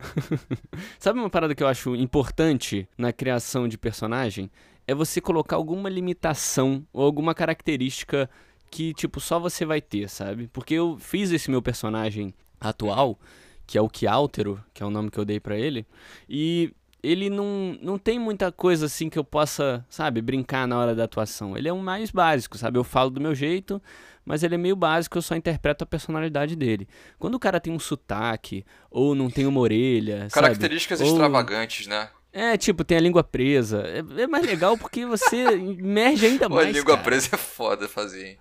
Sabe 0.99 1.21
uma 1.21 1.31
parada 1.31 1.55
que 1.55 1.63
eu 1.63 1.69
acho 1.69 1.95
importante 1.95 2.89
na 2.99 3.13
criação 3.13 3.69
de 3.69 3.79
personagem? 3.79 4.51
É 4.89 4.95
você 4.95 5.21
colocar 5.21 5.57
alguma 5.57 5.91
limitação 5.91 6.83
ou 6.95 7.05
alguma 7.05 7.35
característica 7.35 8.29
que, 8.71 8.95
tipo, 8.95 9.21
só 9.21 9.39
você 9.39 9.67
vai 9.67 9.83
ter, 9.83 10.09
sabe? 10.09 10.49
Porque 10.49 10.75
eu 10.75 10.97
fiz 10.99 11.31
esse 11.31 11.51
meu 11.51 11.61
personagem 11.61 12.33
atual, 12.59 13.19
que 13.67 13.77
é 13.77 13.83
o 13.83 13.89
Kialtero, 13.89 14.65
que 14.73 14.83
é 14.83 14.87
o 14.87 14.91
nome 14.91 15.11
que 15.11 15.19
eu 15.19 15.27
dei 15.27 15.39
para 15.39 15.59
ele, 15.59 15.87
e 16.27 16.73
ele 17.03 17.29
não, 17.29 17.79
não 17.83 17.99
tem 17.99 18.19
muita 18.19 18.51
coisa 18.51 18.87
assim 18.87 19.11
que 19.11 19.19
eu 19.19 19.25
possa, 19.25 19.85
sabe, 19.91 20.23
brincar 20.23 20.67
na 20.67 20.79
hora 20.79 20.95
da 20.95 21.05
atuação. 21.05 21.57
Ele 21.57 21.69
é 21.69 21.73
um 21.73 21.83
mais 21.83 22.11
básico, 22.11 22.57
sabe? 22.57 22.79
Eu 22.79 22.83
falo 22.83 23.11
do 23.11 23.21
meu 23.21 23.35
jeito, 23.35 23.81
mas 24.25 24.43
ele 24.43 24.55
é 24.55 24.59
meio 24.59 24.75
básico, 24.75 25.19
eu 25.19 25.23
só 25.23 25.37
interpreto 25.37 25.85
a 25.85 25.87
personalidade 25.87 26.57
dele. 26.57 26.89
Quando 27.19 27.35
o 27.35 27.39
cara 27.39 27.61
tem 27.61 27.73
um 27.73 27.79
sotaque, 27.79 28.65
ou 28.91 29.15
não 29.15 29.29
tem 29.31 29.47
uma 29.47 29.61
orelha, 29.61 30.29
Características 30.33 30.99
sabe? 30.99 31.11
extravagantes, 31.11 31.87
ou... 31.87 31.93
né? 31.93 32.09
É, 32.33 32.57
tipo, 32.57 32.85
tem 32.85 32.99
a 32.99 33.01
língua 33.01 33.25
presa. 33.25 33.83
É, 33.87 34.23
é 34.23 34.27
mais 34.27 34.45
legal 34.45 34.77
porque 34.77 35.07
você 35.07 35.57
imerge 35.57 36.27
ainda 36.27 36.49
mais. 36.49 36.69
a 36.69 36.71
língua 36.71 36.95
cara. 36.95 37.05
presa 37.05 37.31
é 37.33 37.39
foda 37.39 37.89
fazer, 37.89 38.27
hein? 38.27 38.39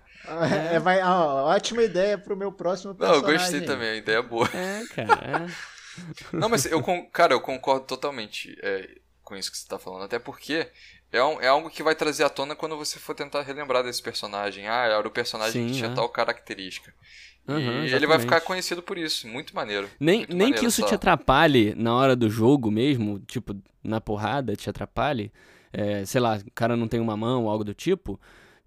É, 0.70 0.76
é 0.76 0.78
vai, 0.78 1.02
ó, 1.02 1.46
ótima 1.46 1.82
ideia 1.82 2.18
pro 2.18 2.36
meu 2.36 2.52
próximo 2.52 2.94
personagem. 2.94 3.22
Não, 3.22 3.30
eu 3.30 3.38
gostei 3.38 3.60
também, 3.62 3.88
a 3.88 3.96
ideia 3.96 4.18
é 4.18 4.22
boa. 4.22 4.48
É, 4.52 4.84
cara. 4.94 5.46
É. 5.46 6.36
Não, 6.36 6.48
mas 6.48 6.66
eu, 6.66 6.82
cara, 7.12 7.32
eu 7.32 7.40
concordo 7.40 7.86
totalmente 7.86 8.56
é, 8.62 8.88
com 9.24 9.34
isso 9.36 9.50
que 9.50 9.58
você 9.58 9.66
tá 9.66 9.78
falando. 9.78 10.04
Até 10.04 10.18
porque 10.18 10.70
é, 11.12 11.22
um, 11.22 11.40
é 11.40 11.48
algo 11.48 11.70
que 11.70 11.82
vai 11.82 11.94
trazer 11.94 12.24
à 12.24 12.28
tona 12.28 12.54
quando 12.54 12.76
você 12.76 12.98
for 12.98 13.14
tentar 13.14 13.42
relembrar 13.42 13.82
desse 13.82 14.02
personagem. 14.02 14.68
Ah, 14.68 14.84
era 14.84 15.06
o 15.06 15.10
personagem 15.10 15.62
Sim, 15.62 15.68
que 15.68 15.78
tinha 15.78 15.90
é. 15.90 15.94
tal 15.94 16.08
característica. 16.08 16.92
Uhum, 17.46 17.84
e 17.84 17.94
ele 17.94 18.06
vai 18.06 18.18
ficar 18.18 18.42
conhecido 18.42 18.82
por 18.82 18.98
isso. 18.98 19.26
Muito 19.26 19.54
maneiro. 19.56 19.88
Nem, 19.98 20.18
muito 20.18 20.30
nem 20.30 20.38
maneiro, 20.38 20.60
que 20.60 20.66
isso 20.66 20.82
só. 20.82 20.86
te 20.86 20.94
atrapalhe 20.94 21.74
na 21.74 21.94
hora 21.94 22.14
do 22.14 22.28
jogo 22.28 22.70
mesmo, 22.70 23.20
tipo, 23.20 23.56
na 23.82 24.00
porrada, 24.00 24.54
te 24.54 24.68
atrapalhe. 24.68 25.32
É, 25.72 26.04
sei 26.04 26.20
lá, 26.20 26.36
o 26.36 26.50
cara 26.54 26.76
não 26.76 26.86
tem 26.86 27.00
uma 27.00 27.16
mão 27.16 27.44
ou 27.44 27.50
algo 27.50 27.64
do 27.64 27.74
tipo 27.74 28.20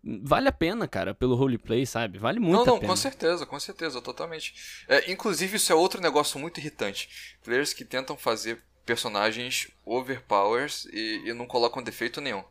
vale 0.04 0.47
a 0.47 0.51
pena, 0.51 0.88
cara, 0.88 1.13
pelo 1.13 1.36
roleplay, 1.36 1.86
sabe? 1.86 2.17
Vale 2.17 2.39
muito 2.39 2.58
não, 2.58 2.65
não, 2.65 2.75
a 2.75 2.80
pena. 2.80 2.91
com 2.91 2.95
certeza, 2.95 3.45
com 3.45 3.60
certeza, 3.60 4.01
totalmente. 4.01 4.54
É, 4.88 5.12
inclusive, 5.12 5.58
isso 5.58 5.71
é 5.71 5.75
outro 5.75 6.01
negócio 6.01 6.39
muito 6.39 6.60
irritante. 6.60 7.10
Players 7.43 7.73
que 7.73 7.86
tentam 7.86 8.17
fazer 8.17 8.62
personagens 8.86 9.70
overpowers 9.86 10.86
e, 10.91 11.24
e 11.26 11.34
não 11.34 11.46
colocam 11.46 11.84
defeito 11.84 12.22
nenhum. 12.22 12.44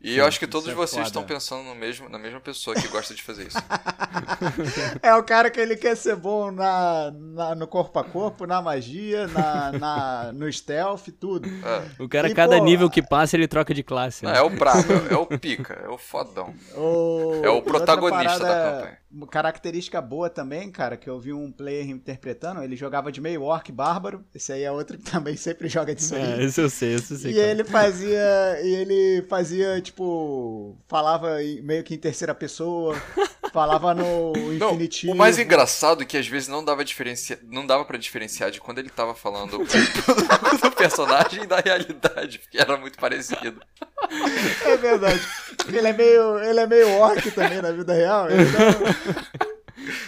E 0.00 0.12
Sim, 0.12 0.14
eu 0.18 0.26
acho 0.26 0.38
que 0.38 0.46
todos 0.46 0.68
é 0.68 0.74
vocês 0.74 1.08
estão 1.08 1.24
pensando 1.24 1.64
no 1.64 1.74
mesmo, 1.74 2.08
na 2.08 2.20
mesma 2.20 2.38
pessoa 2.38 2.76
que 2.76 2.86
gosta 2.86 3.12
de 3.14 3.22
fazer 3.22 3.48
isso. 3.48 3.58
é 5.02 5.12
o 5.16 5.24
cara 5.24 5.50
que 5.50 5.58
ele 5.58 5.76
quer 5.76 5.96
ser 5.96 6.14
bom 6.14 6.52
na, 6.52 7.10
na 7.10 7.54
no 7.56 7.66
corpo 7.66 7.98
a 7.98 8.04
corpo, 8.04 8.46
na 8.46 8.62
magia, 8.62 9.26
na, 9.26 9.72
na 9.72 10.32
no 10.32 10.50
stealth, 10.52 11.08
tudo. 11.18 11.48
É. 11.48 12.02
O 12.02 12.08
cara, 12.08 12.30
e, 12.30 12.34
cada 12.34 12.58
pô, 12.58 12.64
nível 12.64 12.88
que 12.88 13.02
passa, 13.02 13.36
ele 13.36 13.48
troca 13.48 13.74
de 13.74 13.82
classe. 13.82 14.24
Né? 14.24 14.38
é 14.38 14.40
o 14.40 14.50
brabo, 14.50 14.92
é 15.10 15.16
o 15.16 15.26
pica, 15.26 15.74
é 15.84 15.88
o 15.88 15.98
fodão. 15.98 16.54
O... 16.76 17.40
É 17.42 17.48
o 17.48 17.60
protagonista 17.60 18.38
da 18.38 18.54
campanha. 18.54 18.98
Característica 19.30 20.02
boa 20.02 20.28
também, 20.28 20.70
cara, 20.70 20.94
que 20.94 21.08
eu 21.08 21.18
vi 21.18 21.32
um 21.32 21.50
player 21.50 21.88
interpretando, 21.88 22.62
ele 22.62 22.76
jogava 22.76 23.10
de 23.10 23.22
meio 23.22 23.42
orc 23.42 23.72
bárbaro. 23.72 24.22
Esse 24.34 24.52
aí 24.52 24.62
é 24.62 24.70
outro 24.70 24.98
que 24.98 25.10
também 25.10 25.34
sempre 25.34 25.66
joga 25.68 25.94
disso 25.94 26.14
aí. 26.14 26.22
É, 26.22 26.44
esse 26.44 26.60
eu 26.60 26.68
sei, 26.68 26.94
esse 26.94 27.14
eu 27.14 27.18
sei. 27.18 27.32
E 27.32 27.34
cara. 27.34 27.46
ele 27.48 27.64
fazia. 27.64 28.60
E 28.62 28.74
ele 28.74 29.26
fazia, 29.26 29.80
tipo. 29.88 30.76
Falava 30.86 31.36
meio 31.62 31.82
que 31.82 31.94
em 31.94 31.98
terceira 31.98 32.34
pessoa. 32.34 32.96
falava 33.52 33.94
no 33.94 34.32
infinitivo. 34.54 35.08
Não, 35.08 35.14
o 35.14 35.18
mais 35.18 35.38
engraçado 35.38 36.02
é 36.02 36.06
que 36.06 36.16
às 36.16 36.26
vezes 36.26 36.48
não 36.48 36.64
dava 36.64 36.84
diferencia, 36.84 37.38
não 37.42 37.66
dava 37.66 37.84
para 37.84 37.98
diferenciar 37.98 38.50
de 38.50 38.60
quando 38.60 38.78
ele 38.78 38.90
tava 38.90 39.14
falando 39.14 39.58
do 40.62 40.70
personagem 40.72 41.44
e 41.44 41.46
da 41.46 41.60
realidade, 41.60 42.38
porque 42.38 42.58
era 42.58 42.76
muito 42.76 42.98
parecido. 42.98 43.60
É 44.64 44.76
verdade. 44.76 45.20
Ele 45.68 45.88
é 45.88 45.92
meio, 45.92 46.38
ele 46.38 46.60
é 46.60 46.66
meio 46.66 46.90
orc 46.98 47.30
também 47.32 47.60
na 47.60 47.72
vida 47.72 47.92
real. 47.92 48.26
Então... 48.30 49.47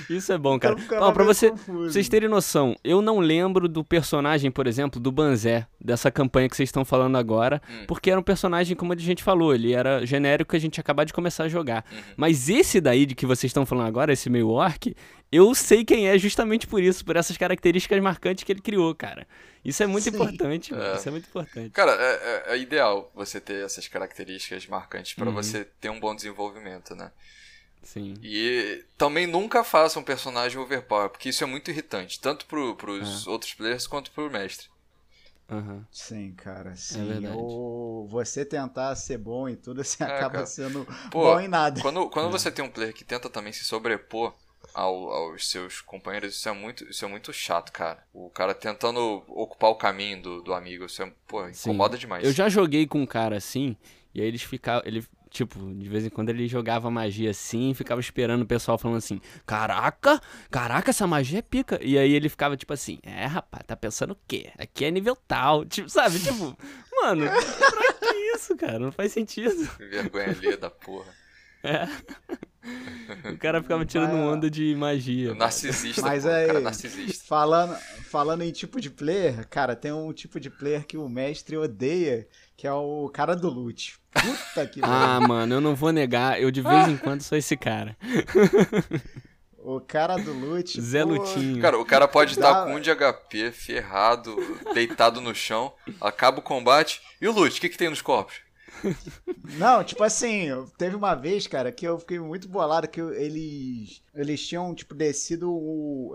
Isso 0.09 0.33
é 0.33 0.39
bom, 0.39 0.59
cara. 0.59 0.77
Ó, 1.01 1.13
pra 1.13 1.25
você, 1.25 1.53
vocês 1.67 2.09
terem 2.09 2.29
noção, 2.29 2.77
eu 2.85 3.01
não 3.01 3.19
lembro 3.19 3.69
do 3.69 3.85
personagem, 3.85 4.51
por 4.51 4.67
exemplo, 4.67 5.01
do 5.01 5.11
Banzé, 5.11 5.67
dessa 5.81 6.11
campanha 6.11 6.49
que 6.49 6.57
vocês 6.57 6.69
estão 6.69 6.85
falando 6.85 7.17
agora, 7.17 7.61
hum. 7.69 7.85
porque 7.87 8.11
era 8.11 8.21
um 8.21 8.23
personagem, 8.23 8.77
como 8.77 8.93
a 8.93 8.97
gente 8.97 9.23
falou, 9.23 9.55
ele 9.55 9.73
era 9.73 10.05
genérico 10.07 10.51
que 10.51 10.57
a 10.57 10.61
gente 10.61 10.81
acabou 10.81 11.05
de 11.05 11.13
começar 11.13 11.45
a 11.45 11.49
jogar. 11.49 11.85
Uhum. 11.91 11.99
Mas 12.17 12.49
esse 12.49 12.81
daí 12.81 13.07
de 13.07 13.15
que 13.15 13.27
vocês 13.27 13.51
estão 13.51 13.65
falando 13.65 13.87
agora, 13.87 14.13
esse 14.13 14.29
meio 14.29 14.49
orc, 14.49 14.95
eu 15.33 15.55
sei 15.55 15.85
quem 15.85 16.09
é 16.09 16.19
justamente 16.19 16.67
por 16.67 16.83
isso, 16.83 17.05
por 17.05 17.17
essas 17.17 17.37
características 17.37 18.01
marcantes 18.01 18.45
que 18.45 18.53
ele 18.53 18.61
criou, 18.61 18.95
cara. 18.95 19.27
Isso 19.65 19.83
é 19.83 19.87
muito 19.87 20.05
Sim. 20.05 20.11
importante. 20.11 20.75
É. 20.75 20.97
Isso 20.97 21.09
é 21.09 21.13
muito 21.13 21.29
importante. 21.29 21.71
Cara, 21.71 21.93
é, 21.93 22.53
é, 22.53 22.55
é 22.55 22.59
ideal 22.59 23.11
você 23.15 23.41
ter 23.41 23.65
essas 23.65 23.87
características 23.87 24.67
marcantes 24.67 25.15
para 25.15 25.29
uhum. 25.29 25.35
você 25.35 25.65
ter 25.81 25.91
um 25.91 26.01
bom 26.01 26.15
desenvolvimento, 26.15 26.95
né? 26.95 27.13
Sim. 27.83 28.15
E 28.23 28.85
também 28.97 29.27
nunca 29.27 29.65
faça 29.65 29.99
um 29.99 30.03
personagem 30.03 30.59
overpower, 30.59 31.09
porque 31.09 31.31
isso 31.31 31.43
é 31.43 31.47
muito 31.47 31.71
irritante, 31.71 32.21
tanto 32.21 32.47
pro, 32.47 32.77
pros 32.77 33.27
é. 33.27 33.31
outros 33.31 33.55
players 33.55 33.87
quanto 33.87 34.11
pro 34.11 34.31
mestre. 34.31 34.69
Uhum. 35.51 35.85
Sim, 35.91 36.33
cara, 36.37 36.77
sim. 36.77 37.27
É 37.27 37.31
Ou 37.33 38.07
você 38.07 38.45
tentar 38.45 38.95
ser 38.95 39.19
bom 39.19 39.49
em 39.49 39.57
tudo, 39.57 39.83
você 39.85 40.03
é, 40.03 40.07
acaba 40.07 40.35
cara. 40.35 40.47
sendo 40.47 40.87
Pô, 41.11 41.23
bom 41.25 41.41
em 41.41 41.49
nada. 41.49 41.81
Quando, 41.81 42.09
quando 42.09 42.29
é. 42.29 42.31
você 42.31 42.51
tem 42.51 42.65
um 42.65 42.71
player 42.71 42.95
que 42.95 43.05
tenta 43.05 43.29
também 43.29 43.53
se 43.53 43.65
sobrepor 43.65 44.33
ao, 44.73 45.11
aos 45.11 45.51
seus 45.51 45.81
companheiros, 45.81 46.37
isso 46.37 46.49
é 46.49 46.53
muito, 46.53 46.85
isso 46.89 47.05
é 47.05 47.09
muito 47.09 47.33
chato, 47.33 47.73
cara. 47.73 48.05
O 48.13 48.31
cara 48.31 48.55
tentando 48.55 49.25
ocupar 49.27 49.71
o 49.71 49.75
caminho 49.75 50.23
do, 50.23 50.43
do 50.43 50.55
amigo, 50.55 50.85
isso 50.85 51.03
é, 51.03 51.13
pô, 51.27 51.49
incomoda 51.49 51.97
sim. 51.97 52.01
demais. 52.01 52.25
Eu 52.25 52.33
já 52.33 52.49
joguei 52.49 52.87
com 52.87 53.01
um 53.01 53.07
cara 53.07 53.37
assim, 53.37 53.77
e 54.15 54.21
aí 54.21 54.29
eles 54.29 54.43
ficavam, 54.43 54.83
ele 54.87 55.05
Tipo, 55.31 55.61
de 55.75 55.89
vez 55.89 56.05
em 56.05 56.11
quando 56.11 56.29
ele 56.31 56.49
jogava 56.49 56.91
magia 56.91 57.31
assim, 57.31 57.73
ficava 57.73 58.01
esperando 58.01 58.43
o 58.43 58.47
pessoal 58.47 58.77
falando 58.77 58.97
assim: 58.99 59.21
Caraca, 59.47 60.21
caraca, 60.51 60.91
essa 60.91 61.07
magia 61.07 61.39
é 61.39 61.43
pica. 61.43 61.79
E 61.81 61.97
aí 61.97 62.13
ele 62.13 62.29
ficava 62.29 62.57
tipo 62.57 62.73
assim: 62.73 62.99
É, 63.05 63.27
rapaz, 63.27 63.65
tá 63.65 63.77
pensando 63.77 64.13
o 64.13 64.19
quê? 64.27 64.51
Aqui 64.59 64.85
é 64.85 64.91
nível 64.91 65.17
tal. 65.17 65.65
Tipo, 65.71 65.89
sabe? 65.89 66.19
Tipo, 66.19 66.57
mano, 67.01 67.27
pra 67.27 67.93
que 68.09 68.15
isso, 68.35 68.57
cara? 68.57 68.79
Não 68.81 68.91
faz 68.91 69.13
sentido. 69.13 69.65
Vergonha 69.79 70.31
ali 70.31 70.57
da 70.57 70.69
porra. 70.69 71.15
É. 71.63 71.87
O 73.33 73.39
cara 73.39 73.63
ficava 73.63 73.85
tirando 73.85 74.13
Mas, 74.13 74.21
onda 74.21 74.51
de 74.51 74.75
magia. 74.75 75.35
Narcisista, 75.35 76.03
Mas 76.03 76.25
pô, 76.25 76.31
aí, 76.31 76.47
cara 76.47 76.61
narcisista. 76.61 77.25
Falando, 77.27 77.77
falando 78.11 78.43
em 78.43 78.53
tipo 78.53 78.81
de 78.81 78.91
player, 78.91 79.47
cara, 79.49 79.75
tem 79.75 79.93
um 79.93 80.13
tipo 80.13 80.39
de 80.39 80.51
player 80.51 80.87
que 80.87 80.97
o 80.97 81.09
mestre 81.09 81.57
odeia, 81.57 82.29
que 82.57 82.67
é 82.67 82.73
o 82.73 83.09
cara 83.13 83.35
do 83.35 83.49
loot. 83.49 83.99
Puta 84.13 84.67
que 84.67 84.81
Ah, 84.85 85.21
mano, 85.21 85.55
eu 85.55 85.61
não 85.61 85.75
vou 85.75 85.93
negar, 85.93 86.41
eu 86.41 86.51
de 86.51 86.61
vez 86.61 86.89
em 86.89 86.97
quando 86.97 87.23
sou 87.23 87.37
esse 87.39 87.57
cara. 87.57 87.97
O 89.63 89.79
cara 89.81 90.17
do 90.17 90.33
loot. 90.33 90.81
Zé 90.81 91.05
pô, 91.05 91.11
Lutinho. 91.11 91.61
Cara, 91.61 91.79
o 91.79 91.85
cara 91.85 92.09
pode 92.09 92.33
estar 92.33 92.65
com 92.65 92.77
um 92.77 92.81
de 92.81 92.91
HP, 92.95 93.53
ferrado, 93.53 94.37
deitado 94.73 95.21
no 95.21 95.35
chão, 95.35 95.73
acaba 96.01 96.39
o 96.39 96.43
combate. 96.43 97.01
E 97.21 97.29
o 97.29 97.33
loot, 97.33 97.59
o 97.59 97.61
que, 97.61 97.69
que 97.69 97.77
tem 97.77 97.91
nos 97.91 98.01
corpos? 98.01 98.37
Não, 99.59 99.83
tipo 99.85 100.03
assim, 100.03 100.49
teve 100.79 100.97
uma 100.97 101.15
vez, 101.15 101.47
cara, 101.47 101.73
que 101.73 101.87
eu 101.87 101.99
fiquei 101.99 102.19
muito 102.19 102.49
bolado 102.49 102.89
que 102.89 103.01
eles 103.01 104.03
eles 104.15 104.47
tinham 104.47 104.75
tipo 104.75 104.95
descido 104.95 105.51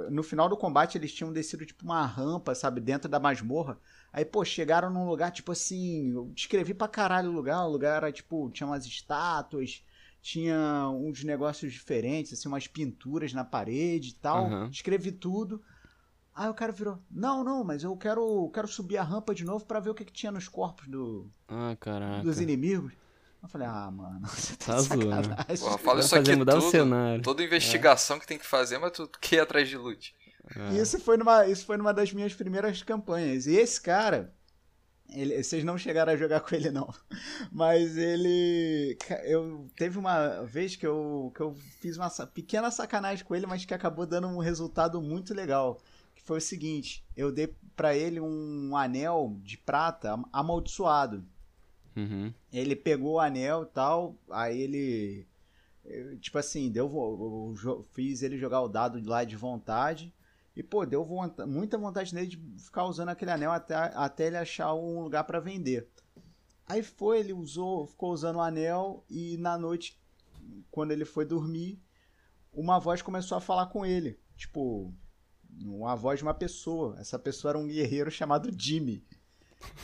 no 0.09 0.23
final 0.23 0.49
do 0.49 0.57
combate 0.57 0.97
eles 0.97 1.13
tinham 1.13 1.31
descido 1.31 1.65
tipo 1.65 1.83
uma 1.83 2.05
rampa, 2.05 2.55
sabe, 2.55 2.81
dentro 2.81 3.09
da 3.09 3.19
masmorra. 3.19 3.77
Aí, 4.11 4.23
pô, 4.23 4.45
chegaram 4.45 4.89
num 4.89 5.05
lugar, 5.05 5.29
tipo 5.29 5.51
assim, 5.51 6.13
eu 6.13 6.31
descrevi 6.33 6.73
pra 6.73 6.87
caralho 6.87 7.29
o 7.29 7.33
lugar. 7.33 7.65
O 7.65 7.69
lugar 7.69 7.97
era, 7.97 8.11
tipo, 8.13 8.49
tinha 8.49 8.65
umas 8.65 8.85
estátuas, 8.85 9.83
tinha 10.21 10.89
uns 10.89 11.21
negócios 11.23 11.73
diferentes, 11.73 12.31
assim, 12.31 12.47
umas 12.47 12.65
pinturas 12.65 13.33
na 13.33 13.43
parede 13.43 14.11
e 14.11 14.13
tal. 14.13 14.45
Uhum. 14.45 14.69
Escrevi 14.69 15.11
tudo. 15.11 15.61
Aí 16.35 16.49
o 16.49 16.53
cara 16.53 16.73
virou, 16.73 16.99
não, 17.09 17.45
não, 17.45 17.63
mas 17.63 17.81
eu 17.81 17.95
quero, 17.95 18.51
quero 18.53 18.67
subir 18.67 18.97
a 18.97 19.03
rampa 19.03 19.33
de 19.33 19.45
novo 19.45 19.65
para 19.65 19.79
ver 19.79 19.91
o 19.91 19.95
que, 19.95 20.03
que, 20.03 20.11
tinha 20.11 20.33
nos 20.33 20.49
corpos 20.49 20.85
do, 20.85 21.31
ah, 21.47 21.77
dos 22.21 22.41
inimigos. 22.41 22.91
Eu 23.41 23.47
falei, 23.47 23.67
ah, 23.67 23.89
mano, 23.89 24.19
você 24.27 24.53
tá, 24.57 24.73
tá 24.73 24.81
zoando. 24.81 25.29
Porra, 25.59 25.77
fala 25.77 25.99
isso 26.01 26.13
aqui 26.13 26.35
mudar 26.35 26.55
tudo, 26.55 26.67
o 26.67 26.71
cenário. 26.71 27.23
toda 27.23 27.41
investigação 27.41 28.17
é. 28.17 28.19
que 28.19 28.27
tem 28.27 28.37
que 28.37 28.45
fazer, 28.45 28.77
mas 28.79 28.91
tu 28.91 29.07
quer 29.21 29.37
ir 29.37 29.39
atrás 29.39 29.69
de 29.69 29.77
loot. 29.77 30.13
É. 30.57 30.77
Isso, 30.77 30.99
foi 30.99 31.15
numa, 31.15 31.47
isso 31.47 31.65
foi 31.65 31.77
numa 31.77 31.93
das 31.93 32.11
minhas 32.11 32.33
primeiras 32.33 32.83
campanhas. 32.83 33.47
E 33.47 33.55
esse 33.55 33.79
cara, 33.79 34.33
ele, 35.09 35.41
vocês 35.41 35.63
não 35.63 35.77
chegaram 35.77 36.11
a 36.11 36.17
jogar 36.17 36.41
com 36.41 36.53
ele, 36.53 36.69
não. 36.69 36.93
Mas 37.49 37.95
ele. 37.95 38.97
Eu 39.23 39.69
teve 39.77 39.97
uma 39.97 40.41
vez 40.41 40.75
que 40.75 40.85
eu, 40.85 41.31
que 41.33 41.41
eu 41.41 41.55
fiz 41.79 41.95
uma 41.95 42.09
pequena 42.27 42.69
sacanagem 42.69 43.23
com 43.23 43.33
ele, 43.33 43.47
mas 43.47 43.63
que 43.63 43.73
acabou 43.73 44.05
dando 44.05 44.27
um 44.27 44.39
resultado 44.39 45.01
muito 45.01 45.33
legal. 45.33 45.81
Foi 46.25 46.39
o 46.39 46.41
seguinte: 46.41 47.05
eu 47.15 47.31
dei 47.31 47.55
para 47.75 47.95
ele 47.95 48.19
um 48.19 48.75
anel 48.75 49.37
de 49.41 49.57
prata 49.57 50.19
amaldiçoado. 50.33 51.23
Uhum. 51.95 52.33
Ele 52.51 52.75
pegou 52.75 53.13
o 53.13 53.19
anel 53.19 53.63
e 53.63 53.67
tal, 53.67 54.17
aí 54.29 54.59
ele. 54.59 55.27
Tipo 56.19 56.39
assim, 56.39 56.71
deu, 56.71 56.87
eu, 56.87 57.53
eu 57.63 57.87
fiz 57.93 58.23
ele 58.23 58.39
jogar 58.39 58.61
o 58.61 58.67
dado 58.67 58.99
lá 59.07 59.23
de 59.23 59.35
vontade. 59.35 60.11
E, 60.55 60.63
pô, 60.63 60.83
deu 60.85 61.03
vontade, 61.05 61.49
muita 61.49 61.77
vontade 61.77 62.15
nele 62.15 62.27
de 62.27 62.37
ficar 62.57 62.85
usando 62.85 63.09
aquele 63.09 63.29
anel 63.29 63.51
até, 63.51 63.75
até 63.75 64.27
ele 64.27 64.37
achar 64.37 64.73
um 64.73 65.01
lugar 65.01 65.25
para 65.25 65.39
vender. 65.39 65.87
Aí 66.65 66.81
foi, 66.81 67.19
ele 67.19 67.33
usou, 67.33 67.85
ficou 67.85 68.11
usando 68.11 68.37
o 68.37 68.41
anel 68.41 69.05
e 69.07 69.37
na 69.37 69.57
noite, 69.57 69.99
quando 70.71 70.91
ele 70.91 71.05
foi 71.05 71.25
dormir, 71.25 71.79
uma 72.51 72.79
voz 72.79 73.01
começou 73.01 73.37
a 73.37 73.41
falar 73.41 73.67
com 73.67 73.85
ele. 73.85 74.17
Tipo, 74.35 74.91
uma 75.63 75.95
voz 75.95 76.19
de 76.19 76.23
uma 76.23 76.33
pessoa. 76.33 76.95
Essa 76.99 77.19
pessoa 77.19 77.51
era 77.51 77.57
um 77.57 77.67
guerreiro 77.67 78.11
chamado 78.11 78.51
Jimmy. 78.57 79.03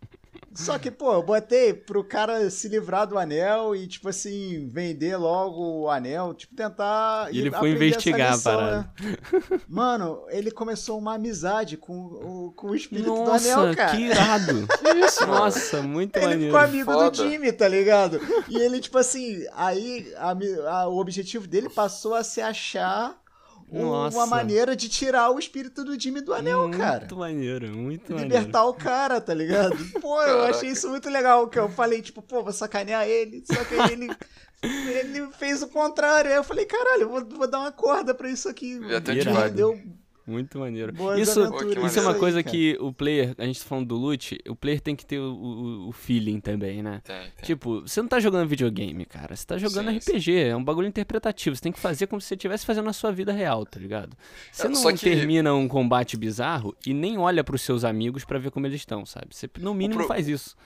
Só 0.55 0.79
que, 0.79 0.91
pô, 0.91 1.13
eu 1.13 1.23
botei 1.23 1.75
pro 1.75 2.03
cara 2.03 2.49
se 2.49 2.67
livrar 2.69 3.07
do 3.07 3.19
anel 3.19 3.77
e, 3.77 3.87
tipo 3.87 4.09
assim, 4.09 4.67
vender 4.69 5.17
logo 5.17 5.83
o 5.83 5.91
anel, 5.91 6.33
tipo, 6.33 6.55
tentar. 6.55 7.33
E 7.33 7.39
ele 7.39 7.51
foi 7.51 7.73
investigar 7.73 8.35
a 8.35 8.39
parada. 8.39 8.91
Né? 8.99 9.61
Mano, 9.69 10.25
ele 10.29 10.51
começou 10.51 10.99
uma 10.99 11.15
amizade 11.15 11.77
com 11.77 12.07
o, 12.07 12.53
com 12.53 12.69
o 12.69 12.75
espírito 12.75 13.09
Nossa, 13.09 13.55
do 13.55 13.61
anel, 13.61 13.77
cara. 13.77 13.97
Que 13.97 14.03
irado. 14.05 14.69
Isso, 15.05 15.27
Nossa, 15.27 15.83
muito 15.83 16.17
ele 16.17 16.25
maneiro. 16.27 16.43
Ele 16.45 16.51
ficou 16.51 16.61
amigo 16.61 16.93
Foda. 16.93 17.11
do 17.11 17.29
time, 17.29 17.53
tá 17.53 17.69
ligado? 17.69 18.19
E 18.49 18.57
ele, 18.57 18.81
tipo 18.81 18.97
assim, 18.97 19.45
aí 19.55 20.11
a, 20.17 20.31
a, 20.71 20.89
o 20.89 20.97
objetivo 20.97 21.47
dele 21.47 21.69
passou 21.69 22.15
a 22.15 22.25
se 22.25 22.41
achar 22.41 23.21
Nossa. 23.71 24.17
uma 24.17 24.27
maneira 24.27 24.77
de 24.77 24.89
tirar 24.89 25.31
o 25.31 25.39
espírito 25.39 25.85
do 25.85 25.97
time 25.97 26.21
do 26.21 26.33
anel, 26.33 26.63
muito 26.63 26.79
cara. 26.79 27.01
Muito 27.01 27.17
maneiro, 27.17 27.69
muito 27.77 28.13
maneiro. 28.13 28.35
Libertar 28.35 28.65
o 28.65 28.75
cara, 28.75 29.21
tá 29.21 29.35
ligado? 29.35 29.77
Pô, 30.01 30.21
eu 30.23 30.39
Caraca. 30.39 30.57
achei 30.57 30.71
isso 30.71 30.89
muito 30.89 31.09
legal. 31.11 31.49
Que 31.49 31.59
eu 31.59 31.69
falei, 31.69 32.01
tipo, 32.01 32.23
pô, 32.23 32.43
vou 32.43 32.53
sacanear 32.53 33.07
ele. 33.09 33.43
Só 33.45 33.65
que 33.65 33.75
aí 33.75 33.93
ele, 33.93 34.11
ele 34.63 35.29
fez 35.33 35.63
o 35.63 35.69
contrário. 35.69 36.31
Aí 36.31 36.37
eu 36.37 36.45
falei, 36.45 36.65
caralho, 36.65 37.03
eu 37.03 37.09
vou, 37.09 37.25
vou 37.25 37.51
dar 37.51 37.61
uma 37.61 37.73
corda 37.73 38.15
pra 38.15 38.31
isso 38.31 38.49
aqui. 38.49 38.81
Já 38.89 38.99
Irado. 39.13 39.33
vibe. 39.33 39.57
Deu 39.57 39.83
Muito 40.27 40.59
maneiro. 40.59 40.93
boas 40.93 41.21
Isso, 41.21 41.31
isso 41.31 41.41
é 41.41 42.03
uma 42.03 42.13
aí, 42.13 42.19
coisa 42.19 42.43
cara. 42.43 42.57
que 42.57 42.77
o 42.81 42.93
player, 42.93 43.33
a 43.39 43.45
gente 43.45 43.61
tá 43.63 43.67
falando 43.69 43.87
do 43.87 43.95
loot, 43.97 44.37
o 44.49 44.57
player 44.57 44.81
tem 44.81 44.97
que 44.97 45.07
ter 45.07 45.21
o, 45.21 45.33
o, 45.33 45.89
o 45.89 45.93
feeling 45.93 46.41
também, 46.41 46.83
né? 46.83 47.01
Tem, 47.05 47.31
tem. 47.31 47.45
Tipo, 47.45 47.83
você 47.83 48.03
não 48.03 48.09
tá 48.09 48.19
jogando 48.19 48.49
videogame, 48.49 49.07
cara. 49.07 49.37
Você 49.37 49.47
tá 49.47 49.57
jogando 49.57 49.89
Sim, 49.91 49.99
RPG. 49.99 50.35
É 50.37 50.57
um 50.57 50.65
bagulho 50.65 50.89
interpretativo. 50.89 51.55
Você 51.55 51.63
tem 51.63 51.71
que 51.71 51.79
fazer 51.79 52.09
como 52.09 52.21
se 52.21 52.27
você 52.27 52.35
estivesse 52.35 52.67
fazendo 52.67 52.87
na 52.87 52.93
sua 52.93 53.13
vida 53.13 53.33
real, 53.33 53.65
tá 53.65 53.79
ligado? 53.79 54.17
Você 54.51 54.67
É, 54.67 54.69
não 54.69 54.93
que- 54.93 54.99
termina 54.99 55.55
um 55.55 55.69
combate 55.69 56.17
bizarro 56.17 56.77
e 56.85 56.93
nem 56.93 57.17
olha 57.19 57.45
pros 57.45 57.63
seus 57.63 57.85
amigos 57.85 58.25
pra 58.25 58.39
ver 58.39 58.51
como 58.51 58.67
eles 58.67 58.81
estão, 58.81 59.07
sabe? 59.07 59.29
Você, 59.31 59.49
no 59.61 59.73
mínimo, 59.75 60.01
pro- 60.01 60.09
faz 60.09 60.27
isso. 60.27 60.57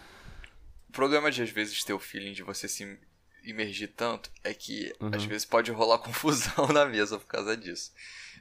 O 0.89 0.93
problema 0.93 1.31
de 1.31 1.43
às 1.43 1.51
vezes 1.51 1.85
ter 1.85 1.93
o 1.93 1.99
feeling 1.99 2.33
de 2.33 2.43
você 2.43 2.67
se 2.67 2.99
imergir 3.45 3.93
tanto 3.97 4.31
é 4.43 4.53
que 4.53 4.93
Uhum. 5.01 5.11
às 5.15 5.25
vezes 5.25 5.45
pode 5.45 5.71
rolar 5.71 5.99
confusão 6.05 6.67
na 6.69 6.85
mesa 6.87 7.19
por 7.19 7.27
causa 7.27 7.57
disso. 7.57 7.93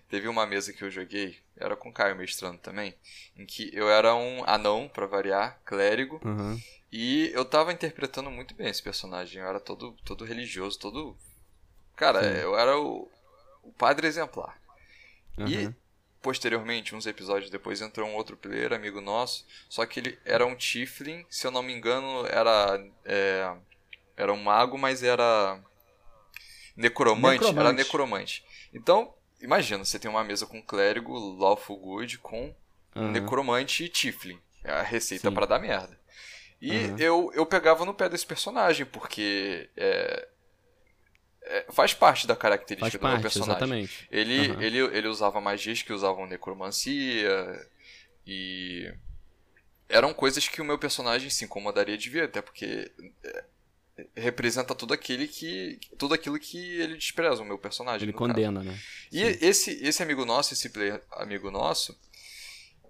Teve 0.10 0.28
uma 0.28 0.46
mesa 0.46 0.74
que 0.74 0.84
eu 0.84 0.90
joguei, 0.90 1.38
era 1.56 1.76
com 1.76 1.90
o 1.90 1.94
Caio 1.94 2.16
mestrando 2.16 2.58
também, 2.58 2.96
em 3.38 3.46
que 3.46 3.70
eu 3.74 3.90
era 3.90 4.16
um 4.16 4.44
anão, 4.46 4.90
pra 4.90 5.06
variar, 5.06 5.60
clérigo, 5.64 6.20
Uhum. 6.26 6.60
e 6.92 7.30
eu 7.34 7.46
tava 7.46 7.72
interpretando 7.72 8.32
muito 8.32 8.56
bem 8.56 8.68
esse 8.70 8.82
personagem. 8.82 9.42
Eu 9.42 9.48
era 9.48 9.60
todo, 9.60 9.92
todo 10.04 10.26
religioso, 10.26 10.80
todo. 10.80 11.16
Cara, 11.96 12.22
Sim. 12.24 12.42
eu 12.42 12.58
era 12.58 12.78
o, 12.80 13.08
o 13.64 13.72
padre 13.74 14.08
exemplar. 14.08 14.60
E 15.38 15.68
Uhum. 15.68 15.74
posteriormente, 16.22 16.96
uns 16.96 17.06
episódios 17.06 17.52
depois, 17.52 17.80
entrou 17.82 18.08
um 18.10 18.16
outro 18.16 18.36
player, 18.36 18.74
amigo 18.74 19.00
nosso, 19.02 19.46
só 19.70 19.86
que 19.86 20.00
ele 20.00 20.20
era 20.26 20.46
um 20.46 20.56
Tiflin, 20.56 21.24
se 21.30 21.46
eu 21.46 21.52
não 21.52 21.62
me 21.62 21.72
engano, 21.74 22.26
era. 22.28 22.84
é, 23.06 23.56
era 24.18 24.34
um 24.34 24.42
mago, 24.42 24.78
mas 24.78 25.04
era. 25.04 25.62
Necromante, 26.76 27.44
era 27.46 27.72
Necromante. 27.72 27.76
necromante. 27.76 28.46
Então, 28.74 29.14
imagina, 29.42 29.84
você 29.86 30.00
tem 30.00 30.10
uma 30.10 30.24
mesa 30.24 30.46
com 30.46 30.62
clérigo, 30.62 31.18
lawful 31.18 31.78
good, 31.78 32.18
com 32.20 32.54
um 33.00 33.10
Uhum. 33.10 33.10
necromante 33.10 33.86
e 33.86 33.90
Tiflin. 33.90 34.40
É 34.64 34.72
a 34.72 34.82
receita 34.82 35.32
pra 35.32 35.46
dar 35.46 35.60
merda. 35.60 35.98
E 36.62 36.94
Uhum. 36.94 36.98
eu, 36.98 37.32
eu 37.34 37.46
pegava 37.46 37.86
no 37.86 37.94
pé 37.94 38.10
desse 38.10 38.26
personagem, 38.26 38.86
porque 38.86 39.70
é, 39.78 40.28
é, 41.44 41.66
faz 41.72 41.94
parte 41.94 42.28
da 42.28 42.36
característica 42.36 42.98
Faz 42.98 42.98
do 42.98 43.08
meu 43.08 43.18
parte, 43.18 43.24
personagem. 43.24 43.64
exatamente. 43.66 44.10
Ele, 44.12 44.34
Aham. 44.38 44.60
ele, 44.60 44.78
ele 44.80 45.08
usava 45.08 45.42
magias 45.42 45.82
que 45.82 45.94
usavam 45.94 46.28
necromancia 46.28 47.68
e 48.26 48.94
eram 49.90 50.14
coisas 50.14 50.48
que 50.48 50.62
o 50.62 50.66
meu 50.66 50.78
personagem 50.78 51.30
se 51.30 51.46
incomodaria 51.46 51.98
de 51.98 52.10
ver, 52.10 52.26
até 52.26 52.42
porque 52.42 52.92
é, 53.24 53.44
representa 54.16 54.74
tudo 54.76 54.94
aquele 54.94 55.28
que 55.28 55.80
tudo 55.98 56.14
aquilo 56.14 56.38
que 56.40 56.58
ele 56.82 56.96
despreza 56.96 57.42
o 57.42 57.46
meu 57.46 57.58
personagem. 57.58 58.04
Ele 58.06 58.12
no 58.12 58.18
caso. 58.18 58.30
condena, 58.34 58.64
né? 58.64 58.78
E 59.12 59.22
esse 59.22 59.72
esse 59.86 60.02
amigo 60.04 60.26
nosso, 60.26 60.54
esse 60.54 60.70
player 60.70 61.02
amigo 61.14 61.50
nosso, 61.52 61.98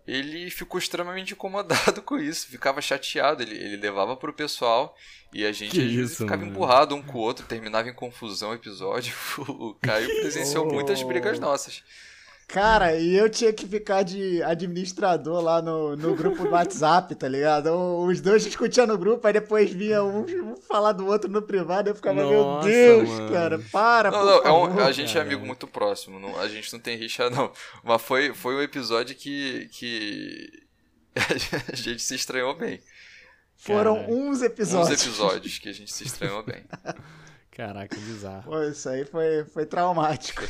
ele 0.07 0.49
ficou 0.49 0.80
extremamente 0.80 1.34
incomodado 1.34 2.01
com 2.03 2.18
isso, 2.18 2.47
ficava 2.47 2.82
chateado, 2.82 3.43
ele, 3.43 3.55
ele 3.55 3.78
levava 3.78 4.16
pro 4.18 4.34
pessoal 4.34 4.95
e 5.32 5.45
a 5.45 5.51
gente 5.51 5.80
isso, 5.80 6.24
ficava 6.24 6.41
mano. 6.41 6.51
empurrado 6.51 6.95
um 6.95 7.01
com 7.03 7.18
o 7.20 7.22
outro, 7.22 7.45
terminava 7.45 7.88
em 7.88 7.93
confusão 7.93 8.49
o 8.51 8.55
episódio. 8.55 9.14
O 9.38 9.76
Caio 9.76 10.07
presenciou 10.22 10.68
Oh. 10.68 10.74
muitas 10.74 11.03
brigas 11.03 11.38
nossas. 11.39 11.84
Cara, 12.52 12.95
e 12.95 13.16
eu 13.16 13.30
tinha 13.30 13.54
que 13.54 13.68
ficar 13.68 14.02
de 14.02 14.41
administrador 14.41 15.39
lá 15.39 15.62
no, 15.62 15.95
no 15.95 16.16
grupo 16.16 16.43
do 16.45 16.50
WhatsApp, 16.50 17.14
tá 17.14 17.28
ligado? 17.28 17.72
Os 18.02 18.20
dois 18.22 18.43
discutiam 18.43 18.88
no 18.88 18.97
grupo, 18.97 19.28
aí 19.28 19.34
depois 19.34 19.72
vinha 19.72 20.04
um, 20.04 20.22
um 20.24 20.56
falar 20.56 20.93
do 20.93 21.06
outro 21.06 21.30
no 21.30 21.43
privado, 21.43 21.91
eu 21.91 21.95
ficava, 21.95 22.24
Nossa, 22.24 22.68
meu 22.68 22.74
Deus, 22.74 23.08
mano. 23.08 23.32
cara, 23.32 23.60
para, 23.72 24.10
Não, 24.10 24.18
por 24.20 24.26
não, 24.26 24.34
é 24.34 24.52
um- 24.52 24.68
favor. 24.70 24.82
a 24.82 24.91
gente 24.91 25.12
é 25.12 25.14
cara. 25.14 25.26
amigo 25.28 25.45
muito 25.45 25.68
próximo, 25.68 26.20
não- 26.20 26.39
a 26.39 26.47
gente 26.47 26.74
não 26.74 26.80
tem 26.80 26.97
rixa 26.97 27.30
não. 27.30 27.52
Mas 27.84 28.02
foi, 28.02 28.34
foi 28.34 28.56
um 28.56 28.62
episódio 28.64 29.16
que, 29.16 29.70
que 29.72 30.50
a 31.72 31.76
gente 31.76 32.02
se 32.02 32.16
estranhou 32.16 32.58
bem. 32.58 32.80
Foram 33.58 33.93
Cara, 33.95 34.08
uns 34.12 34.38
Uns 34.38 34.41
episódios. 34.41 35.02
episódios 35.06 35.60
que 35.60 35.70
a 35.70 35.74
gente 35.74 35.93
se 35.93 36.04
estranhou 36.04 36.41
bem. 36.41 36.64
Caraca, 37.52 37.95
bizarro. 37.97 38.43
Pô, 38.43 38.64
isso 38.64 38.88
aí 38.88 39.04
foi, 39.06 39.43
foi 39.45 39.66
traumático. 39.66 40.41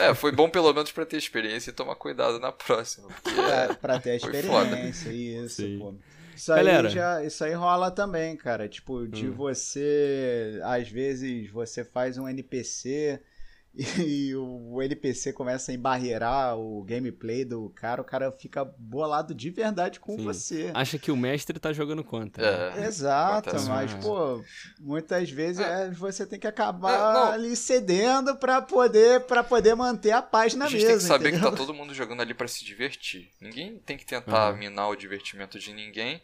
É, 0.00 0.14
foi 0.14 0.32
bom 0.32 0.48
pelo 0.50 0.72
menos 0.72 0.90
pra 0.90 1.06
ter 1.06 1.16
experiência 1.16 1.70
e 1.70 1.72
tomar 1.74 1.94
cuidado 1.94 2.40
na 2.40 2.50
próxima. 2.50 3.08
Porque 3.22 3.40
pra, 3.40 3.74
pra 3.80 4.00
ter 4.00 4.10
a 4.10 4.16
experiência, 4.16 5.10
isso, 5.10 5.56
Sim. 5.62 5.78
pô. 5.78 5.94
Isso 6.34 6.50
Galera. 6.54 6.88
aí, 6.88 6.94
já, 6.94 7.24
isso 7.24 7.44
aí 7.44 7.52
rola 7.52 7.90
também, 7.90 8.36
cara. 8.36 8.68
Tipo, 8.68 9.06
de 9.06 9.26
Hum. 9.28 9.32
você. 9.32 10.60
Às 10.64 10.88
vezes 10.88 11.50
você 11.50 11.84
faz 11.84 12.16
um 12.16 12.28
NPC 12.28 13.20
e 14.04 14.34
o 14.34 14.82
NPC 14.82 15.32
começa 15.32 15.70
a 15.70 15.74
embarrear 15.74 16.58
o 16.58 16.82
gameplay 16.82 17.44
do 17.44 17.70
cara, 17.70 18.02
o 18.02 18.04
cara 18.04 18.32
fica 18.32 18.64
bolado 18.64 19.32
de 19.32 19.50
verdade 19.50 20.00
com 20.00 20.16
Sim. 20.16 20.24
você. 20.24 20.70
Acha 20.74 20.98
que 20.98 21.12
o 21.12 21.16
mestre 21.16 21.60
tá 21.60 21.72
jogando 21.72 22.02
contra. 22.02 22.72
né? 22.72 22.82
É, 22.82 22.86
Exato, 22.88 23.50
acontece 23.50 23.68
mas, 23.68 23.94
pô, 23.94 24.42
muitas 24.80 25.30
vezes 25.30 25.64
É. 25.64 25.84
é, 25.86 25.90
você 25.92 26.26
tem 26.26 26.40
que 26.40 26.46
É, 26.46 26.50
acabar 26.50 27.12
não. 27.14 27.32
ali 27.32 27.54
cedendo 27.54 28.34
pra 28.36 28.60
poder, 28.60 29.20
pra 29.26 29.44
poder 29.44 29.76
manter 29.76 30.10
a 30.10 30.22
paz 30.22 30.54
na 30.54 30.64
a 30.64 30.68
gente 30.68 30.80
mesa. 30.80 30.88
tem 30.88 30.98
que 30.98 31.04
saber 31.04 31.28
entendeu? 31.28 31.50
que 31.52 31.56
tá 31.56 31.64
todo 31.64 31.72
mundo 31.72 31.94
jogando 31.94 32.20
ali 32.20 32.34
pra 32.34 32.48
se 32.48 32.64
divertir. 32.64 33.30
Ninguém 33.40 33.78
tem 33.78 33.96
que 33.96 34.04
tentar 34.04 34.50
Uhum. 34.52 34.58
minar 34.58 34.88
o 34.88 34.96
divertimento 34.96 35.56
de 35.58 35.72
ninguém 35.72 36.20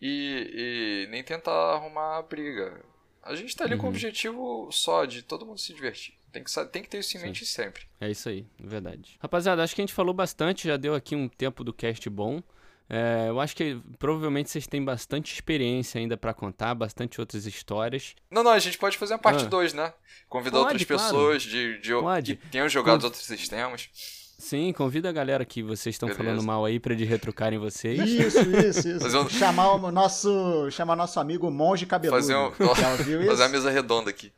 e, 0.00 1.04
e 1.06 1.10
nem 1.10 1.22
tentar 1.22 1.52
arrumar 1.74 2.22
briga. 2.22 2.80
A 3.22 3.34
gente 3.34 3.54
tá 3.54 3.64
ali 3.64 3.76
com 3.76 3.82
o 3.82 3.86
Uhum. 3.90 3.94
objetivo 3.94 4.68
só 4.72 5.04
de 5.04 5.22
todo 5.22 5.44
mundo 5.44 5.58
se 5.58 5.72
divertir. 5.74 6.14
Tem 6.34 6.42
que, 6.42 6.66
tem 6.72 6.82
que 6.82 6.88
ter 6.88 6.98
isso 6.98 7.16
em 7.16 7.20
mente 7.22 7.46
sempre. 7.46 7.84
É 8.00 8.10
isso 8.10 8.28
aí, 8.28 8.44
verdade. 8.58 9.16
Rapaziada, 9.20 9.62
acho 9.62 9.72
que 9.74 9.80
a 9.80 9.84
gente 9.84 9.94
falou 9.94 10.12
bastante, 10.12 10.66
já 10.66 10.76
deu 10.76 10.92
aqui 10.94 11.14
um 11.14 11.28
tempo 11.28 11.62
do 11.62 11.72
cast 11.72 12.10
bom. 12.10 12.42
É, 12.90 13.26
eu 13.28 13.40
acho 13.40 13.54
que 13.56 13.80
provavelmente 14.00 14.50
vocês 14.50 14.66
têm 14.66 14.84
bastante 14.84 15.32
experiência 15.32 15.98
ainda 16.00 16.16
pra 16.16 16.34
contar, 16.34 16.74
bastante 16.74 17.20
outras 17.20 17.46
histórias. 17.46 18.14
Não, 18.28 18.42
não, 18.42 18.50
a 18.50 18.58
gente 18.58 18.76
pode 18.76 18.98
fazer 18.98 19.14
uma 19.14 19.20
parte 19.20 19.44
Ah. 19.44 19.48
2, 19.48 19.72
né? 19.74 19.92
Convidar 20.28 20.58
Pode, 20.58 20.72
outras 20.72 20.84
claro. 20.84 21.02
pessoas 21.04 21.42
de, 21.44 21.78
de, 21.78 21.92
Pode. 21.94 22.36
que 22.36 22.48
tenham 22.48 22.68
jogado 22.68 22.96
Conv- 22.96 23.04
outros 23.04 23.24
sistemas. 23.24 23.88
Sim, 24.36 24.72
convida 24.72 25.08
a 25.08 25.12
galera 25.12 25.44
que 25.44 25.62
vocês 25.62 25.94
estão 25.94 26.08
Beleza. 26.08 26.24
falando 26.24 26.42
mal 26.44 26.64
aí 26.64 26.78
pra 26.80 26.92
eles 26.92 27.08
retrucarem 27.08 27.58
vocês. 27.58 27.98
Isso, 28.00 28.40
isso, 28.50 28.88
isso. 28.88 29.18
Um- 29.18 29.28
Chamar 29.30 29.74
o 29.76 29.90
nosso, 29.92 30.68
chamar 30.72 30.96
nosso 30.96 31.18
amigo 31.20 31.48
monge 31.50 31.86
cabeludo. 31.86 32.20
Fazer, 32.20 32.34
um, 32.36 32.50
fazer 33.24 33.42
uma 33.44 33.48
mesa 33.48 33.70
redonda 33.70 34.10
aqui. 34.10 34.30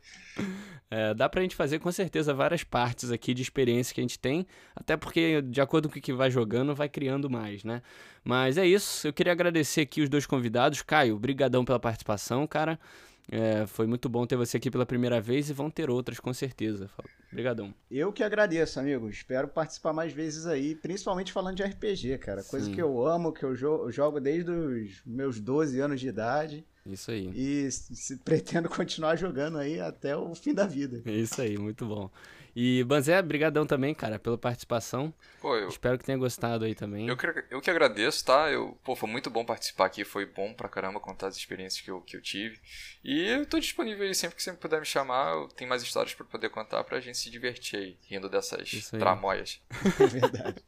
É, 0.89 1.13
dá 1.13 1.27
pra 1.27 1.41
gente 1.41 1.55
fazer 1.55 1.79
com 1.79 1.91
certeza 1.91 2.33
várias 2.33 2.63
partes 2.63 3.11
aqui 3.11 3.33
de 3.33 3.41
experiência 3.41 3.93
que 3.93 3.99
a 3.99 4.03
gente 4.03 4.17
tem, 4.17 4.47
até 4.73 4.95
porque 4.95 5.41
de 5.41 5.59
acordo 5.59 5.89
com 5.89 5.99
o 5.99 6.01
que 6.01 6.13
vai 6.13 6.31
jogando, 6.31 6.73
vai 6.73 6.87
criando 6.87 7.29
mais, 7.29 7.63
né? 7.65 7.81
Mas 8.23 8.57
é 8.57 8.65
isso, 8.65 9.05
eu 9.07 9.11
queria 9.13 9.33
agradecer 9.33 9.81
aqui 9.81 10.01
os 10.01 10.07
dois 10.09 10.25
convidados. 10.25 10.81
Caio, 10.81 11.19
brigadão 11.19 11.65
pela 11.65 11.79
participação, 11.79 12.47
cara. 12.47 12.79
É, 13.29 13.65
foi 13.67 13.85
muito 13.85 14.07
bom 14.07 14.25
ter 14.25 14.37
você 14.37 14.55
aqui 14.55 14.71
pela 14.71 14.85
primeira 14.85 15.19
vez 15.19 15.49
e 15.49 15.53
vão 15.53 15.69
ter 15.69 15.89
outras 15.89 16.17
com 16.17 16.33
certeza. 16.33 16.89
Brigadão. 17.29 17.73
Eu 17.91 18.13
que 18.13 18.23
agradeço, 18.23 18.79
amigo. 18.79 19.09
Espero 19.09 19.49
participar 19.49 19.91
mais 19.91 20.13
vezes 20.13 20.47
aí, 20.47 20.73
principalmente 20.75 21.33
falando 21.33 21.57
de 21.57 21.63
RPG, 21.63 22.17
cara. 22.19 22.41
Coisa 22.45 22.67
Sim. 22.67 22.71
que 22.73 22.81
eu 22.81 23.05
amo, 23.05 23.33
que 23.33 23.43
eu 23.43 23.53
jo- 23.53 23.83
eu 23.83 23.91
jogo 23.91 24.21
desde 24.21 24.49
os 24.49 25.01
meus 25.05 25.41
12 25.41 25.77
anos 25.81 25.99
de 25.99 26.07
idade. 26.07 26.65
Isso 26.87 27.11
aí. 27.11 27.31
E 27.35 27.71
se, 27.71 28.17
pretendo 28.17 28.69
continuar 28.69 29.15
jogando 29.15 29.57
aí 29.57 29.79
até 29.79 30.15
o 30.15 30.33
fim 30.33 30.53
da 30.53 30.65
vida. 30.65 31.01
Isso 31.09 31.41
aí, 31.41 31.57
muito 31.57 31.85
bom. 31.85 32.09
E 32.59 32.83
Banzé, 32.85 33.21
brigadão 33.21 33.67
também, 33.67 33.93
cara, 33.93 34.17
pela 34.17 34.35
participação. 34.35 35.13
Pô, 35.39 35.55
eu... 35.55 35.67
Espero 35.67 35.95
que 35.95 36.03
tenha 36.03 36.17
gostado 36.17 36.65
aí 36.65 36.73
também. 36.73 37.07
Eu 37.07 37.15
que, 37.15 37.27
eu 37.51 37.61
que 37.61 37.69
agradeço, 37.69 38.25
tá? 38.25 38.49
Eu, 38.49 38.75
pô, 38.83 38.95
foi 38.95 39.07
muito 39.07 39.29
bom 39.29 39.45
participar 39.45 39.85
aqui, 39.85 40.03
foi 40.03 40.25
bom 40.25 40.51
pra 40.55 40.67
caramba 40.67 40.99
contar 40.99 41.27
as 41.27 41.37
experiências 41.37 41.79
que 41.81 41.91
eu, 41.91 42.01
que 42.01 42.17
eu 42.17 42.21
tive. 42.21 42.59
E 43.03 43.27
eu 43.27 43.45
tô 43.45 43.59
disponível 43.59 44.07
aí 44.07 44.15
sempre 44.15 44.37
que 44.37 44.41
você 44.41 44.51
puder 44.53 44.79
me 44.79 44.87
chamar, 44.87 45.35
eu 45.35 45.47
tenho 45.49 45.69
mais 45.69 45.83
histórias 45.83 46.15
para 46.15 46.25
poder 46.25 46.49
contar 46.49 46.83
pra 46.83 46.99
gente 46.99 47.19
se 47.19 47.29
divertir 47.29 47.77
aí, 47.77 47.97
rindo 48.09 48.27
dessas 48.27 48.89
tramóias. 48.89 49.61
É 49.99 50.07
verdade. 50.07 50.63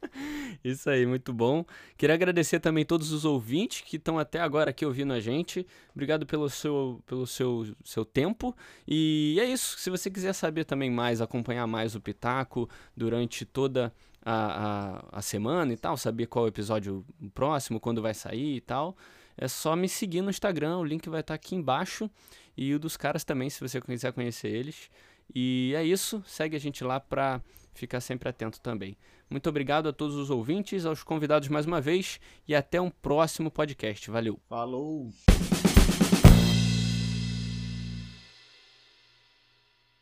Isso 0.63 0.91
aí, 0.91 1.07
muito 1.07 1.33
bom. 1.33 1.65
Queria 1.97 2.13
agradecer 2.13 2.59
também 2.59 2.85
todos 2.85 3.11
os 3.11 3.25
ouvintes 3.25 3.81
que 3.81 3.95
estão 3.95 4.19
até 4.19 4.39
agora 4.39 4.69
aqui 4.69 4.85
ouvindo 4.85 5.11
a 5.11 5.19
gente. 5.19 5.65
Obrigado 5.91 6.27
pelo 6.27 6.49
seu, 6.51 7.01
pelo 7.07 7.25
seu, 7.25 7.75
seu 7.83 8.05
tempo. 8.05 8.55
E 8.87 9.37
é 9.41 9.45
isso. 9.45 9.79
Se 9.79 9.89
você 9.89 10.11
quiser 10.11 10.33
saber 10.33 10.65
também 10.65 10.91
mais, 10.91 11.19
acompanhar 11.19 11.65
mais 11.65 11.78
o 11.95 12.01
Pitaco 12.01 12.69
durante 12.95 13.45
toda 13.45 13.93
a, 14.23 15.03
a, 15.11 15.19
a 15.19 15.21
semana 15.21 15.73
e 15.73 15.77
tal, 15.77 15.97
saber 15.97 16.27
qual 16.27 16.47
episódio 16.47 17.05
próximo, 17.33 17.79
quando 17.79 18.01
vai 18.01 18.13
sair 18.13 18.57
e 18.57 18.61
tal, 18.61 18.95
é 19.37 19.47
só 19.47 19.75
me 19.75 19.87
seguir 19.87 20.21
no 20.21 20.29
Instagram. 20.29 20.77
O 20.77 20.83
link 20.83 21.07
vai 21.09 21.21
estar 21.21 21.33
aqui 21.33 21.55
embaixo. 21.55 22.09
E 22.57 22.73
o 22.75 22.79
dos 22.79 22.97
caras 22.97 23.23
também, 23.23 23.49
se 23.49 23.61
você 23.61 23.79
quiser 23.79 24.11
conhecer 24.11 24.49
eles. 24.49 24.89
E 25.33 25.73
é 25.75 25.83
isso. 25.83 26.21
Segue 26.25 26.57
a 26.57 26.59
gente 26.59 26.83
lá 26.83 26.99
para 26.99 27.41
ficar 27.73 28.01
sempre 28.01 28.27
atento 28.27 28.59
também. 28.59 28.97
Muito 29.29 29.47
obrigado 29.47 29.87
a 29.87 29.93
todos 29.93 30.15
os 30.15 30.29
ouvintes, 30.29 30.85
aos 30.85 31.03
convidados 31.03 31.47
mais 31.47 31.65
uma 31.65 31.79
vez 31.79 32.19
e 32.47 32.53
até 32.53 32.81
um 32.81 32.89
próximo 32.89 33.49
podcast. 33.49 34.09
Valeu. 34.11 34.39
Falou. 34.49 35.09